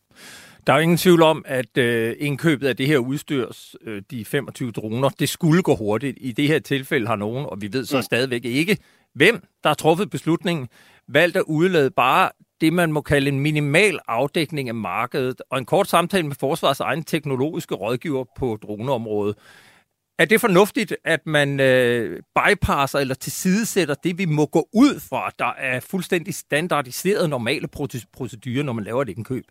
Der 0.67 0.73
er 0.73 0.79
ingen 0.79 0.97
tvivl 0.97 1.21
om, 1.21 1.45
at 1.47 1.77
uh, 1.77 2.11
indkøbet 2.17 2.67
af 2.67 2.77
det 2.77 2.87
her 2.87 2.97
udstyrs, 2.97 3.75
uh, 3.87 3.97
de 4.11 4.25
25 4.25 4.71
droner, 4.71 5.09
det 5.09 5.29
skulle 5.29 5.63
gå 5.63 5.75
hurtigt. 5.75 6.17
I 6.21 6.31
det 6.31 6.47
her 6.47 6.59
tilfælde 6.59 7.07
har 7.07 7.15
nogen, 7.15 7.45
og 7.45 7.61
vi 7.61 7.73
ved 7.73 7.85
så 7.85 7.97
mm. 7.97 8.03
stadigvæk 8.03 8.45
ikke, 8.45 8.77
hvem 9.13 9.43
der 9.63 9.69
har 9.69 9.75
truffet 9.75 10.09
beslutningen, 10.09 10.67
valgt 11.07 11.37
at 11.37 11.43
udlade 11.47 11.91
bare 11.91 12.29
det, 12.61 12.73
man 12.73 12.91
må 12.91 13.01
kalde 13.01 13.27
en 13.27 13.39
minimal 13.39 13.99
afdækning 14.07 14.69
af 14.69 14.75
markedet, 14.75 15.41
og 15.49 15.57
en 15.57 15.65
kort 15.65 15.87
samtale 15.87 16.27
med 16.27 16.35
forsvarets 16.39 16.79
egen 16.79 17.03
teknologiske 17.03 17.75
rådgiver 17.75 18.25
på 18.37 18.57
droneområdet. 18.63 19.37
Er 20.19 20.25
det 20.25 20.41
fornuftigt, 20.41 20.95
at 21.03 21.25
man 21.25 21.59
øh, 21.59 22.21
bypasser 22.35 22.99
eller 22.99 23.15
tilsidesætter 23.15 23.95
det, 23.95 24.17
vi 24.17 24.25
må 24.25 24.45
gå 24.45 24.67
ud 24.73 24.99
fra, 25.09 25.31
der 25.39 25.53
er 25.57 25.79
fuldstændig 25.79 26.33
standardiseret 26.35 27.29
normale 27.29 27.67
procedurer, 28.13 28.63
når 28.63 28.73
man 28.73 28.83
laver 28.83 29.01
et 29.01 29.09
indkøb? 29.09 29.45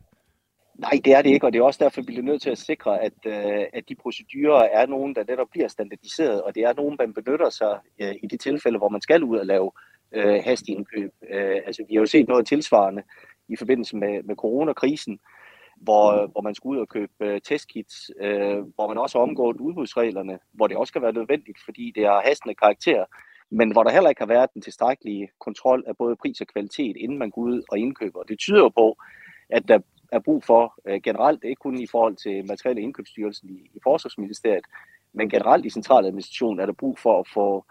Nej, 0.79 1.01
det 1.05 1.13
er 1.13 1.23
det 1.23 1.31
ikke, 1.31 1.47
og 1.47 1.53
det 1.53 1.59
er 1.59 1.63
også 1.63 1.85
derfor, 1.85 2.01
vi 2.01 2.07
bliver 2.07 2.23
nødt 2.23 2.43
til 2.43 2.51
at 2.51 2.59
sikre, 2.59 3.01
at, 3.01 3.13
øh, 3.27 3.65
at 3.73 3.85
de 3.89 3.95
procedurer 3.95 4.63
er 4.63 4.87
nogen, 4.87 5.15
der 5.15 5.25
netop 5.29 5.47
bliver 5.51 5.69
standardiseret, 5.69 6.43
og 6.43 6.55
det 6.55 6.63
er 6.63 6.73
nogen, 6.75 6.97
man 6.99 7.15
benytter 7.15 7.51
sig 7.51 7.79
øh, 8.01 8.15
i 8.23 8.27
de 8.27 8.37
tilfælde, 8.37 8.79
hvor 8.79 8.89
man 8.89 9.01
skal 9.01 9.25
ud 9.25 9.39
og 9.39 9.47
lave 9.47 9.71
øh, 10.13 10.43
hastigindkøb. 10.45 11.11
Øh, 11.31 11.61
altså, 11.67 11.85
vi 11.89 11.95
har 11.95 12.01
jo 12.01 12.07
set 12.07 12.29
noget 12.29 12.47
tilsvarende 12.47 13.03
i 13.49 13.57
forbindelse 13.57 13.97
med, 13.97 14.23
med 14.23 14.37
coronakrisen, 14.37 15.19
hvor, 15.83 16.27
hvor 16.27 16.41
man 16.41 16.55
skulle 16.55 16.77
ud 16.77 16.81
og 16.81 16.89
købe 16.89 17.13
øh, 17.21 17.41
testkits, 17.41 18.11
øh, 18.21 18.59
hvor 18.75 18.89
man 18.89 18.99
også 18.99 19.19
har 19.19 19.23
omgået 19.23 19.57
udbudsreglerne, 19.57 20.39
hvor 20.53 20.67
det 20.67 20.77
også 20.77 20.93
kan 20.93 21.03
være 21.03 21.13
nødvendigt, 21.13 21.59
fordi 21.65 21.93
det 21.95 22.05
har 22.07 22.23
hastende 22.25 22.55
karakter, 22.55 23.05
men 23.51 23.73
hvor 23.73 23.83
der 23.83 23.91
heller 23.91 24.11
ikke 24.11 24.21
har 24.21 24.35
været 24.35 24.55
den 24.55 24.63
tilstrækkelige 24.63 25.29
kontrol 25.41 25.85
af 25.87 25.97
både 25.97 26.17
pris 26.17 26.41
og 26.41 26.47
kvalitet, 26.47 26.97
inden 26.97 27.19
man 27.19 27.31
går 27.31 27.43
ud 27.43 27.63
og 27.71 27.79
indkøber. 27.79 28.23
Det 28.23 28.39
tyder 28.39 28.61
jo 28.61 28.69
på, 28.69 28.97
at 29.51 29.69
der 29.69 29.79
er 30.13 30.19
brug 30.19 30.45
for 30.45 30.75
øh, 30.87 31.01
generelt, 31.03 31.45
ikke 31.45 31.61
kun 31.61 31.79
i 31.79 31.87
forhold 31.87 32.17
til 32.17 32.47
materielle 32.47 32.83
indkøbsstyrelsen 32.83 33.51
i, 33.51 33.71
i 33.75 33.79
Forsvarsministeriet, 33.83 34.65
men 35.13 35.31
generelt 35.31 35.67
i 35.67 35.71
centraladministrationen 35.71 36.61
er 36.61 36.67
der 36.67 36.73
brug 36.73 36.99
for 36.99 37.21
at 37.21 37.29
få 37.35 37.65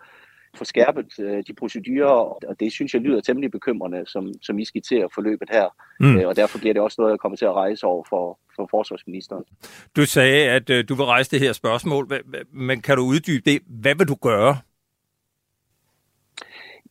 få 0.58 0.66
skærpet 0.66 1.20
øh, 1.20 1.44
de 1.48 1.54
procedurer, 1.54 2.10
og 2.50 2.60
det 2.60 2.72
synes 2.72 2.94
jeg 2.94 3.02
lyder 3.02 3.22
temmelig 3.22 3.52
bekymrende, 3.52 4.04
som, 4.06 4.34
som 4.42 4.60
I 4.60 4.66
skitserer 4.66 5.08
forløbet 5.16 5.50
her. 5.52 5.68
Mm. 6.00 6.18
Øh, 6.18 6.28
og 6.28 6.36
derfor 6.36 6.60
bliver 6.60 6.74
det 6.74 6.82
også 6.82 6.96
noget, 7.00 7.12
jeg 7.12 7.20
kommer 7.20 7.36
til 7.36 7.46
at 7.46 7.54
rejse 7.54 7.86
over 7.86 8.04
for, 8.10 8.40
for 8.56 8.62
for 8.62 8.68
forsvarsministeren. 8.72 9.44
Du 9.96 10.06
sagde, 10.06 10.50
at 10.50 10.70
øh, 10.70 10.90
du 10.90 10.96
vil 10.96 11.06
rejse 11.06 11.32
det 11.32 11.40
her 11.40 11.54
spørgsmål, 11.54 12.12
men 12.52 12.82
kan 12.82 12.98
du 12.98 13.04
uddybe 13.04 13.52
det? 13.52 13.62
Hvad 13.68 13.96
vil 13.96 14.08
du 14.08 14.16
gøre? 14.16 14.58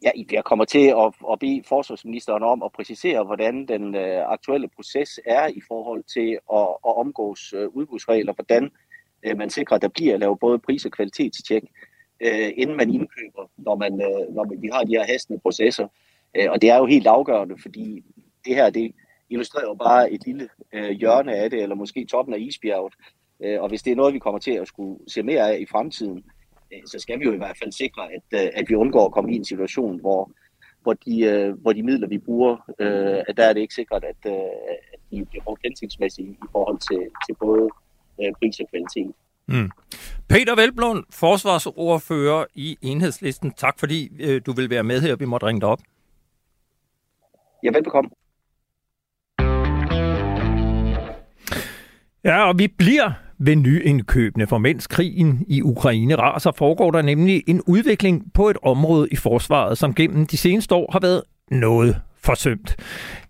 Ja, 0.03 0.11
jeg 0.33 0.45
kommer 0.45 0.65
til 0.65 0.87
at, 0.89 1.15
at 1.33 1.39
bede 1.39 1.63
forsvarsministeren 1.69 2.43
om 2.43 2.63
at 2.63 2.73
præcisere, 2.73 3.25
hvordan 3.25 3.67
den 3.69 3.95
øh, 3.95 4.33
aktuelle 4.33 4.69
proces 4.77 5.21
er 5.27 5.47
i 5.47 5.61
forhold 5.69 6.05
til 6.15 6.39
at, 6.53 6.69
at 6.89 6.97
omgås 7.03 7.53
øh, 7.57 7.69
udbudsregler, 7.69 8.33
hvordan 8.33 8.71
øh, 9.27 9.37
man 9.37 9.51
sikrer, 9.51 9.77
at 9.77 9.83
der 9.83 9.89
bliver 9.89 10.17
lavet 10.17 10.39
både 10.41 10.59
pris- 10.59 10.85
og 10.85 10.93
kvalitetstjek, 10.93 11.63
øh, 12.21 12.53
inden 12.57 12.77
man 12.77 12.95
indkøber, 12.95 13.51
når, 13.57 13.77
man, 13.77 13.93
øh, 13.93 14.35
når 14.35 14.45
man, 14.45 14.63
vi 14.63 14.69
har 14.73 14.85
de 14.85 14.93
her 14.93 15.07
hastende 15.07 15.41
processer. 15.41 15.89
Øh, 16.37 16.51
og 16.51 16.63
det 16.63 16.71
er 16.71 16.77
jo 16.79 16.87
helt 16.87 17.07
afgørende, 17.07 17.55
fordi 17.63 18.05
det 18.45 18.55
her 18.55 18.71
det 18.71 18.93
illustrerer 19.31 19.69
jo 19.69 19.75
bare 19.75 20.13
et 20.13 20.27
lille 20.27 20.49
øh, 20.73 20.91
hjørne 20.91 21.35
af 21.35 21.51
det, 21.51 21.63
eller 21.63 21.75
måske 21.75 22.05
toppen 22.05 22.35
af 22.35 22.39
isbjerget. 22.39 22.95
Øh, 23.45 23.63
og 23.63 23.69
hvis 23.69 23.83
det 23.83 23.91
er 23.91 23.97
noget, 23.97 24.15
vi 24.15 24.19
kommer 24.19 24.41
til 24.41 24.51
at 24.51 24.69
skulle 24.69 24.99
se 25.09 25.23
mere 25.23 25.53
af 25.53 25.59
i 25.61 25.67
fremtiden, 25.67 26.25
øh, 26.73 26.81
så 26.87 26.99
skal 26.99 27.21
vi 27.21 27.25
jo 27.25 27.33
i 27.33 27.37
hvert 27.37 27.59
fald 27.59 27.73
sikre, 27.73 28.03
at, 28.13 28.45
øh, 28.45 28.51
at 28.55 28.65
vi 28.69 28.75
undgår 28.75 29.07
at 29.07 29.13
komme 29.13 29.33
i 29.33 29.37
en 29.37 29.45
situation, 29.45 30.01
hvor, 30.01 30.31
hvor, 30.83 30.93
de, 30.93 31.21
øh, 31.21 31.53
hvor 31.53 31.73
de 31.73 31.83
midler, 31.83 32.09
vi 32.09 32.19
bruger, 32.19 32.57
øh, 32.79 33.19
at 33.29 33.37
der 33.37 33.45
er 33.45 33.53
det 33.53 33.61
ikke 33.61 33.75
sikkert, 33.75 34.05
at, 34.05 34.33
øh, 34.33 34.51
at 34.93 35.01
de 35.11 35.25
bliver 35.25 35.45
brugt 35.45 35.61
hensigtsmæssigt 35.65 36.29
i 36.29 36.49
forhold 36.53 36.79
til, 36.79 37.03
til 37.27 37.35
både 37.41 37.69
øh, 38.23 38.33
pris 38.39 38.61
og 38.61 38.67
kvalitet. 38.71 39.15
Mm. 39.51 39.71
Peter 40.29 40.55
Velblom, 40.55 41.05
forsvarsordfører 41.11 42.45
i 42.55 42.77
Enhedslisten. 42.83 43.53
Tak 43.53 43.79
fordi 43.79 44.11
øh, 44.21 44.41
du 44.47 44.53
vil 44.53 44.71
være 44.71 44.83
med 44.83 45.01
her. 45.01 45.17
Vi 45.17 45.25
måtte 45.25 45.47
ringe 45.47 45.61
dig 45.61 45.69
op. 45.69 45.81
Ja, 47.65 47.71
velbekomme. 47.73 48.11
Ja, 52.25 52.49
og 52.49 52.59
vi 52.59 52.69
bliver 52.69 53.13
ved 53.39 53.57
nyindkøbene, 53.57 54.47
for 54.47 54.59
mens 54.59 54.87
krigen 54.87 55.45
i 55.49 55.63
Ukraine 55.63 56.17
raser, 56.17 56.53
foregår 56.53 56.91
der 56.91 57.03
nemlig 57.03 57.43
en 57.47 57.63
udvikling 57.67 58.33
på 58.35 58.49
et 58.51 58.57
område 58.63 59.09
i 59.11 59.17
forsvaret, 59.17 59.79
som 59.79 59.95
gennem 59.95 60.27
de 60.27 60.37
seneste 60.37 60.75
år 60.75 60.93
har 60.93 61.01
været 61.01 61.23
noget 61.51 62.01
forsømt. 62.25 62.77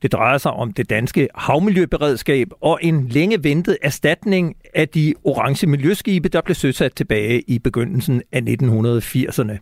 Det 0.03 0.12
drejer 0.12 0.38
sig 0.38 0.53
om 0.53 0.72
det 0.72 0.90
danske 0.90 1.29
havmiljøberedskab 1.35 2.48
og 2.61 2.79
en 2.83 3.09
længe 3.09 3.44
ventet 3.44 3.79
erstatning 3.83 4.55
af 4.74 4.88
de 4.88 5.14
orange 5.24 5.66
miljøskibe, 5.66 6.29
der 6.29 6.40
blev 6.40 6.55
søsat 6.55 6.94
tilbage 6.94 7.40
i 7.40 7.59
begyndelsen 7.59 8.22
af 8.33 8.40
1980'erne. 8.40 9.59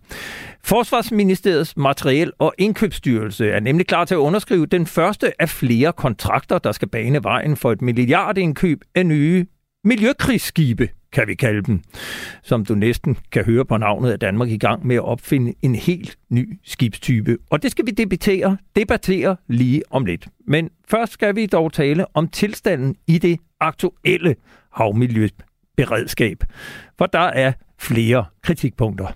Forsvarsministeriets 0.65 1.77
materiel- 1.77 2.33
og 2.39 2.55
indkøbsstyrelse 2.59 3.51
er 3.51 3.61
nemlig 3.61 3.87
klar 3.87 4.05
til 4.05 4.15
at 4.15 4.19
underskrive 4.19 4.67
den 4.67 4.87
første 4.87 5.43
af 5.43 5.49
flere 5.49 5.93
kontrakter, 5.93 6.59
der 6.59 6.73
skal 6.73 6.89
bane 6.89 7.25
vejen 7.25 7.57
for 7.57 7.73
et 7.73 7.83
milliardindkøb 7.83 8.81
af 8.95 9.07
nye 9.07 9.47
miljøkrigsskibe 9.85 10.89
kan 11.13 11.29
vi 11.29 11.35
kalde 11.35 11.63
dem. 11.63 11.83
Som 12.43 12.65
du 12.65 12.75
næsten 12.75 13.19
kan 13.33 13.45
høre 13.45 13.65
på 13.65 13.77
navnet, 13.77 14.13
er 14.13 14.17
Danmark 14.17 14.49
i 14.49 14.59
gang 14.59 14.87
med 14.87 14.97
at 14.97 15.05
opfinde 15.05 15.55
en 15.63 15.75
helt 15.75 16.19
ny 16.29 16.59
skibstype. 16.65 17.39
Og 17.51 17.63
det 17.63 17.71
skal 17.71 17.87
vi 17.87 17.91
debattere, 17.91 18.57
debattere 18.77 19.37
lige 19.47 19.83
om 19.91 20.05
lidt. 20.05 20.29
Men 20.47 20.71
først 20.91 21.13
skal 21.13 21.37
vi 21.37 21.47
dog 21.47 21.73
tale 21.73 22.17
om 22.17 22.29
tilstanden 22.29 22.97
i 23.07 23.19
det 23.19 23.39
aktuelle 23.61 24.37
havmiljøberedskab. 24.73 26.39
For 26.99 27.07
der 27.07 27.19
er 27.19 27.53
flere 27.79 28.25
kritikpunkter. 28.43 29.07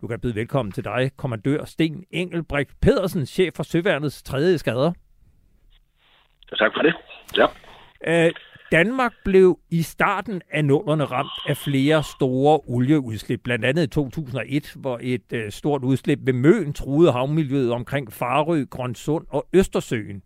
Du 0.00 0.06
kan 0.06 0.20
byde 0.20 0.34
velkommen 0.34 0.72
til 0.72 0.84
dig, 0.84 1.10
kommandør 1.16 1.64
Sten 1.64 2.04
Engelbrekt 2.10 2.80
Pedersen, 2.80 3.26
chef 3.26 3.54
for 3.56 3.62
Søværnets 3.62 4.22
3. 4.22 4.58
skader. 4.58 4.92
Tak 6.58 6.72
for 6.76 6.82
det. 6.82 6.94
Ja. 7.36 7.46
Øh, 8.26 8.32
Danmark 8.72 9.12
blev 9.24 9.58
i 9.70 9.82
starten 9.82 10.42
af 10.50 10.64
nullerne 10.64 11.04
ramt 11.04 11.48
af 11.48 11.56
flere 11.56 12.02
store 12.02 12.60
olieudslip, 12.66 13.40
blandt 13.44 13.64
andet 13.64 13.82
i 13.82 13.86
2001, 13.86 14.72
hvor 14.76 14.98
et 15.02 15.32
øh, 15.32 15.52
stort 15.52 15.84
udslip 15.84 16.18
ved 16.22 16.32
Møn 16.32 16.72
truede 16.72 17.12
havmiljøet 17.12 17.72
omkring 17.72 18.12
Farø, 18.12 18.64
Grønsund 18.70 19.26
og 19.28 19.46
Østersøen. 19.52 20.22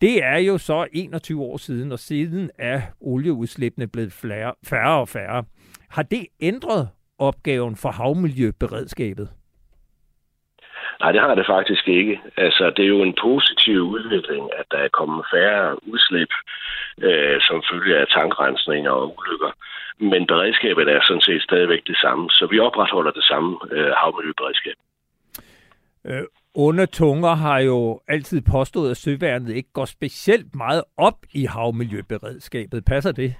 Det 0.00 0.24
er 0.24 0.36
jo 0.36 0.58
så 0.58 0.86
21 0.92 1.42
år 1.42 1.56
siden, 1.56 1.92
og 1.92 1.98
siden 1.98 2.50
er 2.58 2.82
olieudslippene 3.00 3.86
blevet 3.86 4.12
færre 4.12 5.00
og 5.00 5.08
færre. 5.08 5.44
Har 5.88 6.02
det 6.02 6.26
ændret 6.40 6.88
opgaven 7.18 7.76
for 7.76 7.90
havmiljøberedskabet? 7.90 9.28
Nej, 11.04 11.12
det 11.12 11.20
har 11.20 11.34
det 11.34 11.46
faktisk 11.46 11.88
ikke. 11.88 12.20
Altså, 12.36 12.64
det 12.76 12.84
er 12.84 12.94
jo 12.96 13.02
en 13.02 13.16
positiv 13.26 13.80
udvikling, 13.96 14.44
at 14.58 14.66
der 14.70 14.78
er 14.78 14.96
kommet 14.98 15.24
færre 15.34 15.88
udslip 15.92 16.32
øh, 17.08 17.36
som 17.40 17.62
følge 17.70 17.96
af 17.96 18.06
tankrensninger 18.16 18.90
og 18.90 19.18
ulykker. 19.18 19.52
Men 19.98 20.26
beredskabet 20.26 20.88
er 20.88 21.00
sådan 21.02 21.26
set 21.28 21.42
stadigvæk 21.42 21.82
det 21.86 21.96
samme, 21.96 22.30
så 22.30 22.46
vi 22.50 22.58
opretholder 22.58 23.10
det 23.10 23.24
samme 23.24 23.58
øh, 23.72 23.92
havmiljøberedskab. 24.00 24.76
Øh, 26.04 26.24
onde 26.54 26.86
tunger 26.86 27.34
har 27.34 27.58
jo 27.58 28.00
altid 28.08 28.40
påstået, 28.52 28.90
at 28.90 28.96
søværnet 28.96 29.56
ikke 29.56 29.72
går 29.72 29.84
specielt 29.84 30.54
meget 30.54 30.82
op 30.96 31.18
i 31.34 31.44
havmiljøberedskabet. 31.44 32.84
Passer 32.84 33.12
det? 33.12 33.34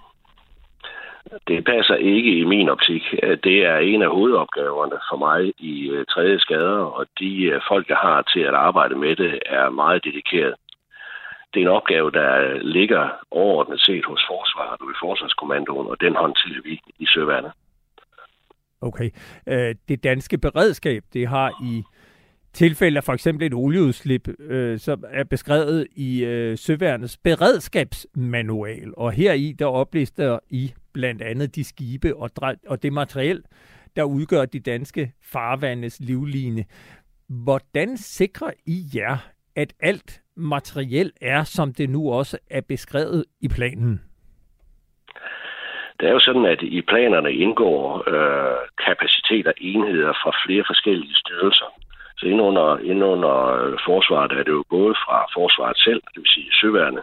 Det 1.49 1.65
passer 1.65 1.95
ikke 1.95 2.39
i 2.39 2.45
min 2.45 2.69
optik. 2.69 3.03
Øh, 3.23 3.39
det 3.45 3.67
er 3.67 3.79
en 3.79 4.03
af 4.03 4.09
hovedopgaverne 4.09 4.99
for 5.11 5.17
mig 5.17 5.53
i 5.59 5.89
øh, 5.91 6.07
tredje 6.07 6.39
skader, 6.39 6.85
og 6.97 7.07
de 7.19 7.45
øh, 7.45 7.61
folk, 7.69 7.89
jeg 7.89 7.97
har 7.97 8.23
til 8.23 8.41
at 8.41 8.55
arbejde 8.55 8.95
med 8.95 9.17
det, 9.17 9.39
er 9.47 9.71
meget 9.71 10.05
dedikeret. 10.05 10.55
Det 11.55 11.61
er 11.61 11.67
en 11.67 11.77
opgave, 11.79 12.11
der 12.11 12.59
ligger 12.63 13.09
overordnet 13.31 13.81
set 13.81 14.05
hos 14.05 14.23
Forsvaret 14.29 14.81
og 14.81 14.91
i 14.91 15.01
Forsvarskommandoen, 15.01 15.87
og 15.87 15.97
den 16.01 16.15
håndterer 16.17 16.63
vi 16.65 16.81
i 16.99 17.07
Søværnet. 17.07 17.53
Okay. 18.81 19.11
Det 19.89 20.05
danske 20.05 20.39
beredskab, 20.39 21.03
det 21.13 21.29
har 21.29 21.51
i 21.63 21.83
tilfælde 22.53 22.97
af 22.97 23.05
for 23.05 23.13
eksempel 23.13 23.47
et 23.47 23.55
olieudslip, 23.55 24.29
øh, 24.39 24.79
som 24.79 25.05
er 25.11 25.25
beskrevet 25.25 25.87
i 25.97 26.25
øh, 26.25 26.59
Søværnets 26.59 27.17
beredskabsmanual. 27.17 28.93
Og 28.97 29.13
her 29.13 29.33
i 29.33 29.53
der 29.59 29.67
oplister 29.67 30.39
I 30.51 30.73
blandt 30.95 31.23
andet 31.23 31.55
de 31.55 31.65
skibe 31.65 32.17
og, 32.17 32.31
og 32.67 32.83
det 32.83 32.93
materiel, 32.93 33.43
der 33.97 34.05
udgør 34.05 34.45
de 34.45 34.61
danske 34.61 35.13
farvandes 35.33 36.01
livline. 36.01 36.65
Hvordan 37.29 37.97
sikrer 37.97 38.51
I 38.67 38.85
jer, 38.95 39.17
at 39.57 39.73
alt 39.81 40.21
materiel 40.37 41.13
er, 41.21 41.45
som 41.45 41.73
det 41.73 41.91
nu 41.91 42.13
også 42.13 42.39
er 42.51 42.61
beskrevet 42.61 43.25
i 43.41 43.49
planen? 43.49 44.01
Det 46.01 46.09
er 46.09 46.13
jo 46.13 46.19
sådan, 46.19 46.45
at 46.45 46.63
i 46.63 46.83
planerne 46.83 47.33
indgår 47.33 48.09
øh, 48.15 48.59
kapacitet 48.87 49.47
og 49.47 49.55
enheder 49.59 50.13
fra 50.23 50.33
flere 50.47 50.65
forskellige 50.67 51.15
styrelser. 51.15 51.71
Så 52.19 52.27
indenunder, 52.27 52.79
indenunder 52.79 53.37
øh, 53.55 53.79
forsvaret 53.87 54.33
er 54.33 54.43
det 54.43 54.53
jo 54.53 54.65
både 54.71 54.95
fra 54.95 55.27
forsvaret 55.37 55.79
selv, 55.79 56.01
det 56.15 56.21
vil 56.23 56.35
sige 56.35 56.53
søværende, 56.61 57.03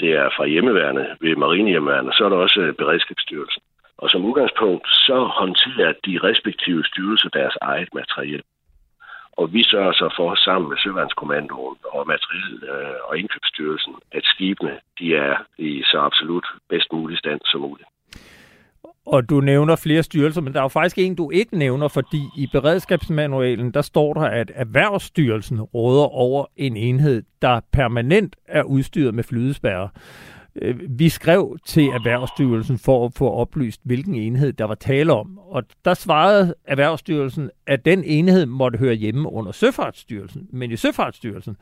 det 0.00 0.10
er 0.12 0.28
fra 0.36 0.46
hjemmeværende 0.46 1.16
ved 1.20 1.36
marinehjemmeværende, 1.36 2.12
så 2.12 2.24
er 2.24 2.28
der 2.28 2.36
også 2.36 2.60
øh, 2.60 2.74
Beredskabsstyrelsen. 2.74 3.62
Og 3.98 4.10
som 4.10 4.24
udgangspunkt, 4.24 4.88
så 4.88 5.18
håndterer 5.40 5.92
de 6.06 6.18
respektive 6.28 6.84
styrelser 6.84 7.28
deres 7.28 7.56
eget 7.60 7.88
materiel. 7.94 8.42
Og 9.32 9.52
vi 9.52 9.62
sørger 9.62 9.92
så 9.92 10.14
for, 10.16 10.34
sammen 10.34 10.68
med 10.68 10.78
Søværnskommandoen 10.78 11.76
og 11.84 12.06
Materiel- 12.12 12.64
øh, 12.74 12.96
og 13.08 13.18
Indkøbsstyrelsen, 13.18 13.94
at 14.12 14.24
skibene 14.24 14.80
de 14.98 15.16
er 15.16 15.36
i 15.58 15.82
så 15.82 15.98
absolut 15.98 16.46
bedst 16.68 16.92
mulig 16.92 17.18
stand 17.18 17.40
som 17.44 17.60
muligt. 17.60 17.88
Og 19.10 19.28
du 19.28 19.40
nævner 19.40 19.76
flere 19.76 20.02
styrelser, 20.02 20.40
men 20.40 20.52
der 20.52 20.58
er 20.58 20.64
jo 20.64 20.68
faktisk 20.68 20.98
en, 20.98 21.14
du 21.14 21.30
ikke 21.30 21.58
nævner, 21.58 21.88
fordi 21.88 22.22
i 22.36 22.48
beredskabsmanualen, 22.52 23.70
der 23.70 23.82
står 23.82 24.14
der, 24.14 24.20
at 24.20 24.52
Erhvervsstyrelsen 24.54 25.62
råder 25.62 26.04
over 26.04 26.46
en 26.56 26.76
enhed, 26.76 27.22
der 27.42 27.60
permanent 27.72 28.36
er 28.48 28.62
udstyret 28.62 29.14
med 29.14 29.24
flydespærre. 29.24 29.88
Øh, 30.62 30.80
vi 30.88 31.08
skrev 31.08 31.58
til 31.66 31.84
Erhvervsstyrelsen 31.84 32.78
for 32.78 33.06
at 33.06 33.12
få 33.16 33.30
oplyst, 33.30 33.80
hvilken 33.84 34.14
enhed 34.14 34.52
der 34.52 34.64
var 34.64 34.74
tale 34.74 35.12
om. 35.12 35.38
Og 35.38 35.62
der 35.84 35.94
svarede 35.94 36.54
Erhvervsstyrelsen, 36.64 37.50
at 37.66 37.84
den 37.84 38.04
enhed 38.04 38.46
måtte 38.46 38.78
høre 38.78 38.94
hjemme 38.94 39.32
under 39.32 39.52
Søfartsstyrelsen. 39.52 40.46
Men 40.52 40.70
i 40.70 40.76
Søfartsstyrelsen, 40.76 41.56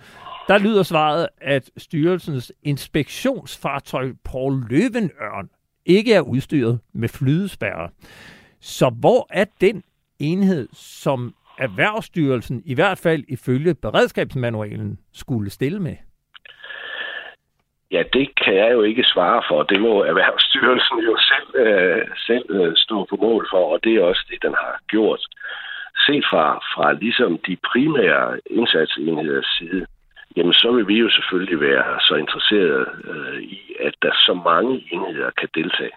der 0.49 0.59
lyder 0.59 0.83
svaret, 0.83 1.29
at 1.41 1.71
styrelsens 1.77 2.53
inspektionsfartøj 2.63 4.13
Paul 4.25 4.65
Løvenørn 4.71 5.49
ikke 5.87 6.15
er 6.15 6.21
udstyret 6.21 6.81
med 6.95 7.09
flydespærrer. 7.09 7.89
Så 8.61 8.91
hvor 9.01 9.27
er 9.31 9.45
den 9.61 9.83
enhed, 10.19 10.69
som 10.73 11.35
Erhvervsstyrelsen, 11.59 12.63
i 12.67 12.75
hvert 12.75 12.99
fald 12.99 13.25
ifølge 13.29 13.75
beredskabsmanualen, 13.75 14.99
skulle 15.13 15.51
stille 15.51 15.81
med? 15.81 15.97
Ja, 17.91 18.03
det 18.13 18.29
kan 18.45 18.55
jeg 18.55 18.73
jo 18.73 18.83
ikke 18.83 19.05
svare 19.05 19.43
for. 19.49 19.63
Det 19.63 19.81
må 19.81 20.03
Erhvervsstyrelsen 20.03 20.99
jo 20.99 21.17
selv, 21.31 21.67
øh, 21.67 22.03
selv 22.27 22.47
øh, 22.51 22.73
stå 22.77 23.07
på 23.11 23.17
mål 23.17 23.49
for, 23.53 23.73
og 23.73 23.79
det 23.85 23.95
er 23.95 24.03
også 24.03 24.25
det, 24.31 24.43
den 24.43 24.55
har 24.55 24.81
gjort. 24.89 25.21
Set 26.07 26.25
fra, 26.31 26.47
fra 26.75 26.93
ligesom 26.93 27.39
de 27.47 27.57
primære 27.73 28.41
indsatsenheders 28.51 29.47
side, 29.59 29.87
jamen 30.37 30.53
så 30.53 30.73
vil 30.73 30.89
vi 30.89 30.99
jo 30.99 31.11
selvfølgelig 31.11 31.61
være 31.61 32.01
så 32.01 32.15
interesserede 32.15 32.87
øh, 33.05 33.43
i, 33.43 33.77
at 33.81 33.95
der 34.03 34.13
så 34.13 34.35
mange 34.35 34.89
enheder 34.93 35.31
kan 35.31 35.49
deltage. 35.55 35.97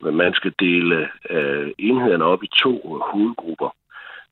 Men 0.00 0.14
man 0.16 0.34
skal 0.34 0.52
dele 0.60 1.08
øh, 1.30 1.72
enhederne 1.78 2.24
op 2.24 2.42
i 2.42 2.50
to 2.62 3.00
hovedgrupper. 3.12 3.74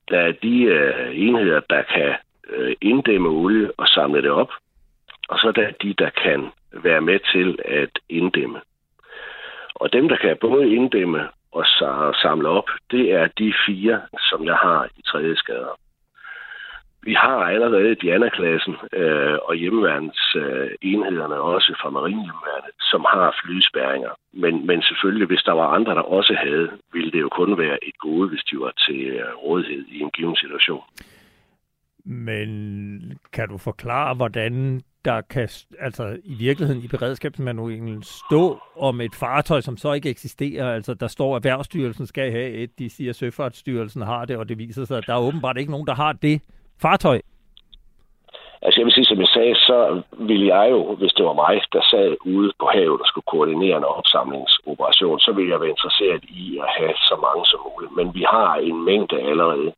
Der 0.08 0.18
er 0.18 0.32
de 0.32 0.62
øh, 0.62 1.18
enheder, 1.18 1.60
der 1.70 1.82
kan 1.82 2.14
øh, 2.50 2.76
inddæmme 2.80 3.28
olie 3.28 3.70
og 3.76 3.88
samle 3.88 4.22
det 4.22 4.30
op, 4.30 4.50
og 5.28 5.38
så 5.38 5.48
er 5.48 5.52
der 5.52 5.70
de, 5.82 5.94
der 5.98 6.10
kan 6.10 6.50
være 6.72 7.00
med 7.00 7.18
til 7.32 7.58
at 7.64 7.98
inddæmme. 8.08 8.60
Og 9.74 9.92
dem, 9.92 10.08
der 10.08 10.16
kan 10.16 10.36
både 10.40 10.74
inddæmme 10.74 11.28
og 11.52 11.66
samle 12.22 12.48
op, 12.48 12.70
det 12.90 13.12
er 13.12 13.26
de 13.38 13.54
fire, 13.66 14.00
som 14.18 14.44
jeg 14.44 14.56
har 14.56 14.88
i 14.96 15.02
tredje 15.02 15.36
skader. 15.36 15.78
Vi 17.08 17.14
har 17.14 17.38
allerede 17.54 17.94
Diana-klassen 17.94 18.74
øh, 18.92 19.38
og 19.48 19.54
hjemmeværnsenhederne 19.54 20.64
øh, 20.64 20.92
enhederne 20.92 21.36
også 21.40 21.70
fra 21.80 21.90
marinehjemmeværnet, 21.90 22.74
som 22.80 23.00
har 23.12 23.36
flyspæringer. 23.44 24.12
Men, 24.32 24.66
men 24.66 24.82
selvfølgelig, 24.82 25.26
hvis 25.26 25.42
der 25.48 25.52
var 25.52 25.68
andre, 25.76 25.94
der 25.94 26.06
også 26.18 26.34
havde, 26.44 26.70
ville 26.92 27.10
det 27.12 27.20
jo 27.20 27.28
kun 27.28 27.58
være 27.58 27.78
et 27.88 27.98
gode, 27.98 28.28
hvis 28.28 28.44
de 28.50 28.56
var 28.58 28.72
til 28.86 29.00
øh, 29.06 29.34
rådighed 29.44 29.84
i 29.88 30.00
en 30.00 30.10
given 30.10 30.36
situation. 30.36 30.84
Men 32.04 33.18
kan 33.32 33.48
du 33.48 33.58
forklare, 33.58 34.14
hvordan 34.14 34.82
der 35.04 35.20
kan 35.20 35.48
altså 35.78 36.18
i 36.24 36.34
virkeligheden 36.34 36.84
i 36.84 36.88
beredskabsmanualen 36.88 38.02
stå 38.02 38.58
om 38.76 39.00
et 39.00 39.14
fartøj, 39.14 39.60
som 39.60 39.76
så 39.76 39.92
ikke 39.92 40.10
eksisterer. 40.10 40.74
Altså 40.74 40.94
der 40.94 41.06
står, 41.06 41.36
at 41.36 41.46
Erhvervsstyrelsen 41.46 42.06
skal 42.06 42.30
have 42.30 42.50
et, 42.50 42.78
de 42.78 42.90
siger, 42.90 43.10
at 43.10 43.16
Søfartsstyrelsen 43.16 44.02
har 44.02 44.24
det, 44.24 44.36
og 44.36 44.48
det 44.48 44.58
viser 44.58 44.84
sig, 44.84 44.98
at 44.98 45.04
der 45.06 45.14
er 45.14 45.20
åbenbart 45.20 45.58
ikke 45.58 45.70
nogen, 45.70 45.86
der 45.86 45.94
har 45.94 46.12
det 46.12 46.42
fartøj. 46.82 47.20
Altså 48.64 48.80
jeg 48.80 48.84
vil 48.86 48.94
sige, 48.94 49.10
som 49.10 49.20
jeg 49.20 49.28
sagde, 49.28 49.54
så 49.54 50.02
ville 50.12 50.46
jeg 50.54 50.70
jo, 50.70 50.94
hvis 50.94 51.12
det 51.12 51.24
var 51.24 51.32
mig, 51.44 51.62
der 51.72 51.82
sad 51.90 52.16
ude 52.24 52.52
på 52.60 52.66
havet 52.74 53.00
og 53.00 53.06
skulle 53.06 53.30
koordinere 53.32 53.76
en 53.76 53.84
opsamlingsoperation, 53.84 55.20
så 55.20 55.32
ville 55.32 55.50
jeg 55.52 55.60
være 55.60 55.74
interesseret 55.76 56.24
i 56.24 56.58
at 56.64 56.68
have 56.78 56.94
så 56.96 57.16
mange 57.26 57.46
som 57.46 57.60
muligt. 57.68 57.96
Men 57.96 58.14
vi 58.14 58.24
har 58.34 58.54
en 58.54 58.84
mængde 58.84 59.20
allerede. 59.20 59.72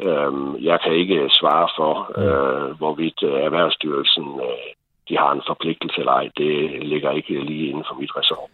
Øhm, 0.00 0.56
jeg 0.70 0.78
kan 0.80 0.92
ikke 0.92 1.30
svare 1.30 1.68
for, 1.78 1.92
øh, 2.22 2.70
hvorvidt 2.78 3.22
øh, 3.22 3.32
Erhvervsstyrelsen 3.46 4.26
øh, 4.48 4.68
de 5.08 5.18
har 5.18 5.32
en 5.32 5.42
forpligtelse 5.46 5.98
eller 6.00 6.12
ej. 6.12 6.30
Det 6.36 6.82
ligger 6.92 7.10
ikke 7.10 7.40
lige 7.40 7.68
inden 7.70 7.84
for 7.88 7.94
mit 8.00 8.16
ressort. 8.16 8.50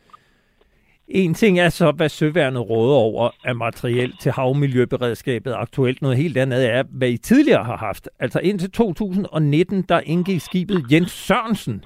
En 1.10 1.34
ting 1.34 1.58
er 1.58 1.68
så, 1.68 1.90
hvad 1.90 2.08
Søværnet 2.08 2.70
råder 2.70 2.96
over 2.96 3.30
af 3.44 3.56
materiel 3.56 4.12
til 4.20 4.32
havmiljøberedskabet 4.32 5.54
aktuelt. 5.56 6.02
Noget 6.02 6.16
helt 6.16 6.36
andet 6.36 6.70
er, 6.70 6.82
hvad 6.90 7.08
I 7.08 7.16
tidligere 7.16 7.64
har 7.64 7.76
haft. 7.76 8.08
Altså 8.18 8.38
indtil 8.38 8.70
2019, 8.70 9.82
der 9.88 10.00
indgik 10.00 10.40
skibet 10.40 10.86
Jens 10.92 11.10
Sørensen, 11.10 11.84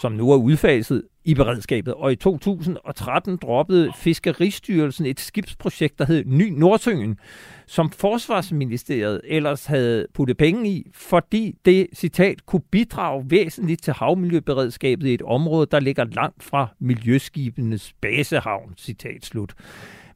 som 0.00 0.12
nu 0.12 0.30
er 0.30 0.36
udfaset 0.36 1.02
i 1.24 1.34
beredskabet. 1.34 1.94
Og 1.94 2.12
i 2.12 2.16
2013 2.16 3.36
droppede 3.36 3.92
Fiskeristyrelsen 3.96 5.06
et 5.06 5.20
skibsprojekt, 5.20 5.98
der 5.98 6.04
hed 6.04 6.24
Ny 6.26 6.48
Nordsøen, 6.58 7.18
som 7.66 7.90
Forsvarsministeriet 7.90 9.20
ellers 9.24 9.66
havde 9.66 10.06
puttet 10.14 10.36
penge 10.36 10.70
i, 10.70 10.90
fordi 10.94 11.54
det, 11.64 11.86
citat, 11.94 12.46
kunne 12.46 12.62
bidrage 12.70 13.24
væsentligt 13.30 13.82
til 13.82 13.92
havmiljøberedskabet 13.92 15.06
i 15.06 15.14
et 15.14 15.22
område, 15.22 15.66
der 15.70 15.80
ligger 15.80 16.04
langt 16.04 16.42
fra 16.42 16.68
miljøskibenes 16.78 17.92
basehavn, 18.00 18.74
citat 18.78 19.24
slut. 19.24 19.54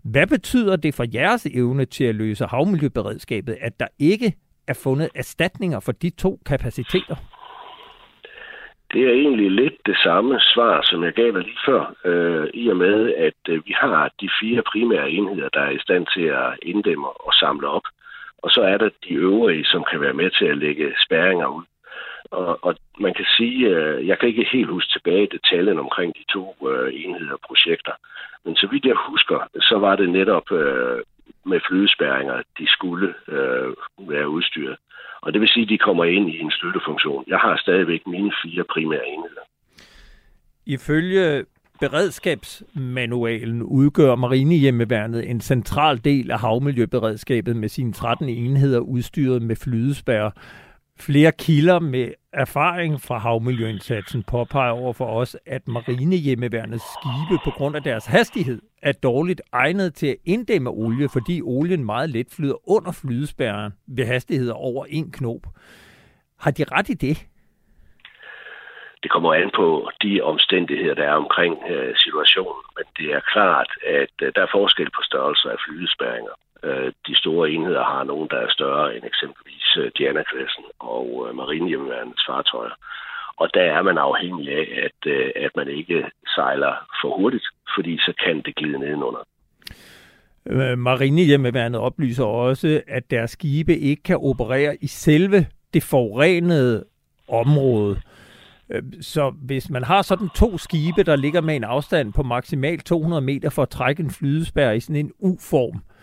Hvad 0.03 0.27
betyder 0.27 0.77
det 0.77 0.95
for 0.95 1.07
jeres 1.15 1.47
evne 1.47 1.85
til 1.85 2.05
at 2.05 2.15
løse 2.15 2.47
havmiljøberedskabet, 2.47 3.57
at 3.61 3.81
der 3.81 3.87
ikke 3.99 4.35
er 4.67 4.75
fundet 4.75 5.09
erstatninger 5.15 5.81
for 5.81 5.93
de 5.93 6.11
to 6.11 6.41
kapaciteter? 6.47 7.17
Det 8.93 9.03
er 9.09 9.13
egentlig 9.13 9.51
lidt 9.51 9.87
det 9.87 9.97
samme 9.97 10.41
svar, 10.41 10.83
som 10.83 11.05
jeg 11.05 11.13
gav 11.13 11.33
dig 11.33 11.43
lige 11.43 11.65
før, 11.67 11.95
øh, 12.05 12.49
i 12.55 12.69
og 12.69 12.77
med, 12.77 13.15
at 13.15 13.41
øh, 13.49 13.67
vi 13.67 13.75
har 13.77 14.11
de 14.21 14.29
fire 14.41 14.63
primære 14.63 15.11
enheder, 15.11 15.49
der 15.49 15.61
er 15.61 15.71
i 15.71 15.79
stand 15.79 16.07
til 16.15 16.23
at 16.23 16.59
inddæmme 16.63 17.09
og 17.09 17.35
samle 17.35 17.69
op. 17.69 17.83
Og 18.43 18.51
så 18.51 18.61
er 18.61 18.79
der 18.79 18.91
de 19.09 19.15
øvrige, 19.15 19.65
som 19.65 19.85
kan 19.91 20.01
være 20.01 20.13
med 20.13 20.31
til 20.31 20.45
at 20.45 20.59
lægge 20.59 20.95
spærringer 21.05 21.47
ud. 21.47 21.65
Og, 22.31 22.65
og 22.65 22.77
man 22.99 23.15
kan 23.15 23.27
sige, 23.37 23.69
øh, 23.69 24.07
jeg 24.07 24.19
kan 24.19 24.29
ikke 24.29 24.49
helt 24.53 24.71
huske 24.71 24.93
tilbage 24.93 25.29
detaljen 25.33 25.79
omkring 25.79 26.15
de 26.15 26.25
to 26.33 26.57
øh, 26.71 27.05
enheder 27.05 27.33
og 27.33 27.41
projekter, 27.47 27.93
men 28.45 28.57
så 28.57 28.67
vidt 28.71 28.85
jeg 28.85 28.97
husker, 29.09 29.49
så 29.61 29.79
var 29.79 29.97
det 29.97 30.09
netop 30.11 30.53
øh, 30.53 31.01
med 31.45 31.61
flydespæringer, 31.69 32.43
de 32.59 32.67
skulle 32.69 33.15
øh, 33.29 33.73
være 33.99 34.29
udstyret. 34.29 34.77
Og 35.23 35.33
det 35.33 35.41
vil 35.41 35.49
sige, 35.49 35.63
at 35.63 35.69
de 35.69 35.79
kommer 35.79 36.05
ind 36.05 36.31
i 36.31 36.39
en 36.39 36.51
støttefunktion. 36.51 37.25
Jeg 37.27 37.39
har 37.39 37.57
stadigvæk 37.57 38.01
mine 38.07 38.33
fire 38.43 38.65
primære 38.65 39.07
enheder. 39.09 39.45
Ifølge 40.67 41.45
beredskabsmanualen 41.81 43.63
udgør 43.63 44.15
marinehjemmeværnet 44.15 45.31
en 45.31 45.41
central 45.41 46.05
del 46.05 46.31
af 46.31 46.41
havmiljøberedskabet 46.41 47.57
med 47.57 47.69
sine 47.69 47.93
13 47.93 48.29
enheder 48.29 48.79
udstyret 48.79 49.43
med 49.43 49.57
flydespærre. 49.57 50.31
Flere 51.01 51.33
kilder 51.33 51.79
med 51.79 52.13
erfaring 52.33 53.01
fra 53.01 53.19
havmiljøindsatsen 53.19 54.23
påpeger 54.23 54.71
over 54.71 54.93
for 54.93 55.07
os, 55.07 55.37
at 55.47 55.69
marinehjemmeværnets 55.69 56.85
skibe 56.97 57.41
på 57.45 57.51
grund 57.51 57.77
af 57.77 57.83
deres 57.83 58.07
hastighed 58.07 58.63
er 58.83 58.93
dårligt 58.93 59.43
egnet 59.53 59.95
til 59.95 60.07
at 60.07 60.17
inddæmme 60.25 60.71
olie, 60.71 61.09
fordi 61.13 61.43
olien 61.43 61.85
meget 61.85 62.11
let 62.11 62.27
flyder 62.37 62.71
under 62.71 62.93
flydespærren 63.03 63.73
ved 63.97 64.05
hastigheder 64.07 64.55
over 64.55 64.87
en 64.89 65.13
knop. 65.13 65.43
Har 66.41 66.51
de 66.51 66.65
ret 66.73 66.89
i 66.89 66.95
det? 66.95 67.27
Det 69.03 69.11
kommer 69.11 69.35
an 69.35 69.51
på 69.55 69.91
de 70.03 70.21
omstændigheder, 70.23 70.95
der 70.95 71.05
er 71.05 71.15
omkring 71.25 71.55
øh, 71.71 71.97
situationen, 71.97 72.65
men 72.77 72.85
det 72.99 73.13
er 73.17 73.21
klart, 73.33 73.71
at 73.87 74.15
øh, 74.23 74.33
der 74.35 74.43
er 74.43 74.51
forskel 74.53 74.91
på 74.91 75.03
størrelser 75.03 75.51
af 75.51 75.57
flydespærringer. 75.67 76.35
Øh, 76.63 76.93
de 77.07 77.15
store 77.17 77.51
enheder 77.51 77.85
har 77.85 78.05
nogen, 78.05 78.29
der 78.29 78.37
er 78.37 78.51
større 78.51 78.97
end 78.97 79.05
eksempelvis 79.05 79.77
øh, 79.81 79.91
Diana-klassen 79.99 80.65
og 80.79 81.27
øh, 81.29 81.37
marinehjemmeværendets 81.37 82.25
fartøjer. 82.29 82.75
Og 83.37 83.49
der 83.55 83.63
er 83.63 83.83
man 83.83 83.99
afhængig 83.99 84.49
af, 84.49 84.67
at, 84.87 85.13
øh, 85.13 85.31
at 85.37 85.51
man 85.57 85.69
ikke 85.69 86.05
sejler 86.35 86.75
for 87.03 87.17
hurtigt, 87.17 87.47
fordi 87.77 87.99
så 87.99 88.13
kan 88.25 88.43
det 88.45 88.55
glide 88.57 88.79
nedenunder. 88.79 89.21
Øh, 90.47 90.79
Marinehjemmeværnet 90.79 91.81
oplyser 91.81 92.25
også, 92.25 92.83
at 92.89 93.11
deres 93.11 93.31
skibe 93.31 93.79
ikke 93.79 94.03
kan 94.03 94.17
operere 94.17 94.77
i 94.81 94.87
selve 94.87 95.47
det 95.75 95.83
forurenede 95.83 96.85
område. 97.29 98.01
Øh, 98.71 98.83
så 99.01 99.31
hvis 99.31 99.71
man 99.71 99.85
har 99.85 100.03
sådan 100.03 100.29
to 100.29 100.59
skibe, 100.59 101.03
der 101.03 101.17
ligger 101.17 101.41
med 101.41 101.57
en 101.57 101.65
afstand 101.65 102.13
på 102.13 102.23
maksimalt 102.23 102.87
200 102.87 103.23
meter 103.23 103.51
for 103.51 103.63
at 103.63 103.69
trække 103.69 104.03
en 104.03 104.11
flydespær 104.11 104.71
i 104.71 104.81
sådan 104.81 104.97
en 104.97 105.13
U-form, 105.19 105.77
øh, 105.77 106.00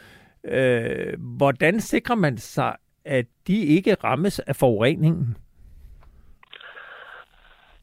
hvordan 1.37 1.79
sikrer 1.79 2.15
man 2.15 2.37
sig, 2.37 2.75
at 3.05 3.25
de 3.47 3.65
ikke 3.65 3.95
rammes 4.03 4.39
af 4.39 4.55
forureningen? 4.55 5.37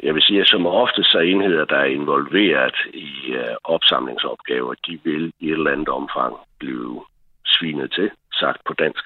Jeg 0.03 0.15
vil 0.15 0.23
sige, 0.23 0.41
at 0.41 0.47
som 0.47 0.67
ofte 0.67 1.03
så 1.03 1.19
enheder, 1.19 1.65
der 1.65 1.77
er 1.77 1.85
involveret 1.85 2.75
i 2.95 3.11
øh, 3.33 3.57
opsamlingsopgaver, 3.65 4.75
de 4.87 4.99
vil 5.05 5.33
i 5.41 5.47
et 5.47 5.53
eller 5.53 5.71
andet 5.71 5.89
omfang 5.89 6.35
blive 6.59 7.03
svinet 7.47 7.93
til, 7.93 8.11
sagt 8.33 8.61
på 8.67 8.75
dansk. 8.75 9.05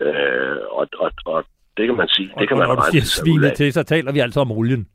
Øh, 0.00 0.56
og, 0.70 0.88
og, 0.98 1.10
og 1.24 1.44
det 1.76 1.86
kan 1.86 1.96
man 1.96 2.08
sige, 2.08 2.30
og, 2.34 2.40
det 2.40 2.48
kan 2.48 2.56
man 2.58 2.66
og 2.70 2.76
når 2.76 2.82
du 2.82 3.00
svinet 3.00 3.52
til, 3.56 3.72
så 3.72 3.82
taler 3.82 4.12
vi 4.12 4.18
altså 4.18 4.40
om 4.40 4.52
olien. 4.52 4.88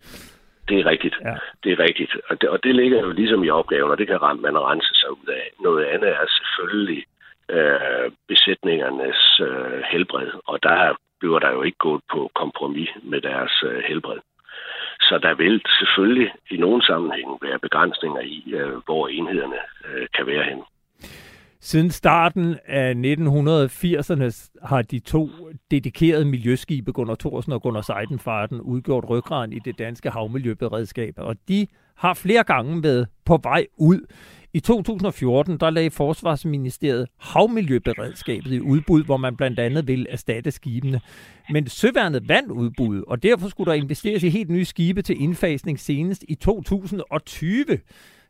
Det 0.68 0.80
er 0.80 0.86
rigtigt. 0.86 1.16
Ja. 1.22 1.36
Det 1.64 1.72
er 1.72 1.80
rigtigt. 1.80 2.12
Og 2.30 2.42
det, 2.42 2.50
og 2.50 2.64
det 2.64 2.76
ligger 2.76 3.00
jo 3.02 3.12
ligesom 3.12 3.44
i 3.44 3.50
opgaven, 3.50 3.92
og 3.92 3.98
det 3.98 4.08
kan 4.08 4.20
man 4.22 4.58
rense 4.58 4.94
sig 5.02 5.12
ud 5.12 5.28
af. 5.28 5.46
Noget 5.60 5.86
andet 5.86 6.10
er 6.10 6.26
selvfølgelig 6.40 7.04
øh, 7.50 8.12
besætningernes 8.28 9.40
øh, 9.40 9.82
helbred, 9.92 10.32
og 10.48 10.64
der 10.64 10.98
bliver 11.20 11.40
der 11.40 11.52
jo 11.52 11.62
ikke 11.62 11.78
gået 11.78 12.02
på 12.12 12.32
kompromis 12.36 12.90
med 13.04 13.22
deres 13.22 13.64
øh, 13.66 13.84
helbred. 13.88 14.20
Så 15.02 15.20
der 15.26 15.34
vil 15.34 15.62
selvfølgelig 15.80 16.32
i 16.52 16.58
nogle 16.58 16.86
sammenhæng 16.86 17.30
være 17.42 17.60
begrænsninger 17.60 18.22
i, 18.22 18.54
øh, 18.54 18.76
hvor 18.86 19.08
enhederne 19.08 19.60
øh, 19.88 20.08
kan 20.16 20.26
være 20.28 20.44
hen. 20.44 20.60
Siden 21.60 21.92
starten 21.92 22.60
af 22.66 22.94
1980'erne 22.94 24.50
har 24.64 24.82
de 24.82 25.00
to 25.00 25.30
dedikerede 25.72 26.26
miljøskibe, 26.26 26.92
Gunnar 26.92 27.16
Thorsen 27.16 27.54
og 27.54 27.62
Gunnar 27.62 27.82
Seidenfarten, 27.82 28.62
udgjort 28.62 29.10
ryggraden 29.10 29.54
i 29.54 29.60
det 29.60 29.80
danske 29.80 30.10
havmiljøberedskab. 30.10 31.14
Og 31.18 31.36
de 31.48 31.68
har 31.98 32.14
flere 32.14 32.44
gange 32.44 32.84
været 32.84 33.08
på 33.26 33.40
vej 33.44 33.66
ud 33.78 34.00
i 34.54 34.60
2014 34.60 35.58
der 35.58 35.70
lagde 35.70 35.92
Forsvarsministeriet 35.92 37.08
havmiljøberedskabet 37.20 38.52
i 38.52 38.60
udbud, 38.60 39.04
hvor 39.04 39.18
man 39.18 39.36
blandt 39.36 39.60
andet 39.60 39.88
ville 39.88 40.10
erstatte 40.10 40.52
skibene. 40.52 41.02
Men 41.50 41.68
søværnet 41.68 42.30
vandt 42.30 42.52
udbud, 42.52 43.04
og 43.08 43.24
derfor 43.24 43.50
skulle 43.50 43.72
der 43.72 43.78
investeres 43.78 44.24
i 44.24 44.30
helt 44.30 44.50
nye 44.50 44.66
skibe 44.66 45.02
til 45.02 45.22
indfasning 45.22 45.80
senest 45.80 46.26
i 46.28 46.36
2020. 46.36 47.66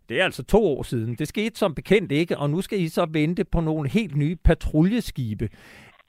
Det 0.09 0.19
er 0.19 0.23
altså 0.23 0.43
to 0.43 0.65
år 0.65 0.83
siden. 0.83 1.15
Det 1.15 1.27
skete 1.27 1.59
som 1.59 1.75
bekendt 1.75 2.11
ikke, 2.11 2.37
og 2.37 2.49
nu 2.49 2.61
skal 2.61 2.79
I 2.79 2.87
så 2.87 3.07
vente 3.11 3.43
på 3.43 3.61
nogle 3.61 3.89
helt 3.89 4.15
nye 4.15 4.35
patruljeskibe. 4.35 5.49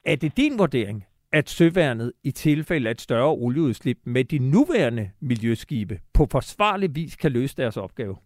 Er 0.04 0.16
det 0.16 0.36
din 0.36 0.58
vurdering, 0.58 1.04
at 1.32 1.50
søværnet 1.50 2.12
i 2.24 2.30
tilfælde 2.30 2.88
af 2.88 2.90
et 2.90 3.00
større 3.00 3.30
olieudslip 3.30 3.98
med 4.04 4.24
de 4.24 4.38
nuværende 4.38 5.10
miljøskibe 5.20 6.00
på 6.14 6.26
forsvarlig 6.30 6.94
vis 6.94 7.16
kan 7.16 7.32
løse 7.32 7.56
deres 7.56 7.76
opgave? 7.76 8.16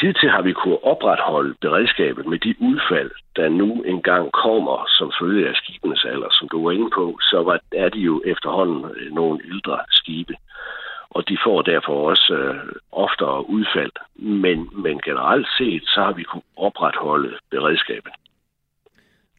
Hidtil 0.00 0.30
har 0.30 0.42
vi 0.42 0.52
kunnet 0.52 0.78
opretholde 0.82 1.54
beredskabet 1.60 2.26
med 2.26 2.38
de 2.38 2.54
udfald, 2.60 3.10
der 3.36 3.48
nu 3.48 3.82
engang 3.82 4.32
kommer 4.32 4.84
som 4.88 5.12
følge 5.20 5.48
af 5.48 5.54
skibenes 5.54 6.04
alder. 6.04 6.28
Som 6.30 6.48
du 6.48 6.64
var 6.64 6.72
inde 6.72 6.90
på, 6.94 7.18
så 7.20 7.42
var, 7.42 7.60
er 7.72 7.88
de 7.88 7.98
jo 7.98 8.22
efterhånden 8.26 8.84
øh, 8.96 9.12
nogle 9.14 9.38
ældre 9.52 9.78
skibe. 9.90 10.34
Og 11.10 11.28
de 11.28 11.38
får 11.44 11.62
derfor 11.62 12.08
også 12.10 12.34
øh, 12.34 12.72
oftere 12.92 13.50
udfald. 13.50 13.92
Men, 14.16 14.70
men 14.84 15.00
generelt 15.04 15.48
set, 15.58 15.82
så 15.84 16.00
har 16.00 16.12
vi 16.12 16.22
kunnet 16.22 16.44
opretholde 16.56 17.30
beredskabet. 17.50 18.12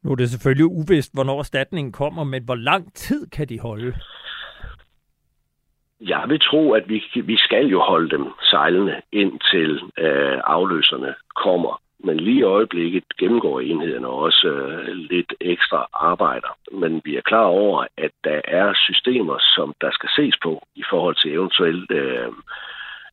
Nu 0.03 0.11
er 0.11 0.15
det 0.15 0.29
selvfølgelig 0.29 0.65
uvist, 0.65 1.13
hvornår 1.13 1.39
erstatningen 1.39 1.91
kommer, 1.91 2.23
men 2.23 2.43
hvor 2.43 2.55
lang 2.55 2.93
tid 2.93 3.27
kan 3.27 3.49
de 3.49 3.59
holde? 3.59 3.93
Jeg 6.01 6.23
vil 6.27 6.39
tro, 6.39 6.71
at 6.71 6.89
vi, 6.89 7.03
vi 7.23 7.37
skal 7.37 7.65
jo 7.65 7.79
holde 7.79 8.09
dem 8.09 8.25
sejlende, 8.41 9.01
indtil 9.11 9.81
øh, 9.97 10.39
afløserne 10.43 11.15
kommer. 11.35 11.81
Men 11.99 12.17
lige 12.17 12.39
i 12.39 12.43
øjeblikket 12.43 13.03
gennemgår 13.19 13.59
enhederne 13.59 14.07
også 14.07 14.47
øh, 14.47 14.87
lidt 14.87 15.33
ekstra 15.41 15.87
arbejder. 15.93 16.57
Men 16.71 17.01
vi 17.05 17.17
er 17.17 17.21
klar 17.21 17.43
over, 17.43 17.85
at 17.97 18.11
der 18.23 18.41
er 18.43 18.73
systemer, 18.73 19.37
som 19.39 19.73
der 19.81 19.91
skal 19.91 20.09
ses 20.15 20.35
på 20.43 20.67
i 20.75 20.83
forhold 20.89 21.15
til 21.15 21.31
eventuelt 21.33 21.91
øh, 21.91 22.27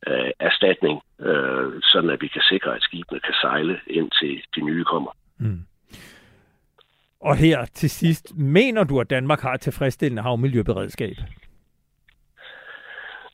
øh, 0.06 0.30
erstatning, 0.40 1.00
øh, 1.20 1.72
sådan 1.82 2.10
at 2.10 2.22
vi 2.22 2.28
kan 2.28 2.42
sikre, 2.42 2.76
at 2.76 2.82
skibene 2.82 3.20
kan 3.20 3.34
sejle 3.40 3.80
indtil 3.86 4.42
de 4.56 4.60
nye 4.60 4.84
kommer. 4.84 5.10
Mm. 5.38 5.60
Og 7.20 7.36
her 7.36 7.64
til 7.64 7.90
sidst, 7.90 8.36
mener 8.36 8.84
du, 8.84 9.00
at 9.00 9.10
Danmark 9.10 9.40
har 9.40 9.54
et 9.54 9.60
tilfredsstillende 9.60 10.22
havmiljøberedskab? 10.22 11.16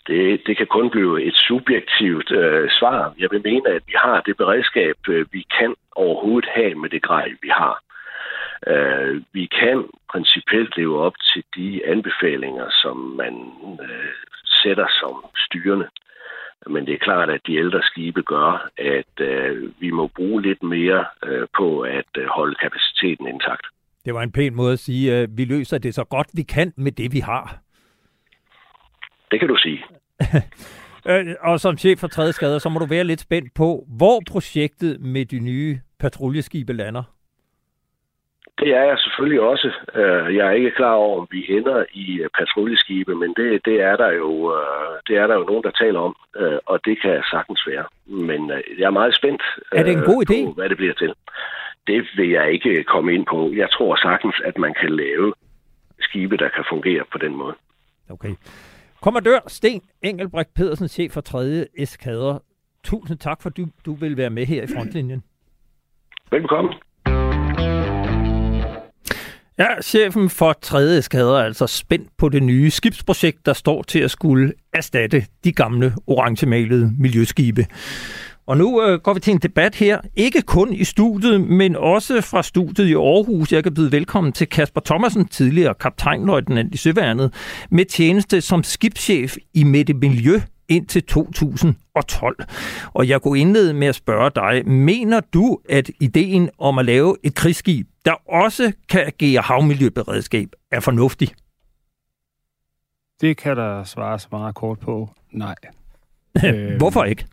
Det, 0.06 0.40
det 0.46 0.56
kan 0.56 0.66
kun 0.66 0.90
blive 0.90 1.22
et 1.22 1.36
subjektivt 1.36 2.30
øh, 2.30 2.70
svar. 2.78 3.14
Jeg 3.18 3.28
vil 3.30 3.42
mene, 3.44 3.68
at 3.68 3.82
vi 3.86 3.94
har 3.96 4.20
det 4.20 4.36
beredskab, 4.36 4.96
øh, 5.08 5.26
vi 5.32 5.46
kan 5.58 5.74
overhovedet 5.96 6.50
have 6.54 6.74
med 6.74 6.90
det 6.90 7.02
grej, 7.02 7.28
vi 7.42 7.48
har. 7.48 7.82
Øh, 8.66 9.22
vi 9.32 9.46
kan 9.46 9.84
principielt 10.12 10.76
leve 10.76 10.98
op 11.06 11.12
til 11.32 11.42
de 11.56 11.86
anbefalinger, 11.86 12.66
som 12.82 12.96
man 12.96 13.34
øh, 13.82 14.12
sætter 14.62 14.86
som 15.00 15.24
styrende. 15.36 15.88
Men 16.66 16.86
det 16.86 16.94
er 16.94 16.98
klart, 16.98 17.30
at 17.30 17.40
de 17.46 17.56
ældre 17.56 17.82
skibe 17.82 18.22
gør, 18.22 18.68
at 18.78 19.14
øh, 19.20 19.72
vi 19.80 19.90
må 19.90 20.06
bruge 20.06 20.42
lidt 20.42 20.62
mere 20.62 21.04
øh, 21.24 21.46
på 21.56 21.80
at 21.80 22.10
øh, 22.18 22.26
holde 22.26 22.54
kapaciteten 22.54 23.26
intakt. 23.26 23.66
Det 24.04 24.14
var 24.14 24.22
en 24.22 24.32
pæn 24.32 24.54
måde 24.54 24.72
at 24.72 24.78
sige, 24.78 25.14
at 25.14 25.28
vi 25.36 25.44
løser 25.44 25.78
det 25.78 25.94
så 25.94 26.04
godt 26.04 26.28
vi 26.34 26.42
kan 26.42 26.72
med 26.76 26.92
det, 26.92 27.12
vi 27.12 27.18
har. 27.18 27.58
Det 29.30 29.40
kan 29.40 29.48
du 29.48 29.56
sige. 29.56 29.84
Øh, 31.08 31.26
og 31.40 31.60
som 31.60 31.78
chef 31.78 31.98
for 31.98 32.08
tredje 32.08 32.32
skader, 32.32 32.58
så 32.58 32.68
må 32.68 32.78
du 32.78 32.86
være 32.86 33.04
lidt 33.04 33.20
spændt 33.20 33.54
på, 33.54 33.84
hvor 33.98 34.22
projektet 34.30 35.00
med 35.00 35.24
de 35.24 35.38
nye 35.38 35.78
patruljeskibe 36.00 36.72
lander. 36.72 37.02
Det 38.58 38.68
er 38.76 38.84
jeg 38.84 38.98
selvfølgelig 38.98 39.40
også. 39.40 39.70
Øh, 39.94 40.36
jeg 40.36 40.46
er 40.46 40.50
ikke 40.50 40.70
klar 40.70 40.92
over, 40.92 41.20
om 41.20 41.28
vi 41.30 41.44
ender 41.48 41.84
i 41.92 42.20
øh, 42.20 42.28
patruljeskibe, 42.38 43.14
men 43.14 43.34
det, 43.36 43.60
det, 43.64 43.80
er 43.80 43.96
der 43.96 44.10
jo, 44.10 44.54
det 45.08 45.16
er 45.16 45.26
der 45.26 45.34
jo 45.34 45.44
nogen, 45.44 45.62
der 45.62 45.70
taler 45.70 46.00
om, 46.00 46.16
og 46.66 46.84
det 46.84 47.02
kan 47.02 47.22
sagtens 47.30 47.66
være. 47.66 47.84
Men 48.06 48.50
jeg 48.78 48.86
er 48.86 48.90
meget 49.00 49.16
spændt 49.16 49.42
er 49.72 49.82
det 49.82 49.92
en 49.92 50.02
god 50.02 50.24
idé? 50.24 50.44
på, 50.46 50.52
hvad 50.52 50.68
det 50.68 50.76
bliver 50.76 50.94
til. 50.94 51.14
Det 51.86 52.08
vil 52.16 52.30
jeg 52.30 52.52
ikke 52.52 52.84
komme 52.84 53.14
ind 53.14 53.26
på. 53.26 53.52
Jeg 53.56 53.70
tror 53.70 53.96
sagtens, 53.96 54.40
at 54.44 54.58
man 54.58 54.74
kan 54.80 54.90
lave 54.96 55.34
skibe, 56.00 56.36
der 56.36 56.48
kan 56.48 56.64
fungere 56.68 57.04
på 57.12 57.18
den 57.18 57.36
måde. 57.36 57.54
Okay. 58.10 58.34
Kommandør 59.02 59.38
Sten 59.46 59.80
Engelbrecht 60.02 60.54
Pedersen, 60.54 60.88
chef 60.88 61.12
for 61.12 61.20
3. 61.20 61.66
eskader. 61.78 62.38
Tusind 62.84 63.18
tak, 63.18 63.42
for 63.42 63.50
du, 63.50 63.66
du 63.86 63.94
vil 63.94 64.16
være 64.16 64.30
med 64.30 64.46
her 64.46 64.62
i 64.62 64.66
frontlinjen. 64.66 65.22
Velkommen. 66.30 66.74
Ja, 69.58 69.82
chefen 69.82 70.30
for 70.30 70.52
3. 70.52 70.98
eskader 70.98 71.38
er 71.38 71.44
altså 71.44 71.66
spændt 71.66 72.08
på 72.18 72.28
det 72.28 72.42
nye 72.42 72.70
skibsprojekt, 72.70 73.46
der 73.46 73.52
står 73.52 73.82
til 73.82 73.98
at 73.98 74.10
skulle 74.10 74.52
erstatte 74.72 75.26
de 75.44 75.52
gamle 75.52 75.92
orangemalede 76.06 76.92
miljøskibe. 76.98 77.66
Og 78.50 78.56
nu 78.56 78.82
øh, 78.82 79.00
går 79.00 79.14
vi 79.14 79.20
til 79.20 79.32
en 79.32 79.38
debat 79.38 79.74
her, 79.74 80.00
ikke 80.16 80.42
kun 80.42 80.72
i 80.72 80.84
studiet, 80.84 81.40
men 81.40 81.76
også 81.76 82.20
fra 82.20 82.42
studiet 82.42 82.86
i 82.86 82.94
Aarhus. 82.94 83.52
Jeg 83.52 83.62
kan 83.62 83.74
byde 83.74 83.92
velkommen 83.92 84.32
til 84.32 84.48
Kasper 84.48 84.80
Thomasen, 84.80 85.28
tidligere 85.28 85.74
kaptajnløjtnant 85.74 86.74
i 86.74 86.76
Søværnet, 86.76 87.34
med 87.70 87.84
tjeneste 87.84 88.40
som 88.40 88.62
skibschef 88.62 89.36
i 89.54 89.64
Mette 89.64 89.94
Miljø 89.94 90.40
indtil 90.68 91.02
2012. 91.02 92.36
Og 92.92 93.08
jeg 93.08 93.20
går 93.20 93.34
indlede 93.34 93.74
med 93.74 93.86
at 93.86 93.94
spørge 93.94 94.30
dig, 94.34 94.68
mener 94.68 95.20
du, 95.20 95.58
at 95.68 95.90
ideen 96.00 96.50
om 96.58 96.78
at 96.78 96.84
lave 96.84 97.16
et 97.22 97.34
krigsskib, 97.34 97.86
der 98.04 98.30
også 98.32 98.72
kan 98.88 99.00
agere 99.06 99.40
havmiljøberedskab, 99.40 100.48
er 100.72 100.80
fornuftig? 100.80 101.28
Det 103.20 103.36
kan 103.36 103.56
der 103.56 103.84
svares 103.84 104.30
meget 104.30 104.54
kort 104.54 104.78
på. 104.78 105.10
Nej. 105.32 105.54
Hvorfor 106.78 107.04
ikke? 107.04 107.26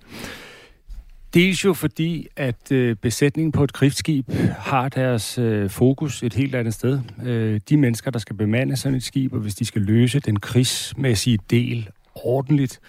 Dels 1.34 1.65
jo 1.65 1.73
fordi, 1.73 2.28
at 2.36 2.71
øh, 2.71 2.95
besætningen 2.95 3.51
på 3.51 3.63
et 3.63 3.73
krigsskib 3.73 4.32
har 4.57 4.89
deres 4.89 5.38
øh, 5.38 5.69
fokus 5.69 6.23
et 6.23 6.34
helt 6.34 6.55
andet 6.55 6.73
sted. 6.73 6.99
Øh, 7.25 7.59
de 7.69 7.78
mennesker, 7.78 8.11
der 8.11 8.19
skal 8.19 8.36
bemande 8.36 8.78
sådan 8.78 8.95
et 8.95 9.03
skib, 9.03 9.34
og 9.34 9.39
hvis 9.39 9.55
de 9.55 9.65
skal 9.65 9.82
løse 9.82 10.19
den 10.19 10.39
krigsmæssige 10.39 11.39
del 11.49 11.89
ordentligt, 12.15 12.80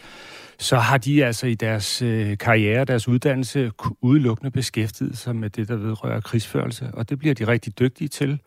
så 0.59 0.77
har 0.77 0.99
de 0.99 1.25
altså 1.25 1.47
i 1.47 1.55
deres 1.55 2.03
øh, 2.03 2.39
karriere, 2.39 2.85
deres 2.85 3.09
uddannelse, 3.09 3.71
udelukkende 4.03 4.51
beskæftiget 4.51 5.19
sig 5.19 5.37
med 5.37 5.51
det, 5.51 5.69
der 5.69 5.77
vedrører 5.77 6.21
krigsførelse. 6.21 6.91
Og 6.93 7.09
det 7.11 7.19
bliver 7.19 7.35
de 7.35 7.47
rigtig 7.47 7.79
dygtige 7.79 8.09
til, 8.09 8.39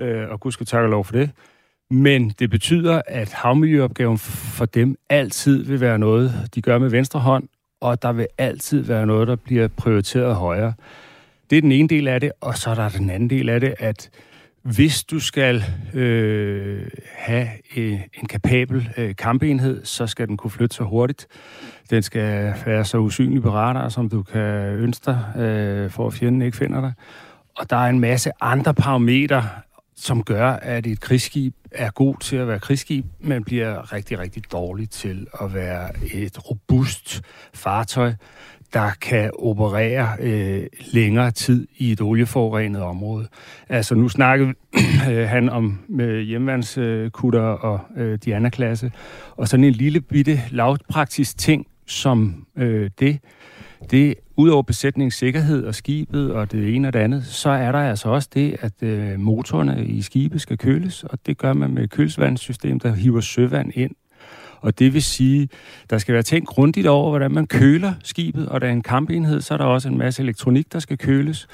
øh, 0.00 0.28
og 0.28 0.40
gud 0.40 0.52
skal 0.52 0.66
takke 0.66 0.90
lov 0.90 1.04
for 1.04 1.12
det. 1.12 1.30
Men 1.90 2.30
det 2.30 2.50
betyder, 2.50 3.02
at 3.06 3.32
havmiljøopgaven 3.32 4.18
for 4.18 4.64
dem 4.64 4.96
altid 5.10 5.64
vil 5.64 5.80
være 5.80 5.98
noget, 5.98 6.48
de 6.54 6.62
gør 6.62 6.78
med 6.78 6.88
venstre 6.88 7.20
hånd, 7.20 7.48
og 7.82 8.02
der 8.02 8.12
vil 8.12 8.26
altid 8.38 8.80
være 8.80 9.06
noget, 9.06 9.28
der 9.28 9.36
bliver 9.36 9.68
prioriteret 9.68 10.34
højere. 10.34 10.72
Det 11.50 11.58
er 11.58 11.62
den 11.62 11.72
ene 11.72 11.88
del 11.88 12.08
af 12.08 12.20
det, 12.20 12.32
og 12.40 12.58
så 12.58 12.70
er 12.70 12.74
der 12.74 12.88
den 12.88 13.10
anden 13.10 13.30
del 13.30 13.48
af 13.48 13.60
det, 13.60 13.74
at 13.78 14.10
hvis 14.62 15.04
du 15.04 15.20
skal 15.20 15.64
øh, 15.94 16.86
have 17.16 17.48
en, 17.74 18.00
en 18.14 18.26
kapabel 18.26 18.88
øh, 18.96 19.16
kampenhed, 19.16 19.84
så 19.84 20.06
skal 20.06 20.28
den 20.28 20.36
kunne 20.36 20.50
flytte 20.50 20.76
sig 20.76 20.86
hurtigt. 20.86 21.26
Den 21.90 22.02
skal 22.02 22.54
være 22.66 22.84
så 22.84 22.98
usynlig 22.98 23.42
på 23.42 23.50
radar, 23.50 23.88
som 23.88 24.08
du 24.08 24.22
kan 24.22 24.40
ønske 24.74 25.06
dig, 25.06 25.42
øh, 25.42 25.90
for 25.90 26.06
at 26.06 26.12
fjenden 26.12 26.42
ikke 26.42 26.56
finder 26.56 26.80
dig. 26.80 26.92
Og 27.58 27.70
der 27.70 27.76
er 27.76 27.88
en 27.88 28.00
masse 28.00 28.30
andre 28.40 28.74
parametre, 28.74 29.44
som 30.02 30.22
gør, 30.22 30.50
at 30.50 30.86
et 30.86 31.00
krigsskib 31.00 31.54
er 31.70 31.90
god 31.90 32.14
til 32.20 32.36
at 32.36 32.48
være 32.48 32.60
krigsskib, 32.60 33.04
men 33.20 33.44
bliver 33.44 33.92
rigtig, 33.92 34.18
rigtig 34.18 34.52
dårlig 34.52 34.90
til 34.90 35.26
at 35.42 35.54
være 35.54 35.90
et 36.14 36.50
robust 36.50 37.22
fartøj, 37.54 38.12
der 38.72 38.90
kan 39.00 39.30
operere 39.38 40.16
øh, 40.20 40.66
længere 40.92 41.30
tid 41.30 41.66
i 41.76 41.92
et 41.92 42.00
olieforurenet 42.00 42.82
område. 42.82 43.28
Altså 43.68 43.94
nu 43.94 44.08
snakkede 44.08 44.54
øh, 45.10 45.28
han 45.28 45.48
om 45.48 45.78
øh, 46.00 46.20
hjemvandskutter 46.20 47.42
og 47.42 47.80
øh, 47.96 48.18
Diana-klasse, 48.24 48.92
og 49.36 49.48
sådan 49.48 49.64
en 49.64 49.72
lille 49.72 50.00
bitte 50.00 50.40
lavpraktisk 50.50 51.38
ting 51.38 51.66
som 51.86 52.46
øh, 52.56 52.90
det, 52.98 53.18
det 53.90 54.14
udover 54.36 54.62
besætningens 54.62 55.14
sikkerhed 55.14 55.64
og 55.64 55.74
skibet 55.74 56.32
og 56.32 56.52
det 56.52 56.74
ene 56.74 56.88
og 56.88 56.92
det 56.92 56.98
andet, 56.98 57.24
så 57.24 57.50
er 57.50 57.72
der 57.72 57.78
altså 57.78 58.08
også 58.08 58.28
det, 58.34 58.56
at 58.60 58.82
øh, 58.82 59.20
motorerne 59.20 59.86
i 59.86 60.02
skibet 60.02 60.40
skal 60.40 60.58
køles, 60.58 61.04
og 61.04 61.18
det 61.26 61.38
gør 61.38 61.52
man 61.52 61.74
med 61.74 61.84
et 61.84 61.90
kølesvandssystem, 61.90 62.80
der 62.80 62.94
hiver 62.94 63.20
søvand 63.20 63.72
ind. 63.74 63.94
Og 64.60 64.78
det 64.78 64.94
vil 64.94 65.02
sige, 65.02 65.48
der 65.90 65.98
skal 65.98 66.14
være 66.14 66.22
tænkt 66.22 66.48
grundigt 66.48 66.86
over, 66.86 67.10
hvordan 67.10 67.30
man 67.30 67.46
køler 67.46 67.92
skibet, 68.04 68.48
og 68.48 68.60
der 68.60 68.66
er 68.66 68.72
en 68.72 68.82
kampenhed, 68.82 69.40
så 69.40 69.54
er 69.54 69.58
der 69.58 69.64
også 69.64 69.88
en 69.88 69.98
masse 69.98 70.22
elektronik, 70.22 70.72
der 70.72 70.78
skal 70.78 70.98
køles. 70.98 71.48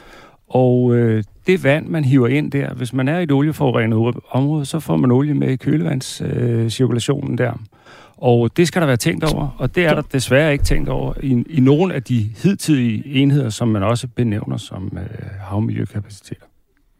Og 0.48 0.96
øh, 0.96 1.24
det 1.46 1.64
vand, 1.64 1.86
man 1.86 2.04
hiver 2.04 2.28
ind 2.28 2.52
der, 2.52 2.74
hvis 2.74 2.92
man 2.92 3.08
er 3.08 3.18
i 3.18 3.22
et 3.22 3.32
olieforurenet 3.32 4.14
område, 4.30 4.66
så 4.66 4.80
får 4.80 4.96
man 4.96 5.10
olie 5.10 5.34
med 5.34 5.48
i 5.48 5.56
kølevandscirkulationen 5.56 7.32
øh, 7.32 7.38
der. 7.38 7.52
Og 8.20 8.56
det 8.56 8.68
skal 8.68 8.80
der 8.82 8.86
være 8.86 8.96
tænkt 8.96 9.24
over, 9.24 9.56
og 9.58 9.74
det 9.74 9.84
er 9.84 9.94
der 9.94 10.02
desværre 10.02 10.52
ikke 10.52 10.64
tænkt 10.64 10.88
over 10.88 11.14
i, 11.22 11.44
i 11.50 11.60
nogen 11.60 11.90
af 11.90 12.02
de 12.02 12.30
hidtidige 12.42 13.06
enheder, 13.06 13.48
som 13.48 13.68
man 13.68 13.82
også 13.82 14.08
benævner 14.08 14.56
som 14.56 14.92
øh, 14.92 15.30
havmiljøkapaciteter. 15.40 16.44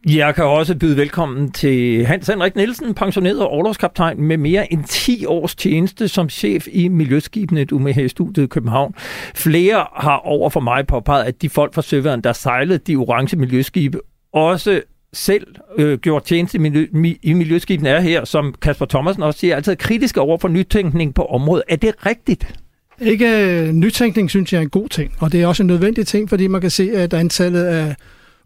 Jeg 0.07 0.35
kan 0.35 0.43
også 0.43 0.77
byde 0.77 0.97
velkommen 0.97 1.51
til 1.51 2.05
Hans 2.05 2.27
Henrik 2.27 2.55
Nielsen, 2.55 2.93
pensioneret 2.93 3.41
overlovskaptajn 3.41 4.21
med 4.21 4.37
mere 4.37 4.73
end 4.73 4.83
10 4.83 5.25
års 5.25 5.55
tjeneste 5.55 6.07
som 6.07 6.29
chef 6.29 6.67
i 6.71 6.87
Miljøskibene, 6.87 7.65
du 7.65 7.79
med 7.79 7.93
her 7.93 8.03
i 8.03 8.07
studiet 8.07 8.43
i 8.43 8.47
København. 8.47 8.95
Flere 9.35 9.85
har 9.95 10.17
over 10.17 10.49
for 10.49 10.59
mig 10.59 10.87
påpeget, 10.87 11.23
at 11.23 11.41
de 11.41 11.49
folk 11.49 11.73
fra 11.73 11.81
søværen, 11.81 12.21
der 12.21 12.33
sejlede 12.33 12.77
de 12.77 12.95
orange 12.95 13.37
miljøskibe, 13.37 13.99
også 14.33 14.81
selv 15.13 15.47
øh, 15.77 15.99
gjort 15.99 16.23
tjeneste 16.23 16.57
i, 16.57 16.61
miljø, 16.61 16.87
i 17.21 17.33
miljøskibene 17.33 17.89
er 17.89 17.99
her, 17.99 18.25
som 18.25 18.55
Kasper 18.61 18.85
Thomasen 18.85 19.23
også 19.23 19.39
siger, 19.39 19.55
altid 19.55 19.75
kritiske 19.75 20.21
over 20.21 20.37
for 20.37 20.47
nytænkning 20.47 21.13
på 21.13 21.25
området. 21.25 21.63
Er 21.69 21.75
det 21.75 22.05
rigtigt? 22.05 22.59
Ikke 23.01 23.27
øh, 23.45 23.71
nytænkning, 23.71 24.29
synes 24.29 24.53
jeg 24.53 24.59
er 24.59 24.63
en 24.63 24.69
god 24.69 24.89
ting, 24.89 25.13
og 25.19 25.31
det 25.31 25.41
er 25.41 25.47
også 25.47 25.63
en 25.63 25.67
nødvendig 25.67 26.07
ting, 26.07 26.29
fordi 26.29 26.47
man 26.47 26.61
kan 26.61 26.69
se, 26.69 26.91
at 26.93 27.13
antallet 27.13 27.63
af 27.63 27.95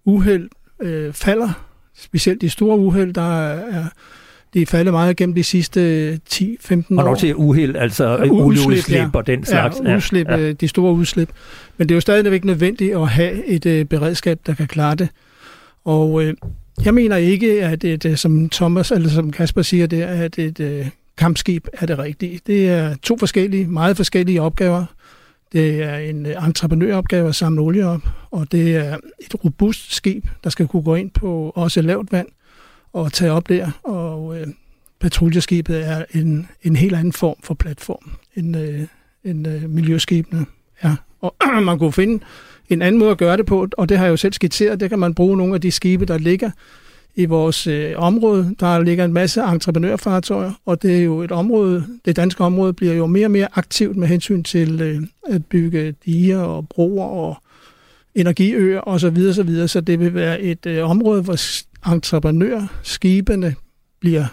uheld 0.06 0.50
øh, 0.82 1.14
falder, 1.14 1.50
specielt 1.98 2.42
de 2.42 2.50
store 2.50 2.78
uheld, 2.78 3.14
der 3.14 3.50
er 3.50 3.88
de 4.54 4.62
er 4.62 4.66
faldet 4.66 4.94
meget 4.94 5.18
gennem 5.18 5.36
de 5.36 5.44
sidste 5.44 6.20
10-15 6.34 6.74
år. 6.76 6.84
Og 6.90 7.04
når 7.04 7.16
til 7.16 7.36
uheld, 7.36 7.76
altså 7.76 8.10
ja, 8.10 8.30
olieudslip 8.30 8.98
ja. 8.98 9.10
og 9.14 9.28
den 9.28 9.46
slags. 9.46 9.82
Ja, 9.86 9.96
udslip, 9.96 10.28
ja. 10.28 10.38
Øh, 10.38 10.54
de 10.54 10.68
store 10.68 10.94
udslip. 10.94 11.30
Men 11.78 11.90
det 11.90 11.94
er 11.94 11.96
jo 11.96 12.02
stadigvæk 12.02 12.46
nødvendigt 12.46 12.96
at 12.96 13.08
have 13.08 13.46
et 13.46 13.66
øh, 13.66 13.86
beredskab, 13.86 14.40
der 14.46 14.54
kan 14.54 14.68
klare 14.68 14.96
det. 14.96 15.10
Og 15.86 16.24
øh, 16.24 16.34
jeg 16.86 16.94
mener 16.94 17.16
ikke, 17.16 17.66
at 17.66 17.82
det, 17.82 18.06
øh, 18.06 18.18
som 18.18 18.50
Thomas, 18.50 18.92
eller 18.92 19.10
som 19.10 19.32
Kasper 19.32 19.62
siger, 19.62 19.88
det 19.88 20.04
er, 20.04 20.08
at 20.08 20.40
et 20.40 20.60
øh, 20.60 20.90
kampskib 21.18 21.68
er 21.74 21.86
det 21.86 22.00
rigtige. 22.00 22.40
Det 22.48 22.70
er 22.70 22.96
to 22.96 23.18
forskellige, 23.18 23.68
meget 23.68 23.98
forskellige 23.98 24.42
opgaver. 24.42 24.86
Det 25.52 25.84
er 25.84 25.98
en 25.98 26.26
øh, 26.26 26.48
entreprenøropgave 26.48 27.30
at 27.30 27.36
samle 27.36 27.62
olie 27.62 27.88
op, 27.88 28.02
og 28.32 28.52
det 28.52 28.76
er 28.76 28.98
et 29.20 29.44
robust 29.46 29.96
skib, 29.96 30.26
der 30.44 30.50
skal 30.50 30.68
kunne 30.68 30.84
gå 30.84 30.96
ind 30.96 31.12
på 31.12 31.52
også 31.56 31.82
lavt 31.82 32.12
vand 32.12 32.28
og 32.94 33.14
tage 33.14 33.32
op 33.32 33.50
der. 33.50 33.72
Og 33.84 34.40
øh, 34.40 34.48
patruljeskibet 35.00 35.88
er 35.88 36.06
en, 36.14 36.48
en 36.64 36.76
helt 36.76 36.96
anden 36.96 37.14
form 37.14 37.36
for 37.44 37.54
platform, 37.54 38.12
end, 38.36 38.58
øh, 38.58 38.82
end 39.24 39.48
øh, 39.48 39.70
miljøskibene 39.70 40.46
er. 40.82 40.96
Og 41.22 41.36
man 41.64 41.80
kunne 41.80 41.94
finde 41.94 42.24
en 42.70 42.82
anden 42.82 43.00
måde 43.00 43.12
at 43.12 43.18
gøre 43.18 43.38
det 43.38 43.46
på, 43.46 43.68
og 43.78 43.90
det 43.90 43.98
har 43.98 44.06
jeg 44.06 44.12
jo 44.12 44.18
selv 44.18 44.34
skitseret. 44.34 44.80
Det 44.80 44.90
kan 44.90 45.00
man 45.00 45.14
bruge 45.14 45.38
nogle 45.38 45.56
af 45.56 45.62
de 45.62 45.72
skibe, 45.72 46.06
der 46.06 46.18
ligger 46.18 46.52
i 47.16 47.26
vores 47.26 47.68
øh, 47.68 47.94
område. 47.96 48.56
Der 48.60 48.84
ligger 48.84 49.06
en 49.06 49.14
masse 49.14 49.42
entreprenørfartøjer, 49.42 50.52
og 50.66 50.82
det 50.82 50.98
er 50.98 51.04
jo 51.04 51.22
et 51.22 51.32
område, 51.32 51.86
det 52.06 52.16
danske 52.16 52.44
område 52.44 52.74
bliver 52.74 52.94
jo 52.94 53.06
mere 53.06 53.26
og 53.26 53.32
mere 53.32 53.48
aktivt 53.54 53.98
med 53.98 54.08
hensyn 54.08 54.44
til 54.44 54.82
øh, 54.82 55.02
at 55.30 55.46
bygge 55.46 55.96
diger 56.06 56.40
og 56.40 56.70
broer 56.70 57.06
og 57.06 57.38
energiøer 58.16 58.82
osv. 58.88 59.00
Så, 59.00 59.10
videre, 59.10 59.34
så, 59.34 59.44
videre. 59.44 59.68
så 59.68 59.82
det 59.82 60.00
vil 60.00 60.14
være 60.14 60.42
et 60.42 60.66
øh, 60.66 60.90
område, 60.90 61.22
hvor 61.22 61.38
entreprenørskibene 61.92 63.56
bliver, 64.00 64.26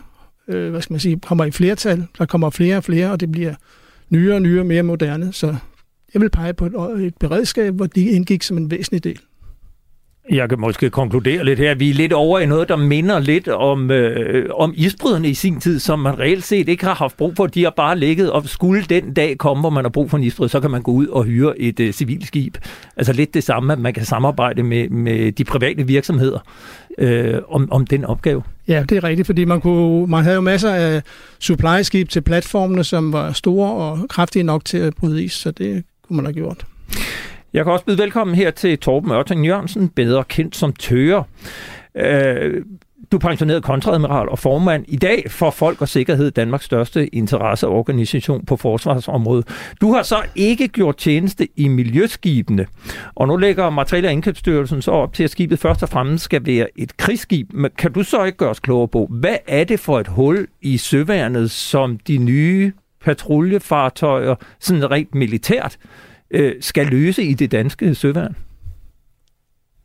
øh, 0.49 0.71
hvad 0.71 0.83
skal 0.83 0.93
man 0.93 1.01
sige, 1.01 1.21
kommer 1.21 1.45
i 1.45 1.51
flertal. 1.51 2.07
Der 2.19 2.27
kommer 2.27 2.51
flere 2.51 2.77
og 2.77 2.85
flere, 2.85 3.11
og 3.11 3.21
det 3.21 3.33
bliver 3.33 3.55
nyere 4.09 4.35
og 4.35 4.43
nyere, 4.43 4.65
mere 4.65 4.83
moderne. 4.83 5.33
Så 5.33 5.57
jeg 6.15 6.23
vil 6.23 6.31
pege 6.31 6.55
på 6.55 6.67
et, 6.67 7.05
et 7.07 7.15
beredskab, 7.21 7.75
hvor 7.75 7.87
de 7.87 8.05
indgik 8.05 8.43
som 8.43 8.57
en 8.57 8.71
væsentlig 8.71 9.05
del. 9.05 9.21
Jeg 10.31 10.49
kan 10.49 10.61
måske 10.61 10.91
konkludere 10.91 11.45
lidt 11.45 11.59
her. 11.59 11.75
Vi 11.75 11.91
er 11.91 11.95
lidt 11.95 12.13
over 12.13 12.39
i 12.39 12.47
noget, 12.47 12.69
der 12.69 12.77
minder 12.77 13.19
lidt 13.19 13.49
om, 13.49 13.91
øh, 13.91 14.51
om 14.55 14.73
isbryderne 14.77 15.29
i 15.29 15.35
sin 15.35 15.61
tid, 15.61 15.79
som 15.79 15.99
man 15.99 16.19
reelt 16.19 16.45
set 16.45 16.69
ikke 16.69 16.85
har 16.85 16.95
haft 16.95 17.17
brug 17.17 17.33
for. 17.37 17.47
De 17.47 17.63
har 17.65 17.73
bare 17.77 17.99
ligget, 17.99 18.31
og 18.31 18.49
skulle 18.49 18.83
den 18.83 19.15
dag 19.15 19.39
komme, 19.39 19.61
hvor 19.61 19.71
man 19.71 19.85
har 19.85 19.91
brug 19.91 20.11
for 20.11 20.17
en 20.17 20.23
isbryd, 20.23 20.49
så 20.49 20.61
kan 20.61 20.71
man 20.71 20.83
gå 20.83 20.93
ud 20.93 21.07
og 21.07 21.25
hyre 21.25 21.59
et 21.59 21.81
øh, 21.81 21.93
civilt 21.93 22.27
skib. 22.27 22.57
Altså 22.97 23.13
lidt 23.13 23.35
det 23.35 23.45
samme, 23.45 23.73
at 23.73 23.79
man 23.79 23.95
kan 23.95 24.05
samarbejde 24.05 24.63
med, 24.63 24.89
med 24.89 25.33
de 25.33 25.45
private 25.45 25.87
virksomheder 25.87 26.39
øh, 26.99 27.35
om, 27.49 27.73
om 27.73 27.87
den 27.87 28.05
opgave. 28.05 28.43
Ja, 28.69 28.85
det 28.89 28.97
er 28.97 29.05
rigtigt, 29.05 29.27
fordi 29.27 29.45
man, 29.45 29.61
kunne, 29.61 30.07
man 30.07 30.23
havde 30.23 30.35
jo 30.35 30.41
masser 30.41 30.71
af 30.71 31.03
supply-skib 31.41 32.09
til 32.09 32.21
platformene, 32.21 32.85
som 32.85 33.13
var 33.13 33.33
store 33.33 33.71
og 33.71 34.09
kraftige 34.09 34.43
nok 34.43 34.65
til 34.65 34.79
at 34.79 34.95
bryde 34.95 35.25
is, 35.25 35.33
så 35.33 35.51
det 35.51 35.85
kunne 36.11 36.17
man 36.17 36.25
have 36.25 36.35
gjort. 36.35 36.67
Jeg 37.53 37.65
kan 37.65 37.73
også 37.73 37.85
byde 37.85 37.99
velkommen 37.99 38.37
her 38.37 38.51
til 38.51 38.79
Torben 38.79 39.11
Ørting 39.11 39.47
Jørgensen, 39.47 39.89
bedre 39.89 40.25
kendt 40.25 40.57
som 40.57 40.73
Tøger. 40.73 41.23
Øh, 41.95 42.65
du 43.13 43.17
er 43.17 43.21
pensioneret 43.21 43.63
kontradmiral 43.63 44.29
og 44.29 44.39
formand 44.39 44.85
i 44.89 44.97
dag 44.97 45.25
for 45.31 45.51
Folk 45.51 45.81
og 45.81 45.89
Sikkerhed, 45.89 46.31
Danmarks 46.31 46.65
største 46.65 47.15
interesseorganisation 47.15 48.47
på 48.47 48.57
forsvarsområdet. 48.57 49.49
Du 49.81 49.93
har 49.93 50.03
så 50.03 50.23
ikke 50.35 50.69
gjort 50.69 50.97
tjeneste 50.97 51.49
i 51.57 51.69
miljøskibene, 51.69 52.67
og 53.15 53.29
nu 53.29 53.37
lægger 53.37 53.71
Materiel- 53.71 54.07
og 54.07 54.13
Indkøbsstyrelsen 54.13 54.83
så 54.83 54.91
op 54.91 55.13
til, 55.13 55.25
at 55.25 55.31
skibet 55.31 55.59
først 55.59 55.83
og 55.83 55.89
fremmest 55.89 56.25
skal 56.25 56.47
være 56.47 56.67
et 56.77 56.97
krigsskib. 56.97 57.53
Men 57.53 57.71
kan 57.79 57.93
du 57.93 58.03
så 58.03 58.25
ikke 58.25 58.39
gøre 58.39 58.51
os 58.51 58.61
klogere 58.61 58.89
på, 58.89 59.07
hvad 59.11 59.37
er 59.49 59.65
det 59.65 59.81
for 59.81 60.01
et 60.01 60.09
hul 60.09 60.47
i 60.63 60.77
søværnet, 60.77 61.51
som 61.51 61.99
de 61.99 62.19
nye 62.19 62.73
patruljefartøjer, 63.01 64.35
sådan 64.61 64.91
rent 64.91 65.15
militært, 65.15 65.77
øh, 66.31 66.55
skal 66.61 66.87
løse 66.87 67.23
i 67.23 67.35
det 67.35 67.53
danske 67.53 67.95
søværn? 67.95 68.37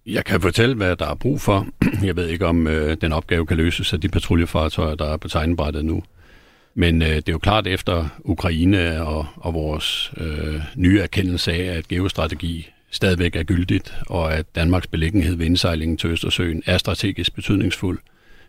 Jeg 0.06 0.26
kan 0.26 0.42
fortælle, 0.42 0.76
hvad 0.76 0.96
der 0.96 1.08
er 1.08 1.16
brug 1.16 1.42
for. 1.42 1.68
Jeg 2.04 2.16
ved 2.16 2.28
ikke, 2.28 2.46
om 2.46 2.68
øh, 2.68 2.98
den 3.02 3.14
opgave 3.14 3.46
kan 3.46 3.58
løses 3.58 3.94
af 3.94 4.02
de 4.02 4.10
patruljefartøjer, 4.10 4.96
der 4.96 5.06
er 5.06 5.18
på 5.18 5.28
tegnebrættet 5.28 5.86
nu. 5.86 6.04
Men 6.74 7.02
øh, 7.02 7.10
det 7.10 7.30
er 7.30 7.34
jo 7.34 7.40
klart 7.40 7.68
efter 7.68 8.08
Ukraine 8.24 9.06
og, 9.06 9.26
og 9.36 9.54
vores 9.54 10.14
øh, 10.18 10.62
nye 10.76 11.00
erkendelse 11.00 11.54
af, 11.54 11.78
at 11.78 11.88
geostrategi 11.88 12.70
stadigvæk 12.92 13.36
er 13.36 13.44
gyldigt, 13.44 13.94
og 14.08 14.34
at 14.34 14.56
Danmarks 14.56 14.88
beliggenhed 14.88 15.36
ved 15.36 15.46
indsejlingen 15.46 15.98
til 15.98 16.10
Østersøen 16.10 16.64
er 16.66 16.78
strategisk 16.78 17.36
betydningsfuld. 17.36 18.00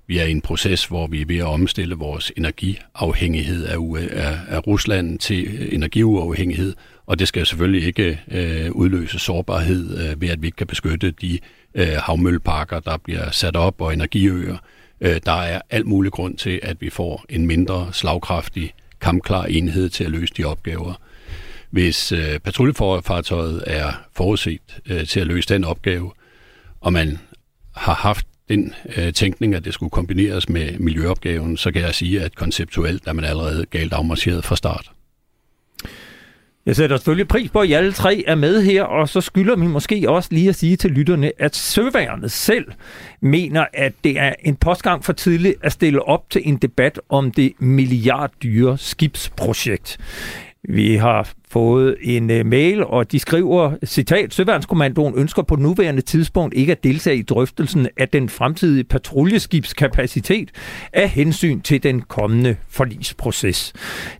Vi 0.06 0.18
er 0.18 0.24
i 0.24 0.30
en 0.30 0.40
proces, 0.40 0.84
hvor 0.84 1.06
vi 1.06 1.20
er 1.20 1.26
ved 1.26 1.38
at 1.38 1.44
omstille 1.44 1.94
vores 1.94 2.32
energiafhængighed 2.36 3.64
af, 3.64 3.76
af, 4.10 4.38
af 4.48 4.66
Rusland 4.66 5.18
til 5.18 5.74
energiuafhængighed, 5.74 6.74
og 7.06 7.18
det 7.18 7.28
skal 7.28 7.46
selvfølgelig 7.46 7.86
ikke 7.86 8.20
øh, 8.28 8.72
udløse 8.72 9.18
sårbarhed 9.18 9.98
øh, 9.98 10.20
ved, 10.20 10.28
at 10.28 10.42
vi 10.42 10.46
ikke 10.46 10.56
kan 10.56 10.66
beskytte 10.66 11.10
de 11.10 11.38
øh, 11.74 11.88
havmølleparker, 12.02 12.80
der 12.80 12.96
bliver 12.96 13.30
sat 13.30 13.56
op, 13.56 13.80
og 13.80 13.92
energiøer. 13.92 14.56
Øh, 15.00 15.20
der 15.26 15.32
er 15.32 15.60
alt 15.70 15.86
mulig 15.86 16.12
grund 16.12 16.36
til, 16.36 16.60
at 16.62 16.80
vi 16.80 16.90
får 16.90 17.24
en 17.28 17.46
mindre 17.46 17.88
slagkraftig, 17.92 18.74
kampklar 19.00 19.44
enhed 19.44 19.88
til 19.88 20.04
at 20.04 20.10
løse 20.10 20.34
de 20.36 20.44
opgaver. 20.44 20.94
Hvis 21.70 22.12
øh, 22.12 22.38
patruljefartøjet 22.38 23.64
er 23.66 23.92
forudset 24.12 24.80
øh, 24.86 25.06
til 25.06 25.20
at 25.20 25.26
løse 25.26 25.48
den 25.48 25.64
opgave, 25.64 26.12
og 26.80 26.92
man 26.92 27.18
har 27.76 27.94
haft 27.94 28.26
den 28.48 28.74
øh, 28.96 29.12
tænkning, 29.12 29.54
at 29.54 29.64
det 29.64 29.74
skulle 29.74 29.90
kombineres 29.90 30.48
med 30.48 30.78
miljøopgaven, 30.78 31.56
så 31.56 31.72
kan 31.72 31.82
jeg 31.82 31.94
sige, 31.94 32.22
at 32.22 32.34
konceptuelt 32.34 33.06
er 33.06 33.12
man 33.12 33.24
allerede 33.24 33.66
galt 33.70 33.92
afmarcheret 33.92 34.44
fra 34.44 34.56
start. 34.56 34.90
Jeg 36.66 36.76
sætter 36.76 36.96
selvfølgelig 36.96 37.28
pris 37.28 37.50
på, 37.50 37.60
at 37.60 37.68
I 37.68 37.72
alle 37.72 37.92
tre 37.92 38.24
er 38.26 38.34
med 38.34 38.62
her, 38.62 38.82
og 38.82 39.08
så 39.08 39.20
skylder 39.20 39.56
vi 39.56 39.66
måske 39.66 40.10
også 40.10 40.28
lige 40.32 40.48
at 40.48 40.54
sige 40.54 40.76
til 40.76 40.90
lytterne, 40.90 41.32
at 41.38 41.56
Søværnet 41.56 42.32
selv 42.32 42.64
mener, 43.20 43.64
at 43.72 43.92
det 44.04 44.18
er 44.18 44.34
en 44.40 44.56
postgang 44.56 45.04
for 45.04 45.12
tidligt 45.12 45.54
at 45.62 45.72
stille 45.72 46.08
op 46.08 46.30
til 46.30 46.42
en 46.44 46.56
debat 46.56 47.00
om 47.08 47.30
det 47.30 47.52
milliarddyre 47.58 48.78
skibsprojekt. 48.78 49.98
Vi 50.68 50.96
har 50.96 51.32
fået 51.50 51.96
en 52.02 52.30
øh, 52.30 52.46
mail, 52.46 52.84
og 52.84 53.12
de 53.12 53.18
skriver, 53.18 53.72
citat, 53.84 54.34
Søværnskommandoen 54.34 55.14
ønsker 55.16 55.42
på 55.42 55.56
nuværende 55.56 56.02
tidspunkt 56.02 56.54
ikke 56.54 56.72
at 56.72 56.84
deltage 56.84 57.16
i 57.16 57.22
drøftelsen 57.22 57.88
af 57.96 58.08
den 58.08 58.28
fremtidige 58.28 58.84
patruljeskibskapacitet 58.84 60.50
af 60.92 61.08
hensyn 61.08 61.60
til 61.60 61.82
den 61.82 62.00
kommende 62.00 62.56
forlisproces. 62.68 63.72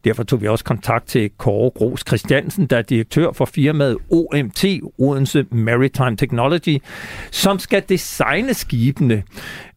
Derfor 0.05 0.23
tog 0.23 0.43
vi 0.43 0.49
også 0.49 0.65
kontakt 0.65 1.09
til 1.09 1.31
Kåre 1.39 1.71
Gros 1.71 2.05
Christiansen, 2.07 2.67
der 2.67 2.77
er 2.77 2.83
direktør 2.83 3.33
for 3.33 3.45
firmaet 3.45 3.97
OMT, 4.11 4.65
Odense 4.99 5.47
Maritime 5.51 6.17
Technology, 6.17 6.79
som 7.31 7.59
skal 7.59 7.83
designe 7.89 8.55
skibene. 8.55 9.23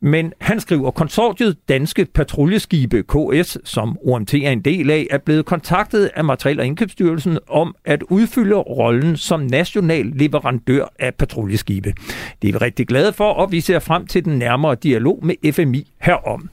Men 0.02 0.34
han 0.42 0.60
skriver, 0.60 0.92
konsortiet 0.92 1.58
Danske 1.70 2.06
Patruljeskibe 2.14 3.04
KS, 3.04 3.58
som 3.64 3.98
OMT 4.06 4.34
er 4.34 4.52
en 4.52 4.62
del 4.62 4.90
af, 4.90 5.08
er 5.12 5.18
blevet 5.18 5.46
kontaktet 5.46 6.10
af 6.16 6.24
Materiel- 6.24 6.60
og 6.60 6.66
Indkøbsstyrelsen 6.66 7.39
om 7.48 7.76
at 7.86 8.04
udfylde 8.04 8.56
rollen 8.56 9.18
som 9.18 9.40
national 9.40 10.06
leverandør 10.06 10.86
af 11.00 11.16
patruljeskibe. 11.16 11.94
Det 12.42 12.48
er 12.48 12.52
vi 12.52 12.58
rigtig 12.58 12.88
glade 12.88 13.14
for, 13.14 13.32
og 13.32 13.52
vi 13.52 13.62
ser 13.62 13.80
frem 13.80 14.08
til 14.08 14.26
den 14.26 14.38
nærmere 14.38 14.76
dialog 14.76 15.20
med 15.26 15.54
FMI 15.54 15.92
herom. 16.02 16.50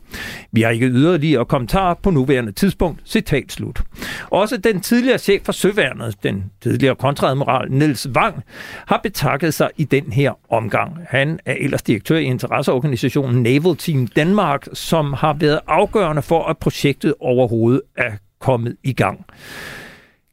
Vi 0.53 0.63
har 0.63 0.71
ikke 0.71 0.87
yderligere 0.87 1.45
kommentarer 1.45 1.95
på 1.95 2.11
nuværende 2.11 2.53
tidspunkt. 2.53 3.01
Citat 3.05 3.53
slut. 3.53 3.83
Også 4.31 4.57
den 4.57 4.81
tidligere 4.81 5.19
chef 5.19 5.43
for 5.45 5.53
Søværnet, 5.53 6.23
den 6.23 6.45
tidligere 6.63 6.95
kontradmiral 6.95 7.73
Niels 7.73 8.09
Wang, 8.17 8.43
har 8.87 9.01
betakket 9.03 9.55
sig 9.55 9.71
i 9.77 9.85
den 9.85 10.13
her 10.13 10.33
omgang. 10.51 10.97
Han 11.09 11.41
er 11.47 11.55
ellers 11.61 11.83
direktør 11.83 12.17
i 12.17 12.25
interesseorganisationen 12.25 13.43
Naval 13.43 13.77
Team 13.77 14.07
Danmark, 14.07 14.67
som 14.73 15.13
har 15.13 15.33
været 15.33 15.61
afgørende 15.67 16.23
for, 16.23 16.45
at 16.45 16.59
projektet 16.59 17.15
overhovedet 17.21 17.83
er 17.97 18.13
kommet 18.41 18.77
i 18.83 18.93
gang. 18.93 19.25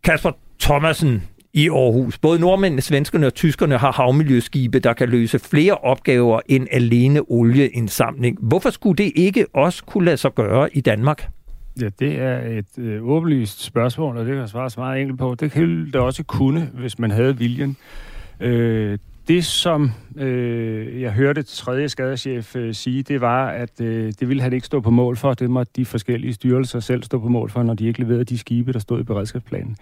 Kasper 0.03 0.31
Thomasen 0.63 1.23
i 1.53 1.69
Aarhus. 1.69 2.17
Både 2.17 2.39
nordmændene, 2.39 2.81
svenskerne 2.81 3.27
og 3.27 3.33
tyskerne 3.33 3.77
har 3.77 3.91
havmiljøskibe, 3.91 4.79
der 4.79 4.93
kan 4.93 5.09
løse 5.09 5.39
flere 5.39 5.73
opgaver 5.73 6.39
end 6.47 6.67
alene 6.71 7.21
olieindsamling. 7.27 8.37
Hvorfor 8.41 8.69
skulle 8.69 9.03
det 9.03 9.11
ikke 9.15 9.45
også 9.53 9.83
kunne 9.83 10.05
lade 10.05 10.17
sig 10.17 10.33
gøre 10.33 10.77
i 10.77 10.81
Danmark? 10.81 11.29
Ja, 11.81 11.89
det 11.99 12.19
er 12.19 12.39
et 12.39 12.77
øh, 12.77 13.03
åbenlyst 13.03 13.63
spørgsmål, 13.63 14.17
og 14.17 14.25
det 14.25 14.35
kan 14.35 14.47
svares 14.47 14.77
meget 14.77 15.01
enkelt 15.01 15.19
på. 15.19 15.35
Det 15.39 15.51
kan 15.51 15.85
det 15.85 15.95
også 15.95 16.23
kunne, 16.23 16.69
hvis 16.73 16.99
man 16.99 17.11
havde 17.11 17.37
viljen. 17.37 17.77
Øh, 18.39 18.97
det, 19.27 19.45
som 19.45 19.91
øh, 20.17 21.01
jeg 21.01 21.11
hørte 21.11 21.43
tredje 21.43 21.89
skadeschef 21.89 22.55
øh, 22.55 22.73
sige, 22.73 23.03
det 23.03 23.21
var, 23.21 23.47
at 23.47 23.81
øh, 23.81 24.13
det 24.19 24.29
ville 24.29 24.43
han 24.43 24.53
ikke 24.53 24.65
stå 24.65 24.79
på 24.79 24.89
mål 24.89 25.17
for. 25.17 25.33
Det 25.33 25.49
måtte 25.49 25.71
de 25.75 25.85
forskellige 25.85 26.33
styrelser 26.33 26.79
selv 26.79 27.03
stå 27.03 27.19
på 27.19 27.27
mål 27.27 27.49
for, 27.49 27.63
når 27.63 27.73
de 27.73 27.87
ikke 27.87 27.99
leverede 27.99 28.23
de 28.23 28.37
skibe, 28.37 28.73
der 28.73 28.79
stod 28.79 28.99
i 28.99 29.03
beredskabsplanen. 29.03 29.77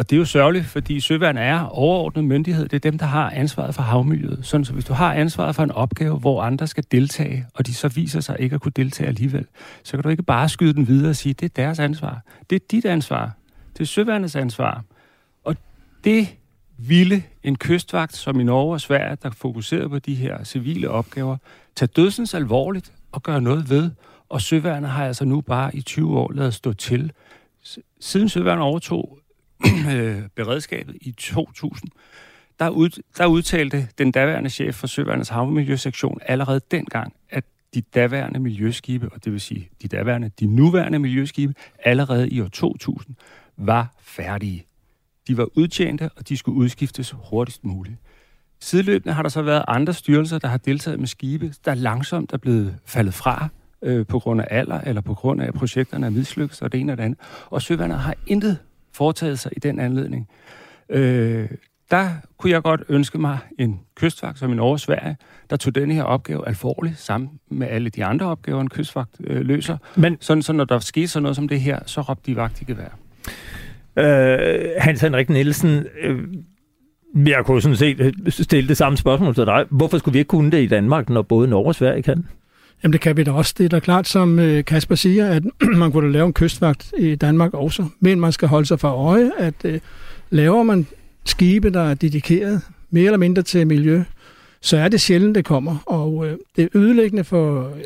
Og 0.00 0.10
det 0.10 0.16
er 0.16 0.18
jo 0.18 0.24
sørgeligt, 0.24 0.66
fordi 0.66 1.00
søværn 1.00 1.36
er 1.36 1.64
overordnet 1.64 2.24
myndighed. 2.24 2.68
Det 2.68 2.76
er 2.76 2.90
dem, 2.90 2.98
der 2.98 3.06
har 3.06 3.30
ansvaret 3.30 3.74
for 3.74 3.82
havmiljøet. 3.82 4.38
Sådan 4.42 4.64
så 4.64 4.72
hvis 4.72 4.84
du 4.84 4.92
har 4.92 5.14
ansvaret 5.14 5.54
for 5.54 5.62
en 5.62 5.70
opgave, 5.70 6.18
hvor 6.18 6.42
andre 6.42 6.66
skal 6.66 6.84
deltage, 6.92 7.46
og 7.54 7.66
de 7.66 7.74
så 7.74 7.88
viser 7.88 8.20
sig 8.20 8.36
ikke 8.38 8.54
at 8.54 8.60
kunne 8.60 8.72
deltage 8.76 9.08
alligevel, 9.08 9.46
så 9.82 9.92
kan 9.92 10.02
du 10.02 10.08
ikke 10.08 10.22
bare 10.22 10.48
skyde 10.48 10.72
den 10.72 10.88
videre 10.88 11.10
og 11.10 11.16
sige, 11.16 11.32
det 11.32 11.44
er 11.44 11.62
deres 11.62 11.78
ansvar. 11.78 12.20
Det 12.50 12.56
er 12.56 12.66
dit 12.70 12.84
ansvar. 12.84 13.32
Det 13.72 13.80
er 13.80 13.86
søværnets 13.86 14.36
ansvar. 14.36 14.84
Og 15.44 15.56
det 16.04 16.28
ville 16.78 17.22
en 17.42 17.56
kystvagt 17.56 18.16
som 18.16 18.40
i 18.40 18.44
Norge 18.44 18.72
og 18.72 18.80
Sverige, 18.80 19.16
der 19.22 19.30
fokuserede 19.30 19.88
på 19.88 19.98
de 19.98 20.14
her 20.14 20.44
civile 20.44 20.90
opgaver, 20.90 21.36
tage 21.76 21.88
dødsens 21.96 22.34
alvorligt 22.34 22.92
og 23.12 23.22
gøre 23.22 23.40
noget 23.40 23.70
ved. 23.70 23.90
Og 24.28 24.40
søværnet 24.40 24.90
har 24.90 25.06
altså 25.06 25.24
nu 25.24 25.40
bare 25.40 25.76
i 25.76 25.82
20 25.82 26.18
år 26.18 26.32
lavet 26.32 26.54
stå 26.54 26.72
til. 26.72 27.12
Siden 28.00 28.28
søværnet 28.28 28.62
overtog 28.62 29.19
Øh, 29.90 30.22
beredskabet 30.34 30.96
i 31.00 31.12
2000, 31.12 31.90
der, 32.58 32.68
ud, 32.68 33.02
der 33.18 33.26
udtalte 33.26 33.88
den 33.98 34.12
daværende 34.12 34.50
chef 34.50 34.74
for 34.74 34.86
Søværnets 34.86 35.28
havmiljøsektion 35.28 36.18
allerede 36.26 36.60
dengang, 36.70 37.12
at 37.30 37.44
de 37.74 37.80
daværende 37.80 38.40
miljøskibe, 38.40 39.08
og 39.12 39.24
det 39.24 39.32
vil 39.32 39.40
sige 39.40 39.68
de 39.82 39.88
daværende, 39.88 40.30
de 40.40 40.46
nuværende 40.46 40.98
miljøskibe, 40.98 41.54
allerede 41.84 42.28
i 42.28 42.40
år 42.40 42.48
2000, 42.48 43.16
var 43.56 43.94
færdige. 44.00 44.66
De 45.28 45.36
var 45.36 45.48
udtjente, 45.54 46.10
og 46.16 46.28
de 46.28 46.36
skulle 46.36 46.58
udskiftes 46.58 47.14
hurtigst 47.30 47.64
muligt. 47.64 47.96
Sideløbende 48.60 49.14
har 49.14 49.22
der 49.22 49.28
så 49.28 49.42
været 49.42 49.64
andre 49.68 49.94
styrelser, 49.94 50.38
der 50.38 50.48
har 50.48 50.56
deltaget 50.56 50.98
med 50.98 51.08
skibe, 51.08 51.54
der 51.64 51.74
langsomt 51.74 52.32
er 52.32 52.38
blevet 52.38 52.76
faldet 52.86 53.14
fra 53.14 53.48
øh, 53.82 54.06
på 54.06 54.18
grund 54.18 54.40
af 54.40 54.46
alder, 54.50 54.80
eller 54.80 55.00
på 55.00 55.14
grund 55.14 55.42
af, 55.42 55.46
at 55.46 55.54
projekterne 55.54 56.06
er 56.06 56.10
mislykket, 56.10 56.62
og 56.62 56.72
det 56.72 56.80
ene 56.80 56.92
og 56.92 56.98
det 56.98 57.04
andet. 57.04 57.18
Og 57.46 57.62
Søværnet 57.62 57.98
har 57.98 58.14
intet 58.26 58.58
foretaget 58.92 59.38
sig 59.38 59.52
i 59.56 59.60
den 59.60 59.80
anledning. 59.80 60.28
Øh, 60.88 61.48
der 61.90 62.08
kunne 62.38 62.52
jeg 62.52 62.62
godt 62.62 62.82
ønske 62.88 63.18
mig 63.18 63.38
en 63.58 63.80
kystvagt 63.94 64.38
som 64.38 64.52
i 64.52 64.54
Norge 64.54 64.72
og 64.72 64.80
Sverige, 64.80 65.16
der 65.50 65.56
tog 65.56 65.74
denne 65.74 65.94
her 65.94 66.02
opgave 66.02 66.48
alvorligt 66.48 66.98
sammen 66.98 67.30
med 67.50 67.66
alle 67.68 67.90
de 67.90 68.04
andre 68.04 68.26
opgaver, 68.26 68.60
en 68.60 68.70
kystvagt 68.70 69.10
øh, 69.24 69.40
løser. 69.40 69.76
Men 69.96 70.16
sådan, 70.20 70.42
så 70.42 70.52
når 70.52 70.64
der 70.64 70.78
sker 70.78 71.06
sådan 71.06 71.22
noget 71.22 71.36
som 71.36 71.48
det 71.48 71.60
her, 71.60 71.78
så 71.86 72.00
råbte 72.00 72.30
de 72.30 72.36
vagt 72.36 72.62
i 72.62 72.64
gevær. 72.64 72.98
Øh, 73.96 74.70
Hans 74.78 75.00
Henrik 75.00 75.28
Nielsen, 75.28 75.86
øh, 76.02 76.18
jeg 77.26 77.44
kunne 77.44 77.62
sådan 77.62 77.76
set 77.76 78.00
øh, 78.00 78.12
stille 78.28 78.68
det 78.68 78.76
samme 78.76 78.98
spørgsmål 78.98 79.34
til 79.34 79.46
dig. 79.46 79.66
Hvorfor 79.70 79.98
skulle 79.98 80.12
vi 80.12 80.18
ikke 80.18 80.28
kunne 80.28 80.50
det 80.50 80.62
i 80.62 80.66
Danmark, 80.66 81.08
når 81.08 81.22
både 81.22 81.48
Norge 81.48 81.66
og 81.66 81.74
Sverige 81.74 82.02
kan? 82.02 82.26
Jamen 82.82 82.92
det 82.92 83.00
kan 83.00 83.16
vi 83.16 83.22
da 83.22 83.32
også. 83.32 83.54
Det 83.58 83.64
er 83.64 83.68
da 83.68 83.78
klart, 83.78 84.08
som 84.08 84.38
øh, 84.38 84.64
Kasper 84.64 84.94
siger, 84.94 85.26
at 85.26 85.42
man 85.80 85.92
kunne 85.92 86.06
da 86.06 86.12
lave 86.12 86.26
en 86.26 86.32
kystvagt 86.32 86.92
i 86.98 87.14
Danmark 87.14 87.54
også. 87.54 87.86
Men 88.00 88.20
man 88.20 88.32
skal 88.32 88.48
holde 88.48 88.66
sig 88.66 88.80
for 88.80 88.88
øje, 88.88 89.30
at 89.38 89.54
øh, 89.64 89.80
laver 90.30 90.62
man 90.62 90.86
skibe, 91.24 91.70
der 91.70 91.82
er 91.82 91.94
dedikeret 91.94 92.62
mere 92.90 93.04
eller 93.04 93.18
mindre 93.18 93.42
til 93.42 93.66
miljø, 93.66 94.02
så 94.60 94.76
er 94.76 94.88
det 94.88 95.00
sjældent, 95.00 95.34
det 95.34 95.44
kommer. 95.44 95.76
Og 95.86 96.26
øh, 96.26 96.36
det 96.56 96.64
er 96.64 96.68
ødelæggende 96.74 97.24
for 97.24 97.68
øh, 97.68 97.82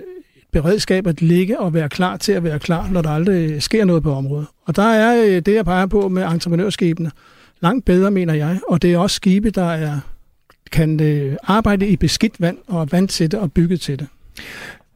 beredskab 0.53 1.07
at 1.07 1.23
ligge 1.23 1.61
og 1.61 1.75
være 1.75 1.89
klar 1.89 2.17
til 2.17 2.33
at 2.33 2.45
være 2.45 2.59
klar, 2.59 2.89
når 2.91 3.03
der 3.03 3.11
aldrig 3.11 3.63
sker 3.63 3.85
noget 3.85 4.03
på 4.03 4.13
området. 4.13 4.47
Og 4.65 4.77
der 4.77 4.83
er 4.83 5.25
øh, 5.27 5.43
det, 5.43 5.55
jeg 5.55 5.65
peger 5.65 5.87
på 5.87 6.09
med 6.09 6.23
entreprenørskibene, 6.23 7.11
langt 7.61 7.85
bedre, 7.85 8.11
mener 8.11 8.35
jeg. 8.35 8.61
Og 8.69 8.83
det 8.83 8.93
er 8.93 8.99
også 8.99 9.17
skibe, 9.17 9.51
der 9.51 9.71
er, 9.71 10.01
kan 10.73 11.01
arbejde 11.43 11.87
i 11.89 11.97
beskidt 11.97 12.41
vand 12.41 12.59
og 12.67 12.81
er 12.81 12.85
vant 12.85 13.11
til 13.11 13.31
det 13.31 13.41
og 13.41 13.53
bygget 13.53 13.81
til 13.81 13.99
det. 13.99 14.07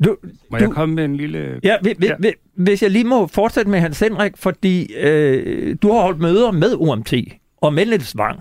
Du, 0.05 0.17
må 0.51 0.59
du, 0.59 0.65
jeg 0.65 0.73
komme 0.73 0.95
med 0.95 1.05
en 1.05 1.17
lille... 1.17 1.61
Ja, 1.65 1.77
hvis, 1.83 1.97
ja. 2.03 2.15
hvis 2.55 2.83
jeg 2.83 2.91
lige 2.91 3.05
må 3.05 3.27
fortsætte 3.27 3.71
med 3.71 3.81
Hans 3.81 4.01
Henrik, 4.01 4.33
fordi 4.37 4.95
øh, 4.95 5.77
du 5.83 5.93
har 5.93 6.01
holdt 6.01 6.21
møder 6.21 6.51
med 6.51 6.75
UMT 6.77 7.15
og 7.61 7.75
med 7.75 7.87
Niels 7.87 8.17
Vang, 8.17 8.41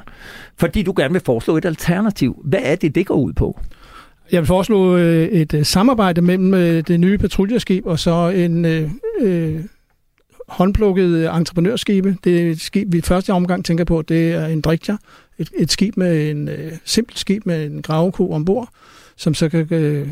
fordi 0.58 0.84
du 0.84 0.94
gerne 0.98 1.14
vil 1.14 1.22
foreslå 1.26 1.58
et 1.58 1.66
alternativ. 1.66 2.42
Hvad 2.46 2.60
er 2.64 2.76
det, 2.76 2.96
det 2.96 3.06
går 3.06 3.16
ud 3.16 3.34
på? 3.34 3.60
Jeg 4.32 4.42
vil 4.42 4.48
foreslå 4.48 4.98
øh, 4.98 5.28
et 5.28 5.54
øh, 5.54 5.66
samarbejde 5.66 6.22
mellem 6.22 6.54
øh, 6.54 6.84
det 6.88 7.00
nye 7.00 7.18
patruljeskib 7.18 7.86
og 7.86 8.00
så 8.00 8.30
en 8.30 8.66
øh, 8.66 8.90
øh, 9.22 9.64
håndplukket 10.48 11.36
entreprenørskibe. 11.36 12.18
Det 12.24 12.42
er 12.42 12.52
et 12.52 12.62
skib, 12.62 12.94
vi 12.94 13.02
første 13.02 13.34
omgang 13.34 13.66
tænker 13.66 13.84
på, 13.84 14.02
det 14.02 14.32
er 14.32 14.46
en 14.46 14.62
drikja. 14.62 14.98
Et, 15.38 15.50
et 15.58 15.72
skib 15.72 15.98
med 15.98 16.32
en 16.32 16.50
øh, 16.50 16.72
simpelt 16.86 17.20
skib 17.20 17.46
med 17.46 17.66
en 17.66 17.82
graveko 17.82 18.32
ombord, 18.32 18.70
som 19.16 19.34
så 19.34 19.50
kan, 19.50 19.68
øh, 19.72 20.08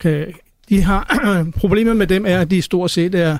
kan 0.00 0.26
de 0.68 0.82
har 0.82 1.26
problemet 1.60 1.96
med 1.96 2.06
dem 2.06 2.26
er, 2.26 2.38
at 2.38 2.50
de 2.50 2.62
stort 2.62 2.90
set 2.90 3.14
er 3.14 3.38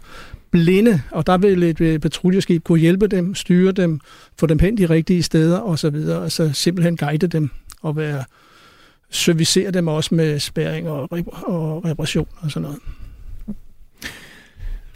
blinde, 0.51 1.03
og 1.11 1.27
der 1.27 1.39
vil 1.39 1.63
et 1.63 1.81
øh, 1.81 1.99
patruljeskib 1.99 2.65
kunne 2.65 2.79
hjælpe 2.79 3.07
dem, 3.07 3.35
styre 3.35 3.73
dem, 3.73 4.01
få 4.39 4.47
dem 4.47 4.59
hen 4.59 4.79
de 4.79 4.87
rigtige 4.87 5.23
steder 5.23 5.61
osv., 5.61 5.97
altså 6.23 6.51
simpelthen 6.53 6.97
guide 6.97 7.27
dem 7.27 7.51
og 7.83 7.97
være 7.97 8.25
servicere 9.11 9.71
dem 9.71 9.89
også 9.89 10.15
med 10.15 10.39
spæring 10.39 10.89
og, 10.89 11.09
og 11.33 11.85
reparation 11.85 12.27
og 12.37 12.51
sådan 12.51 12.63
noget. 12.63 12.79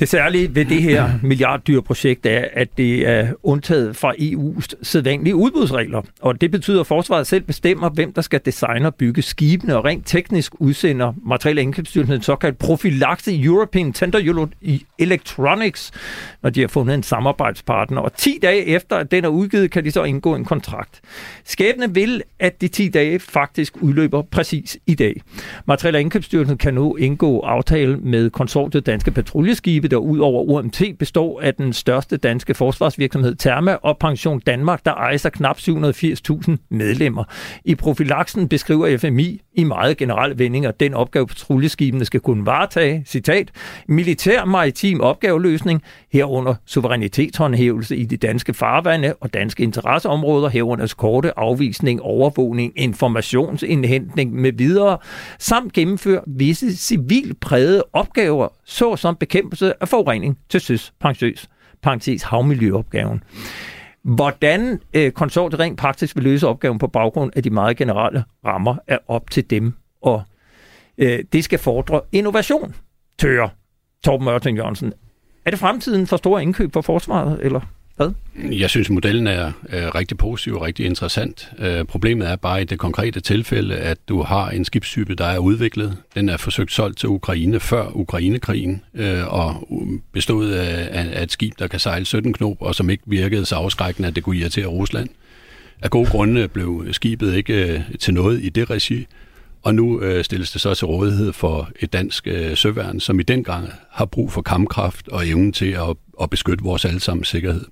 Det 0.01 0.09
særlige 0.09 0.55
ved 0.55 0.65
det 0.65 0.83
her 0.83 1.11
milliarddyrprojekt 1.23 2.27
er, 2.27 2.45
at 2.53 2.69
det 2.77 3.09
er 3.09 3.33
undtaget 3.43 3.97
fra 3.97 4.15
EU's 4.19 4.67
sædvanlige 4.83 5.35
udbudsregler. 5.35 6.03
Og 6.21 6.41
det 6.41 6.51
betyder, 6.51 6.81
at 6.81 6.87
forsvaret 6.87 7.27
selv 7.27 7.43
bestemmer, 7.43 7.91
hvem 7.91 8.13
der 8.13 8.23
skal 8.23 8.41
designe 8.45 8.87
og 8.87 8.95
bygge 8.95 9.23
skibene, 9.23 9.77
og 9.77 9.85
rent 9.85 10.07
teknisk 10.07 10.53
udsender 10.59 11.13
materiale 11.27 11.63
indkøbsstyrelsen 11.63 12.15
en 12.15 12.23
såkaldt 12.23 12.59
profilakse 12.59 13.43
European 13.43 13.93
Tender 13.93 14.47
Electronics, 14.99 15.91
når 16.43 16.51
de 16.51 16.61
har 16.61 16.69
fundet 16.69 16.95
en 16.95 17.03
samarbejdspartner. 17.03 18.01
Og 18.01 18.17
10 18.17 18.39
dage 18.43 18.67
efter, 18.67 18.97
at 18.97 19.11
den 19.11 19.25
er 19.25 19.29
udgivet, 19.29 19.71
kan 19.71 19.85
de 19.85 19.91
så 19.91 20.05
indgå 20.05 20.35
en 20.35 20.45
kontrakt. 20.45 21.01
Skæbne 21.45 21.95
vil, 21.95 22.23
at 22.39 22.61
de 22.61 22.69
10 22.69 22.89
dage 22.89 23.19
faktisk 23.19 23.77
udløber 23.81 24.23
præcis 24.23 24.79
i 24.87 24.95
dag. 24.95 25.23
Materiale 25.67 26.01
indkøbsstyrelsen 26.01 26.59
kan 26.59 26.75
nu 26.75 26.97
indgå 26.97 27.41
aftale 27.41 27.97
med 27.97 28.31
konsortiet 28.31 28.87
Danske 28.87 29.11
Patruljeskibe, 29.11 29.89
der 29.93 29.99
ud 29.99 30.19
over 30.19 30.43
UMT 30.43 30.83
består 30.99 31.41
af 31.41 31.55
den 31.55 31.73
største 31.73 32.17
danske 32.17 32.55
forsvarsvirksomhed 32.55 33.35
Therma 33.35 33.75
og 33.83 33.99
Pension 33.99 34.41
Danmark, 34.41 34.85
der 34.85 34.95
ejer 34.95 35.31
knap 35.33 35.59
780.000 35.59 36.57
medlemmer. 36.71 37.25
I 37.65 37.75
profilaksen 37.75 38.49
beskriver 38.49 38.99
FMI 38.99 39.41
i 39.55 39.65
meget 39.65 39.97
generelle 39.97 40.39
vendinger 40.39 40.71
den 40.71 40.95
opgave, 40.95 41.27
patruljeskibene 41.27 42.05
skal 42.05 42.21
kunne 42.21 42.47
varetage, 42.47 43.03
citat, 43.07 43.51
militær 43.89 44.45
maritim 44.45 45.01
opgaveløsning, 45.01 45.83
herunder 46.13 46.55
suverænitetshåndhævelse 46.67 47.97
i 47.97 48.05
de 48.05 48.17
danske 48.17 48.55
farvande 48.55 49.15
og 49.21 49.35
danske 49.35 49.63
interesseområder, 49.63 50.49
herunder 50.49 50.95
korte 50.97 51.39
afvisning, 51.39 52.03
overvågning, 52.03 52.73
informationsindhentning 52.77 54.35
med 54.35 54.53
videre, 54.53 54.99
samt 55.39 55.73
gennemføre 55.73 56.21
visse 56.27 56.77
civilprægede 56.77 57.85
opgaver, 57.93 58.49
såsom 58.65 59.17
bekæmpelse 59.17 59.83
af 59.83 59.89
forurening 59.89 60.39
til 60.49 60.61
søs, 60.61 60.93
parentes, 61.01 61.49
parentes 61.83 62.23
havmiljøopgaven. 62.23 63.23
Hvordan 64.03 64.81
øh, 64.95 65.13
konsortiet 65.13 65.61
rent 65.61 65.79
praktisk 65.79 66.17
vil 66.17 66.25
løse 66.25 66.49
opgaven 66.49 66.79
på 66.79 66.87
baggrund 66.87 67.33
af 67.37 67.43
de 67.43 67.51
meget 67.51 67.77
generelle 67.77 68.25
rammer, 68.45 68.77
er 68.87 68.99
op 69.09 69.31
til 69.31 69.51
dem. 69.51 69.75
Og 70.03 70.23
øh, 70.99 71.25
det 71.33 71.45
skal 71.45 71.59
fordre 71.59 72.01
innovation, 72.13 72.75
tør 73.19 73.49
Torben 74.05 74.25
Mørting 74.25 74.57
Jørgensen. 74.57 74.93
Er 75.45 75.51
det 75.51 75.59
fremtiden 75.59 76.07
for 76.07 76.17
store 76.17 76.43
indkøb 76.43 76.73
for 76.73 76.81
forsvaret, 76.81 77.39
eller 77.43 77.61
hvad? 78.03 78.53
Jeg 78.53 78.71
synes, 78.71 78.91
modellen 78.91 79.27
er, 79.27 79.53
øh, 79.73 79.89
rigtig 79.95 80.19
positiv 80.19 80.55
og 80.55 80.63
rigtig 80.63 80.87
interessant. 80.87 81.53
Øh, 81.59 81.85
problemet 81.85 82.29
er 82.29 82.37
bare 82.37 82.63
i 82.63 82.65
det 82.65 82.79
konkrete 82.79 83.21
tilfælde, 83.21 83.77
at 83.77 83.99
du 84.09 84.23
har 84.23 84.51
en 84.51 84.65
skibstype, 84.65 85.15
der 85.15 85.25
er 85.25 85.39
udviklet. 85.39 85.97
Den 86.15 86.29
er 86.29 86.37
forsøgt 86.37 86.73
solgt 86.73 86.99
til 86.99 87.09
Ukraine 87.09 87.61
før 87.61 87.97
Ukrainekrigen, 87.97 88.83
øh, 88.95 89.35
og 89.35 89.69
bestod 90.13 90.51
af, 90.51 91.09
af 91.13 91.23
et 91.23 91.33
skib, 91.33 91.53
der 91.59 91.67
kan 91.67 91.81
sejle 91.81 92.05
17 92.05 92.33
knop, 92.33 92.57
og 92.61 92.75
som 92.75 92.91
ikke 92.91 93.03
virkede 93.07 93.47
så 93.47 93.57
afskrækkende, 93.57 94.09
at 94.09 94.17
det 94.17 94.23
kunne 94.23 94.37
irritere 94.37 94.67
Rusland. 94.67 95.09
Af 95.83 95.91
gode 95.91 96.11
grunde 96.11 96.49
blev 96.49 96.87
skibet 96.93 97.35
ikke 97.35 97.75
øh, 97.75 97.81
til 98.01 98.15
noget 98.15 98.45
i 98.45 98.49
det 98.49 98.71
regi, 98.71 99.07
og 99.63 99.75
nu 99.75 100.01
øh, 100.01 100.25
stilles 100.25 100.53
det 100.53 100.61
så 100.61 100.75
til 100.75 100.87
rådighed 100.87 101.33
for 101.33 101.71
et 101.81 101.93
dansk 101.93 102.27
øh, 102.27 102.57
søværn, 102.57 103.01
som 103.01 103.21
i 103.21 103.23
den 103.23 103.45
gang 103.45 103.69
har 103.91 104.05
brug 104.05 104.33
for 104.33 104.43
kampkraft 104.43 105.09
og 105.09 105.29
evnen 105.29 105.53
til 105.53 105.71
at, 105.71 105.97
at 106.23 106.31
beskytte 106.31 106.65
vores 106.65 106.85
allesammens 106.85 107.29
sikkerhed. 107.29 107.65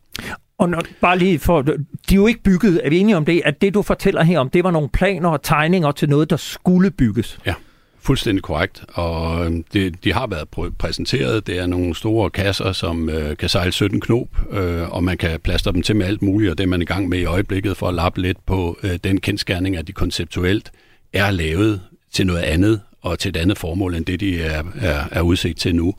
Og 0.59 0.69
når, 0.69 0.83
bare 1.01 1.19
lige 1.19 1.39
for, 1.39 1.63
de 1.63 1.75
er 2.11 2.15
jo 2.15 2.27
ikke 2.27 2.43
bygget, 2.43 2.81
er 2.85 2.91
vi 2.91 2.99
enige 2.99 3.17
om 3.17 3.25
det, 3.25 3.43
at 3.45 3.61
det 3.61 3.75
du 3.75 3.83
fortæller 3.83 4.23
her 4.23 4.39
om, 4.39 4.51
det 4.51 4.65
var 4.65 4.71
nogle 4.71 4.89
planer 4.89 5.29
og 5.29 5.43
tegninger 5.43 5.93
til 5.93 6.09
noget, 6.09 6.31
der 6.31 6.37
skulle 6.37 6.91
bygges? 6.91 7.39
Ja, 7.47 7.55
fuldstændig 8.01 8.43
korrekt, 8.43 8.85
og 8.89 9.47
øhm, 9.47 9.65
det, 9.73 10.05
de 10.05 10.13
har 10.13 10.27
været 10.27 10.75
præsenteret. 10.79 11.47
Det 11.47 11.59
er 11.59 11.67
nogle 11.67 11.95
store 11.95 12.31
kasser, 12.31 12.73
som 12.73 13.09
øh, 13.09 13.37
kan 13.37 13.49
sejle 13.49 13.73
17 13.73 14.01
knop, 14.01 14.29
øh, 14.51 14.91
og 14.91 15.05
man 15.05 15.19
kan 15.19 15.41
plaster 15.41 15.71
dem 15.71 15.83
til 15.83 15.97
med 15.97 16.07
alt 16.07 16.23
muligt, 16.23 16.51
og 16.51 16.59
det 16.59 16.65
er 16.65 16.69
man 16.69 16.83
i 16.83 16.85
gang 16.85 17.09
med 17.09 17.19
i 17.19 17.25
øjeblikket 17.25 17.77
for 17.77 17.89
at 17.89 17.95
lappe 17.95 18.23
lidt 18.23 18.47
på 18.47 18.79
øh, 18.83 18.99
den 19.05 19.21
kendskærning, 19.21 19.77
at 19.77 19.87
de 19.87 19.93
konceptuelt 19.93 20.73
er 21.13 21.31
lavet 21.31 21.81
til 22.13 22.27
noget 22.27 22.43
andet, 22.43 22.81
og 23.03 23.19
til 23.19 23.29
et 23.29 23.37
andet 23.37 23.59
formål, 23.59 23.95
end 23.95 24.05
det 24.05 24.21
de 24.21 24.43
er, 24.43 24.63
er, 24.81 25.05
er 25.11 25.21
udsigt 25.21 25.59
til 25.59 25.75
nu. 25.75 25.95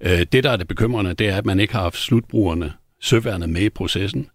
Øh, 0.00 0.26
det, 0.32 0.44
der 0.44 0.50
er 0.50 0.56
det 0.56 0.68
bekymrende, 0.68 1.14
det 1.14 1.28
er, 1.28 1.36
at 1.36 1.46
man 1.46 1.60
ikke 1.60 1.74
har 1.74 1.82
haft 1.82 1.98
slutbrugerne, 1.98 2.72
søværnet 3.00 3.48
med 3.48 3.62
i 3.62 3.68
processen. 3.68 4.28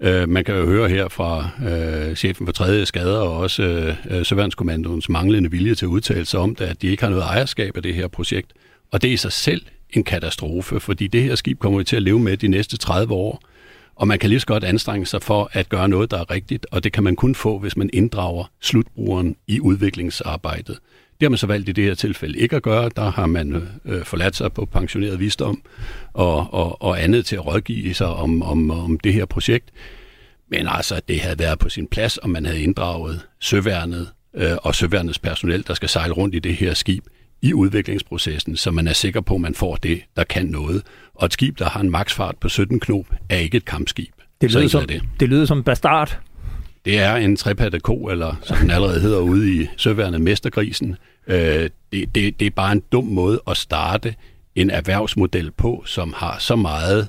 Øh, 0.00 0.28
man 0.28 0.44
kan 0.44 0.54
jo 0.54 0.66
høre 0.66 0.88
her 0.88 1.08
fra 1.08 1.48
øh, 1.68 2.16
chefen 2.16 2.46
for 2.46 2.52
tredje 2.52 2.86
skader 2.86 3.18
og 3.18 3.38
også 3.38 3.62
øh, 3.62 3.96
øh, 4.10 4.24
Søværnskommandoens 4.24 5.08
manglende 5.08 5.50
vilje 5.50 5.74
til 5.74 5.86
at 5.86 5.88
udtale 5.90 6.24
sig 6.24 6.40
om 6.40 6.54
det, 6.54 6.64
at 6.64 6.82
de 6.82 6.88
ikke 6.88 7.02
har 7.02 7.10
noget 7.10 7.24
ejerskab 7.24 7.76
af 7.76 7.82
det 7.82 7.94
her 7.94 8.08
projekt. 8.08 8.52
Og 8.92 9.02
det 9.02 9.08
er 9.08 9.12
i 9.12 9.16
sig 9.16 9.32
selv 9.32 9.62
en 9.90 10.04
katastrofe, 10.04 10.80
fordi 10.80 11.06
det 11.06 11.22
her 11.22 11.34
skib 11.34 11.58
kommer 11.58 11.78
vi 11.78 11.84
til 11.84 11.96
at 11.96 12.02
leve 12.02 12.18
med 12.18 12.36
de 12.36 12.48
næste 12.48 12.76
30 12.76 13.14
år. 13.14 13.42
Og 13.94 14.08
man 14.08 14.18
kan 14.18 14.28
lige 14.30 14.40
så 14.40 14.46
godt 14.46 14.64
anstrenge 14.64 15.06
sig 15.06 15.22
for 15.22 15.50
at 15.52 15.68
gøre 15.68 15.88
noget, 15.88 16.10
der 16.10 16.18
er 16.18 16.30
rigtigt, 16.30 16.66
og 16.70 16.84
det 16.84 16.92
kan 16.92 17.04
man 17.04 17.16
kun 17.16 17.34
få, 17.34 17.58
hvis 17.58 17.76
man 17.76 17.90
inddrager 17.92 18.44
slutbrugeren 18.60 19.36
i 19.46 19.60
udviklingsarbejdet. 19.60 20.78
Det 21.22 21.26
har 21.26 21.30
man 21.30 21.38
så 21.38 21.46
valgt 21.46 21.68
i 21.68 21.72
det 21.72 21.84
her 21.84 21.94
tilfælde 21.94 22.38
ikke 22.38 22.56
at 22.56 22.62
gøre. 22.62 22.90
Der 22.96 23.10
har 23.10 23.26
man 23.26 23.68
øh, 23.84 24.04
forladt 24.04 24.36
sig 24.36 24.52
på 24.52 24.64
pensioneret 24.64 25.20
visdom 25.20 25.62
og, 26.12 26.54
og, 26.54 26.82
og 26.82 27.02
andet 27.02 27.26
til 27.26 27.36
at 27.36 27.46
rådgive 27.46 27.94
sig 27.94 28.06
om, 28.06 28.42
om, 28.42 28.70
om 28.70 28.98
det 28.98 29.12
her 29.12 29.24
projekt. 29.24 29.70
Men 30.50 30.66
altså, 30.68 31.00
det 31.08 31.20
havde 31.20 31.38
været 31.38 31.58
på 31.58 31.68
sin 31.68 31.86
plads, 31.86 32.18
om 32.22 32.30
man 32.30 32.46
havde 32.46 32.62
inddraget 32.62 33.20
søværnet 33.40 34.08
øh, 34.34 34.56
og 34.62 34.74
søværnets 34.74 35.18
personel, 35.18 35.66
der 35.66 35.74
skal 35.74 35.88
sejle 35.88 36.12
rundt 36.12 36.34
i 36.34 36.38
det 36.38 36.54
her 36.54 36.74
skib 36.74 37.04
i 37.42 37.54
udviklingsprocessen, 37.54 38.56
så 38.56 38.70
man 38.70 38.88
er 38.88 38.92
sikker 38.92 39.20
på, 39.20 39.34
at 39.34 39.40
man 39.40 39.54
får 39.54 39.76
det, 39.76 40.02
der 40.16 40.24
kan 40.24 40.46
noget. 40.46 40.82
Og 41.14 41.26
et 41.26 41.32
skib, 41.32 41.58
der 41.58 41.68
har 41.68 41.80
en 41.80 41.90
maksfart 41.90 42.36
på 42.40 42.48
17 42.48 42.80
knop, 42.80 43.06
er 43.28 43.36
ikke 43.36 43.56
et 43.56 43.64
kampskib. 43.64 44.14
Det 44.40 44.54
lyder, 44.54 44.68
som, 44.68 44.86
det. 44.86 45.02
det 45.20 45.28
lyder 45.28 45.44
som 45.44 45.62
bastard. 45.62 46.18
Det 46.84 46.98
er 46.98 47.14
en 47.16 47.36
trepatte 47.36 47.80
ko, 47.80 48.04
eller 48.04 48.34
som 48.42 48.56
den 48.56 48.70
allerede 48.70 49.00
hedder 49.00 49.20
ude 49.20 49.62
i 49.62 49.68
søværnet, 49.76 50.20
Mestergrisen. 50.20 50.96
Øh, 51.26 51.70
det, 51.92 52.14
det, 52.14 52.40
det 52.40 52.46
er 52.46 52.50
bare 52.50 52.72
en 52.72 52.82
dum 52.92 53.04
måde 53.04 53.40
at 53.46 53.56
starte 53.56 54.14
en 54.54 54.70
erhvervsmodel 54.70 55.50
på, 55.50 55.82
som 55.86 56.14
har 56.16 56.38
så 56.38 56.56
meget 56.56 57.08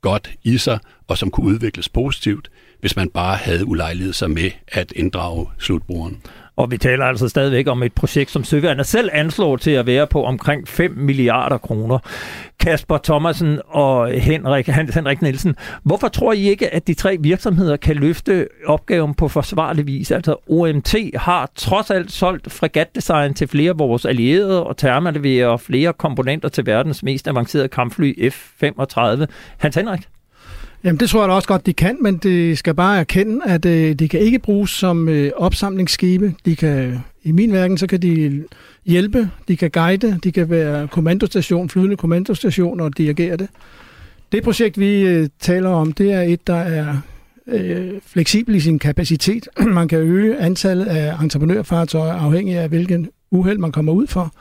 godt 0.00 0.30
i 0.44 0.58
sig, 0.58 0.78
og 1.08 1.18
som 1.18 1.30
kunne 1.30 1.46
udvikles 1.46 1.88
positivt, 1.88 2.50
hvis 2.80 2.96
man 2.96 3.10
bare 3.10 3.36
havde 3.36 3.66
ulejlighed 3.66 4.12
sig 4.12 4.30
med 4.30 4.50
at 4.68 4.92
inddrage 4.96 5.46
slutbrugeren. 5.58 6.22
Og 6.60 6.70
vi 6.70 6.78
taler 6.78 7.04
altså 7.04 7.28
stadigvæk 7.28 7.68
om 7.68 7.82
et 7.82 7.92
projekt, 7.92 8.30
som 8.30 8.44
Søværnet 8.44 8.86
selv 8.86 9.10
anslår 9.12 9.56
til 9.56 9.70
at 9.70 9.86
være 9.86 10.06
på 10.06 10.24
omkring 10.24 10.68
5 10.68 10.90
milliarder 10.96 11.58
kroner. 11.58 11.98
Kasper 12.60 12.98
Thomasen 13.04 13.60
og 13.68 14.10
Henrik, 14.10 14.66
Hans 14.66 14.94
Henrik 14.94 15.22
Nielsen, 15.22 15.56
hvorfor 15.82 16.08
tror 16.08 16.32
I 16.32 16.48
ikke, 16.48 16.74
at 16.74 16.86
de 16.86 16.94
tre 16.94 17.16
virksomheder 17.20 17.76
kan 17.76 17.96
løfte 17.96 18.48
opgaven 18.66 19.14
på 19.14 19.28
forsvarlig 19.28 19.86
vis? 19.86 20.10
Altså 20.10 20.36
OMT 20.50 20.94
har 21.14 21.50
trods 21.54 21.90
alt 21.90 22.12
solgt 22.12 22.52
fregatdesign 22.52 23.34
til 23.34 23.48
flere 23.48 23.70
af 23.70 23.78
vores 23.78 24.04
allierede, 24.04 24.66
og 24.66 24.76
Therma 24.76 25.10
leverer 25.10 25.56
flere 25.56 25.92
komponenter 25.92 26.48
til 26.48 26.66
verdens 26.66 27.02
mest 27.02 27.28
avancerede 27.28 27.68
kampfly 27.68 28.28
F-35. 28.28 29.26
Hans 29.58 29.76
Henrik? 29.76 30.19
Jamen 30.84 31.00
det 31.00 31.10
tror 31.10 31.20
jeg 31.20 31.28
da 31.28 31.34
også 31.34 31.48
godt, 31.48 31.66
de 31.66 31.72
kan, 31.72 31.96
men 32.00 32.16
de 32.16 32.56
skal 32.56 32.74
bare 32.74 33.00
erkende, 33.00 33.40
at 33.46 33.64
øh, 33.64 33.94
de 33.94 34.08
kan 34.08 34.20
ikke 34.20 34.38
bruges 34.38 34.70
som 34.70 35.08
øh, 35.08 35.32
opsamlingsskibe. 35.36 36.34
De 36.44 36.56
kan, 36.56 36.98
I 37.22 37.32
min 37.32 37.52
verden, 37.52 37.78
så 37.78 37.86
kan 37.86 38.02
de 38.02 38.44
hjælpe, 38.86 39.30
de 39.48 39.56
kan 39.56 39.70
guide, 39.70 40.18
de 40.24 40.32
kan 40.32 40.50
være 40.50 40.88
kommandostation, 40.88 41.68
flydende 41.68 41.96
kommandostation 41.96 42.80
og 42.80 42.98
dirigere 42.98 43.36
det. 43.36 43.48
Det 44.32 44.42
projekt, 44.42 44.78
vi 44.78 45.00
øh, 45.00 45.28
taler 45.40 45.70
om, 45.70 45.92
det 45.92 46.12
er 46.12 46.22
et, 46.22 46.46
der 46.46 46.54
er 46.54 46.96
øh, 47.46 47.90
fleksibel 48.06 48.54
i 48.54 48.60
sin 48.60 48.78
kapacitet. 48.78 49.48
man 49.78 49.88
kan 49.88 49.98
øge 49.98 50.38
antallet 50.38 50.86
af 50.86 51.22
entreprenørfartøjer 51.22 52.12
afhængig 52.12 52.56
af, 52.56 52.68
hvilken 52.68 53.08
uheld 53.30 53.58
man 53.58 53.72
kommer 53.72 53.92
ud 53.92 54.06
for. 54.06 54.32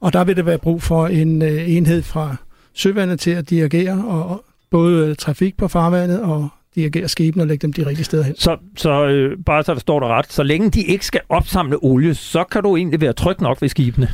Og 0.00 0.12
der 0.12 0.24
vil 0.24 0.36
det 0.36 0.46
være 0.46 0.58
brug 0.58 0.82
for 0.82 1.06
en 1.06 1.42
øh, 1.42 1.70
enhed 1.70 2.02
fra 2.02 2.36
søvandet 2.74 3.20
til 3.20 3.30
at 3.30 3.50
dirigere 3.50 4.04
og 4.04 4.44
både 4.72 5.14
trafik 5.14 5.56
på 5.56 5.68
farvandet 5.68 6.20
og 6.20 6.48
dirigere 6.74 7.08
skibene 7.08 7.42
og 7.42 7.46
lægge 7.46 7.62
dem 7.62 7.72
de 7.72 7.86
rigtige 7.86 8.04
steder 8.04 8.22
hen. 8.22 8.36
Så, 8.36 8.56
så 8.76 9.06
øh, 9.06 9.36
bare 9.46 9.62
så 9.62 9.74
der 9.74 9.80
står 9.80 10.00
der 10.00 10.06
ret, 10.06 10.32
så 10.32 10.42
længe 10.42 10.70
de 10.70 10.82
ikke 10.82 11.06
skal 11.06 11.20
opsamle 11.28 11.76
olie, 11.82 12.14
så 12.14 12.44
kan 12.44 12.62
du 12.62 12.76
egentlig 12.76 13.00
være 13.00 13.12
tryg 13.12 13.40
nok 13.40 13.62
ved 13.62 13.68
skibene? 13.68 14.08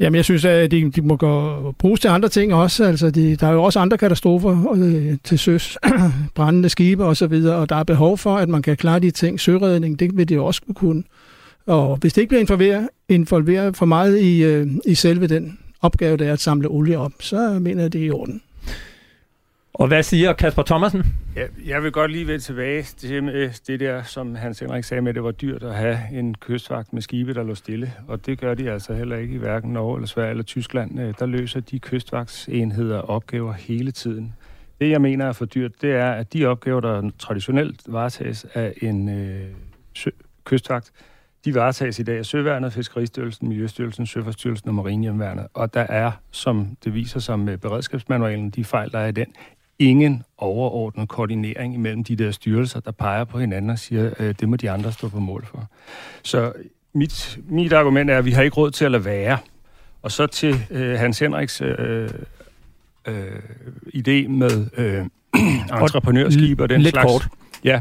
Jamen, 0.00 0.16
jeg 0.16 0.24
synes, 0.24 0.44
at 0.44 0.70
de, 0.70 0.90
de 0.90 1.02
må 1.02 1.16
gå, 1.16 1.74
bruges 1.78 2.00
til 2.00 2.08
andre 2.08 2.28
ting 2.28 2.54
også. 2.54 2.84
Altså, 2.84 3.10
de, 3.10 3.36
der 3.36 3.46
er 3.46 3.52
jo 3.52 3.62
også 3.62 3.80
andre 3.80 3.98
katastrofer 3.98 4.72
øh, 4.76 5.18
til 5.24 5.38
søs, 5.38 5.78
brændende 6.34 6.68
skibe 6.68 7.04
og, 7.04 7.16
så 7.16 7.26
videre, 7.26 7.56
og 7.56 7.68
der 7.68 7.76
er 7.76 7.84
behov 7.84 8.18
for, 8.18 8.36
at 8.36 8.48
man 8.48 8.62
kan 8.62 8.76
klare 8.76 9.00
de 9.00 9.10
ting. 9.10 9.40
Søredning, 9.40 9.98
det 10.00 10.16
vil 10.16 10.28
de 10.28 10.40
også 10.40 10.62
kunne. 10.74 11.02
Og 11.66 11.96
hvis 11.96 12.12
det 12.12 12.22
ikke 12.22 12.28
bliver 12.28 12.40
involveret, 12.40 12.88
involveret 13.08 13.76
for 13.76 13.86
meget 13.86 14.20
i, 14.20 14.44
øh, 14.44 14.66
i 14.86 14.94
selve 14.94 15.26
den 15.26 15.58
opgave, 15.80 16.16
der 16.16 16.28
er 16.28 16.32
at 16.32 16.40
samle 16.40 16.68
olie 16.68 16.98
op, 16.98 17.12
så 17.20 17.58
mener 17.60 17.82
jeg, 17.82 17.92
det 17.92 18.00
er 18.00 18.06
i 18.06 18.10
orden. 18.10 18.42
Og 19.74 19.86
hvad 19.86 20.02
siger 20.02 20.32
Kasper 20.32 20.62
Thomasen? 20.62 21.04
Ja, 21.36 21.46
jeg 21.66 21.82
vil 21.82 21.92
godt 21.92 22.10
lige 22.10 22.26
vende 22.26 22.38
tilbage 22.38 22.82
til 22.82 23.24
med 23.24 23.50
det 23.66 23.80
der, 23.80 24.02
som 24.02 24.34
Hans 24.34 24.60
Henrik 24.60 24.84
sagde 24.84 25.02
med, 25.02 25.08
at 25.08 25.14
det 25.14 25.24
var 25.24 25.30
dyrt 25.30 25.62
at 25.62 25.74
have 25.74 25.98
en 26.12 26.34
kystvagt 26.34 26.92
med 26.92 27.02
skibe, 27.02 27.34
der 27.34 27.42
lå 27.42 27.54
stille. 27.54 27.92
Og 28.08 28.26
det 28.26 28.38
gør 28.38 28.54
de 28.54 28.70
altså 28.70 28.94
heller 28.94 29.16
ikke 29.16 29.34
i 29.34 29.38
hverken 29.38 29.72
Norge 29.72 29.96
eller 29.96 30.06
Sverige 30.06 30.30
eller 30.30 30.44
Tyskland. 30.44 31.00
Øh, 31.00 31.14
der 31.18 31.26
løser 31.26 31.60
de 31.60 31.78
kystvagtsenheder 31.78 32.98
opgaver 32.98 33.52
hele 33.52 33.90
tiden. 33.92 34.34
Det, 34.80 34.90
jeg 34.90 35.00
mener 35.00 35.26
er 35.26 35.32
for 35.32 35.44
dyrt, 35.44 35.82
det 35.82 35.90
er, 35.92 36.10
at 36.12 36.32
de 36.32 36.46
opgaver, 36.46 36.80
der 36.80 37.10
traditionelt 37.18 37.80
varetages 37.86 38.46
af 38.54 38.74
en 38.82 39.08
øh, 39.08 39.46
sø- 39.94 40.10
kystvagt, 40.44 40.92
de 41.44 41.54
varetages 41.54 41.98
i 41.98 42.02
dag 42.02 42.18
af 42.18 42.26
Søværnet, 42.26 42.72
Fiskeristyrelsen, 42.72 43.48
Miljøstyrelsen, 43.48 44.06
Søfartsstyrelsen 44.06 44.68
og 44.68 44.74
Marinehjemværnet. 44.74 45.46
Og 45.54 45.74
der 45.74 45.80
er, 45.80 46.12
som 46.30 46.76
det 46.84 46.94
viser 46.94 47.20
sig 47.20 47.38
med 47.38 47.58
beredskabsmanualen, 47.58 48.50
de 48.50 48.64
fejl, 48.64 48.92
der 48.92 48.98
er 48.98 49.06
i 49.06 49.12
den, 49.12 49.26
ingen 49.78 50.22
overordnet 50.38 51.08
koordinering 51.08 51.74
imellem 51.74 52.04
de 52.04 52.16
der 52.16 52.30
styrelser, 52.30 52.80
der 52.80 52.90
peger 52.90 53.24
på 53.24 53.38
hinanden 53.38 53.70
og 53.70 53.78
siger, 53.78 54.10
øh, 54.18 54.34
det 54.40 54.48
må 54.48 54.56
de 54.56 54.70
andre 54.70 54.92
stå 54.92 55.08
på 55.08 55.20
mål 55.20 55.46
for. 55.46 55.66
Så 56.22 56.52
mit, 56.92 57.38
mit 57.48 57.72
argument 57.72 58.10
er, 58.10 58.18
at 58.18 58.24
vi 58.24 58.30
har 58.30 58.42
ikke 58.42 58.56
råd 58.56 58.70
til 58.70 58.84
at 58.84 58.90
lade 58.90 59.04
være. 59.04 59.38
Og 60.02 60.12
så 60.12 60.26
til 60.26 60.66
øh, 60.70 60.98
Hans 60.98 61.18
Henriks 61.18 61.60
øh, 61.60 62.10
øh, 63.06 63.38
idé 63.94 64.28
med 64.28 64.66
øh, 64.76 65.04
entreprenørskib 65.82 66.60
og 66.60 66.68
den 66.68 66.80
Lidt 66.82 66.94
slags. 66.94 67.12
kort. 67.12 67.28
Ja, 67.64 67.80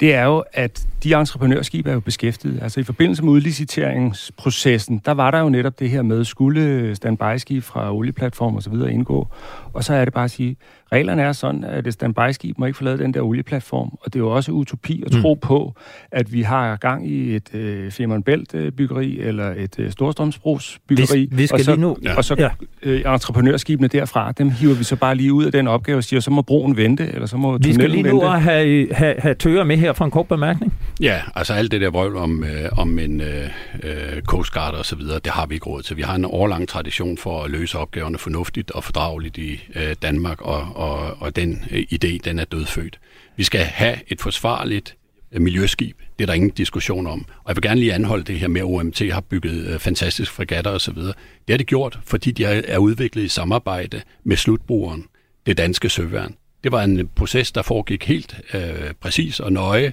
det 0.00 0.14
er 0.14 0.24
jo, 0.24 0.44
at 0.52 0.86
de 1.02 1.14
entreprenørskibe 1.14 1.90
er 1.90 1.94
jo 1.94 2.00
beskæftiget. 2.00 2.62
Altså 2.62 2.80
i 2.80 2.82
forbindelse 2.82 3.24
med 3.24 3.32
udliciteringsprocessen, 3.32 5.02
der 5.04 5.12
var 5.12 5.30
der 5.30 5.38
jo 5.38 5.48
netop 5.48 5.78
det 5.78 5.90
her 5.90 6.02
med, 6.02 6.24
skulle 6.24 6.94
standby-skib 6.94 7.62
fra 7.62 7.94
olieplatform 7.94 8.56
og 8.56 8.62
så 8.62 8.70
videre 8.70 8.92
indgå. 8.92 9.28
Og 9.72 9.84
så 9.84 9.94
er 9.94 10.04
det 10.04 10.14
bare 10.14 10.24
at 10.24 10.30
sige, 10.30 10.56
reglerne 10.92 11.22
er 11.22 11.32
sådan, 11.32 11.64
at 11.64 11.86
et 11.86 11.92
standby-skib 11.92 12.58
må 12.58 12.66
ikke 12.66 12.76
forlade 12.76 12.98
den 12.98 13.14
der 13.14 13.20
olieplatform. 13.20 13.98
Og 14.00 14.12
det 14.12 14.14
er 14.14 14.20
jo 14.20 14.30
også 14.30 14.52
utopi 14.52 15.02
at 15.06 15.12
tro 15.12 15.34
mm. 15.34 15.40
på, 15.40 15.74
at 16.12 16.32
vi 16.32 16.42
har 16.42 16.76
gang 16.76 17.10
i 17.10 17.36
et 17.36 17.54
øh, 17.54 17.90
Femern 17.90 18.22
Bælt-byggeri 18.22 19.20
eller 19.20 19.54
et 19.56 19.78
øh, 19.78 19.90
Storstrømsbros-byggeri. 19.90 21.20
Vi, 21.20 21.36
vi 21.36 21.46
skal 21.46 21.54
og 21.54 21.64
så, 21.64 21.70
lige 21.70 21.80
nu... 21.80 21.96
Ja. 22.02 22.16
Og 22.16 22.24
så 22.24 22.34
ja. 22.38 22.50
øh, 22.82 23.14
entreprenørskibene 23.14 23.88
derfra, 23.88 24.32
dem 24.32 24.50
hiver 24.50 24.74
vi 24.74 24.84
så 24.84 24.96
bare 24.96 25.14
lige 25.14 25.32
ud 25.32 25.44
af 25.44 25.52
den 25.52 25.68
opgave 25.68 25.98
og 25.98 26.04
siger, 26.04 26.20
så 26.20 26.30
må 26.30 26.42
broen 26.42 26.76
vente, 26.76 27.06
eller 27.06 27.26
så 27.26 27.36
må 27.36 27.58
Vi 27.58 27.74
skal 27.74 27.90
lige 27.90 28.02
nu 28.02 28.20
vente. 28.20 28.28
have, 28.28 28.94
have, 28.94 29.14
have 29.18 29.34
tøger 29.34 29.64
med 29.64 29.76
her 29.76 29.87
fra 29.92 30.04
en 30.04 30.10
kort 30.10 30.28
bemærkning. 30.28 30.74
Ja, 31.00 31.22
altså 31.34 31.52
alt 31.52 31.72
det 31.72 31.80
der 31.80 31.90
vrøvl 31.90 32.16
om, 32.16 32.44
øh, 32.44 32.78
om 32.78 32.98
en 32.98 33.20
øh, 33.20 33.50
øh, 33.82 34.22
Coast 34.22 34.52
Guard 34.52 34.74
og 34.74 34.86
så 34.86 34.96
videre, 34.96 35.18
det 35.18 35.32
har 35.32 35.46
vi 35.46 35.54
ikke 35.54 35.66
råd 35.66 35.82
til. 35.82 35.96
Vi 35.96 36.02
har 36.02 36.14
en 36.14 36.24
årlang 36.24 36.68
tradition 36.68 37.18
for 37.18 37.42
at 37.44 37.50
løse 37.50 37.78
opgaverne 37.78 38.18
fornuftigt 38.18 38.70
og 38.70 38.84
fordrageligt 38.84 39.38
i 39.38 39.60
øh, 39.74 39.96
Danmark, 40.02 40.40
og, 40.40 40.66
og, 40.74 41.16
og 41.20 41.36
den 41.36 41.64
øh, 41.70 41.82
idé, 41.92 42.18
den 42.24 42.38
er 42.38 42.44
dødfødt. 42.44 42.98
Vi 43.36 43.44
skal 43.44 43.60
have 43.60 43.96
et 44.08 44.20
forsvarligt 44.20 44.96
øh, 45.32 45.40
miljøskib. 45.40 45.98
Det 46.18 46.24
er 46.24 46.26
der 46.26 46.34
ingen 46.34 46.50
diskussion 46.50 47.06
om. 47.06 47.26
Og 47.44 47.48
jeg 47.48 47.56
vil 47.56 47.62
gerne 47.62 47.80
lige 47.80 47.94
anholde 47.94 48.24
det 48.24 48.40
her 48.40 48.48
med, 48.48 48.60
at 48.60 48.64
OMT 48.64 49.12
har 49.12 49.20
bygget 49.20 49.66
øh, 49.66 49.78
fantastiske 49.78 50.34
fregatter 50.34 50.70
osv. 50.70 50.96
Det 50.96 51.14
har 51.48 51.56
det 51.56 51.66
gjort, 51.66 51.98
fordi 52.04 52.30
de 52.30 52.44
er, 52.44 52.62
er 52.68 52.78
udviklet 52.78 53.22
i 53.22 53.28
samarbejde 53.28 54.02
med 54.24 54.36
slutbrugeren, 54.36 55.04
det 55.46 55.58
danske 55.58 55.88
søværn. 55.88 56.34
Det 56.64 56.72
var 56.72 56.82
en 56.82 57.08
proces, 57.08 57.52
der 57.52 57.62
foregik 57.62 58.04
helt 58.04 58.40
øh, 58.54 58.94
præcis 59.00 59.40
og 59.40 59.52
nøje, 59.52 59.92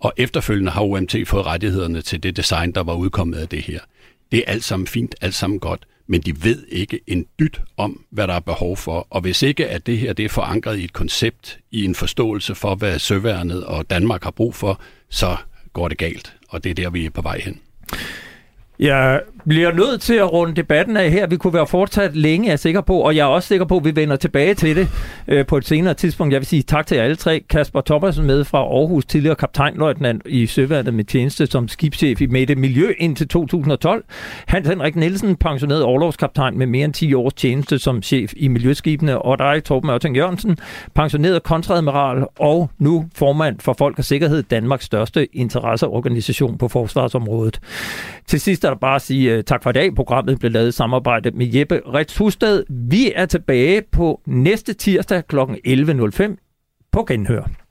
og 0.00 0.12
efterfølgende 0.16 0.72
har 0.72 0.82
OMT 0.82 1.16
fået 1.26 1.46
rettighederne 1.46 2.02
til 2.02 2.22
det 2.22 2.36
design, 2.36 2.72
der 2.72 2.82
var 2.82 2.94
udkommet 2.94 3.38
af 3.38 3.48
det 3.48 3.62
her. 3.62 3.80
Det 4.32 4.38
er 4.38 4.42
alt 4.46 4.64
sammen 4.64 4.86
fint, 4.86 5.14
alt 5.20 5.34
sammen 5.34 5.60
godt, 5.60 5.86
men 6.06 6.20
de 6.20 6.44
ved 6.44 6.66
ikke 6.68 7.00
en 7.06 7.26
dyt 7.38 7.60
om, 7.76 8.04
hvad 8.10 8.28
der 8.28 8.34
er 8.34 8.40
behov 8.40 8.76
for. 8.76 9.06
Og 9.10 9.20
hvis 9.20 9.42
ikke 9.42 9.68
at 9.68 9.86
det 9.86 9.98
her 9.98 10.12
det 10.12 10.24
er 10.24 10.28
forankret 10.28 10.78
i 10.78 10.84
et 10.84 10.92
koncept, 10.92 11.58
i 11.70 11.84
en 11.84 11.94
forståelse 11.94 12.54
for, 12.54 12.74
hvad 12.74 12.98
Søværnet 12.98 13.64
og 13.64 13.90
Danmark 13.90 14.24
har 14.24 14.30
brug 14.30 14.54
for, 14.54 14.80
så 15.08 15.36
går 15.72 15.88
det 15.88 15.98
galt, 15.98 16.36
og 16.48 16.64
det 16.64 16.70
er 16.70 16.74
der, 16.74 16.90
vi 16.90 17.06
er 17.06 17.10
på 17.10 17.22
vej 17.22 17.40
hen. 17.44 17.60
Jeg 18.78 19.22
bliver 19.48 19.72
nødt 19.72 20.00
til 20.00 20.14
at 20.14 20.32
runde 20.32 20.54
debatten 20.54 20.96
af 20.96 21.10
her. 21.10 21.26
Vi 21.26 21.36
kunne 21.36 21.54
være 21.54 21.66
fortsat 21.66 22.16
længe, 22.16 22.46
jeg 22.46 22.52
er 22.52 22.56
sikker 22.56 22.80
på, 22.80 22.96
og 22.96 23.16
jeg 23.16 23.22
er 23.22 23.26
også 23.26 23.48
sikker 23.48 23.66
på, 23.66 23.76
at 23.76 23.84
vi 23.84 23.96
vender 23.96 24.16
tilbage 24.16 24.54
til 24.54 24.76
det 24.76 24.88
øh, 25.28 25.46
på 25.46 25.56
et 25.56 25.66
senere 25.66 25.94
tidspunkt. 25.94 26.32
Jeg 26.32 26.40
vil 26.40 26.46
sige 26.46 26.62
tak 26.62 26.86
til 26.86 26.96
jer 26.96 27.04
alle 27.04 27.16
tre. 27.16 27.44
Kasper 27.50 27.80
Thomasen 27.80 28.26
med 28.26 28.44
fra 28.44 28.58
Aarhus, 28.58 29.04
tidligere 29.04 29.36
kaptajnløjtnant 29.36 30.22
i 30.26 30.46
Søværnet 30.46 30.94
med 30.94 31.04
tjeneste 31.04 31.46
som 31.46 31.68
skibschef 31.68 32.20
i 32.20 32.26
Mette 32.26 32.54
Miljø 32.54 32.92
indtil 32.98 33.28
2012. 33.28 34.04
Hans 34.46 34.68
Henrik 34.68 34.96
Nielsen, 34.96 35.36
pensioneret 35.36 35.82
overlovskaptajn 35.82 36.58
med 36.58 36.66
mere 36.66 36.84
end 36.84 36.94
10 36.94 37.14
års 37.14 37.34
tjeneste 37.34 37.78
som 37.78 38.02
chef 38.02 38.32
i 38.36 38.48
Miljøskibene, 38.48 39.22
og 39.22 39.38
dig, 39.38 39.64
Torben 39.64 39.90
Ørting 39.90 40.16
Jørgensen, 40.16 40.58
pensioneret 40.94 41.42
kontradmiral 41.42 42.24
og 42.38 42.70
nu 42.78 43.04
formand 43.14 43.60
for 43.60 43.72
Folk 43.78 43.98
og 43.98 44.04
Sikkerhed, 44.04 44.42
Danmarks 44.42 44.84
største 44.84 45.36
interesseorganisation 45.36 46.58
på 46.58 46.68
forsvarsområdet. 46.68 47.60
Til 48.26 48.40
sidst 48.40 48.64
er 48.64 48.68
der 48.68 48.76
bare 48.76 48.94
at 48.94 49.02
sige 49.02 49.31
Øh, 49.32 49.44
tak 49.44 49.62
for 49.62 49.70
i 49.70 49.72
dag. 49.72 49.94
Programmet 49.94 50.38
blev 50.38 50.50
lavet 50.52 50.68
i 50.68 50.72
samarbejde 50.72 51.30
med 51.30 51.46
Jeppe 51.54 51.80
Rets 51.86 52.18
Husted. 52.18 52.64
Vi 52.68 53.12
er 53.14 53.26
tilbage 53.26 53.82
på 53.92 54.20
næste 54.26 54.72
tirsdag 54.72 55.26
kl. 55.26 55.38
11.05 55.38 56.88
på 56.92 57.04
Genhør. 57.04 57.61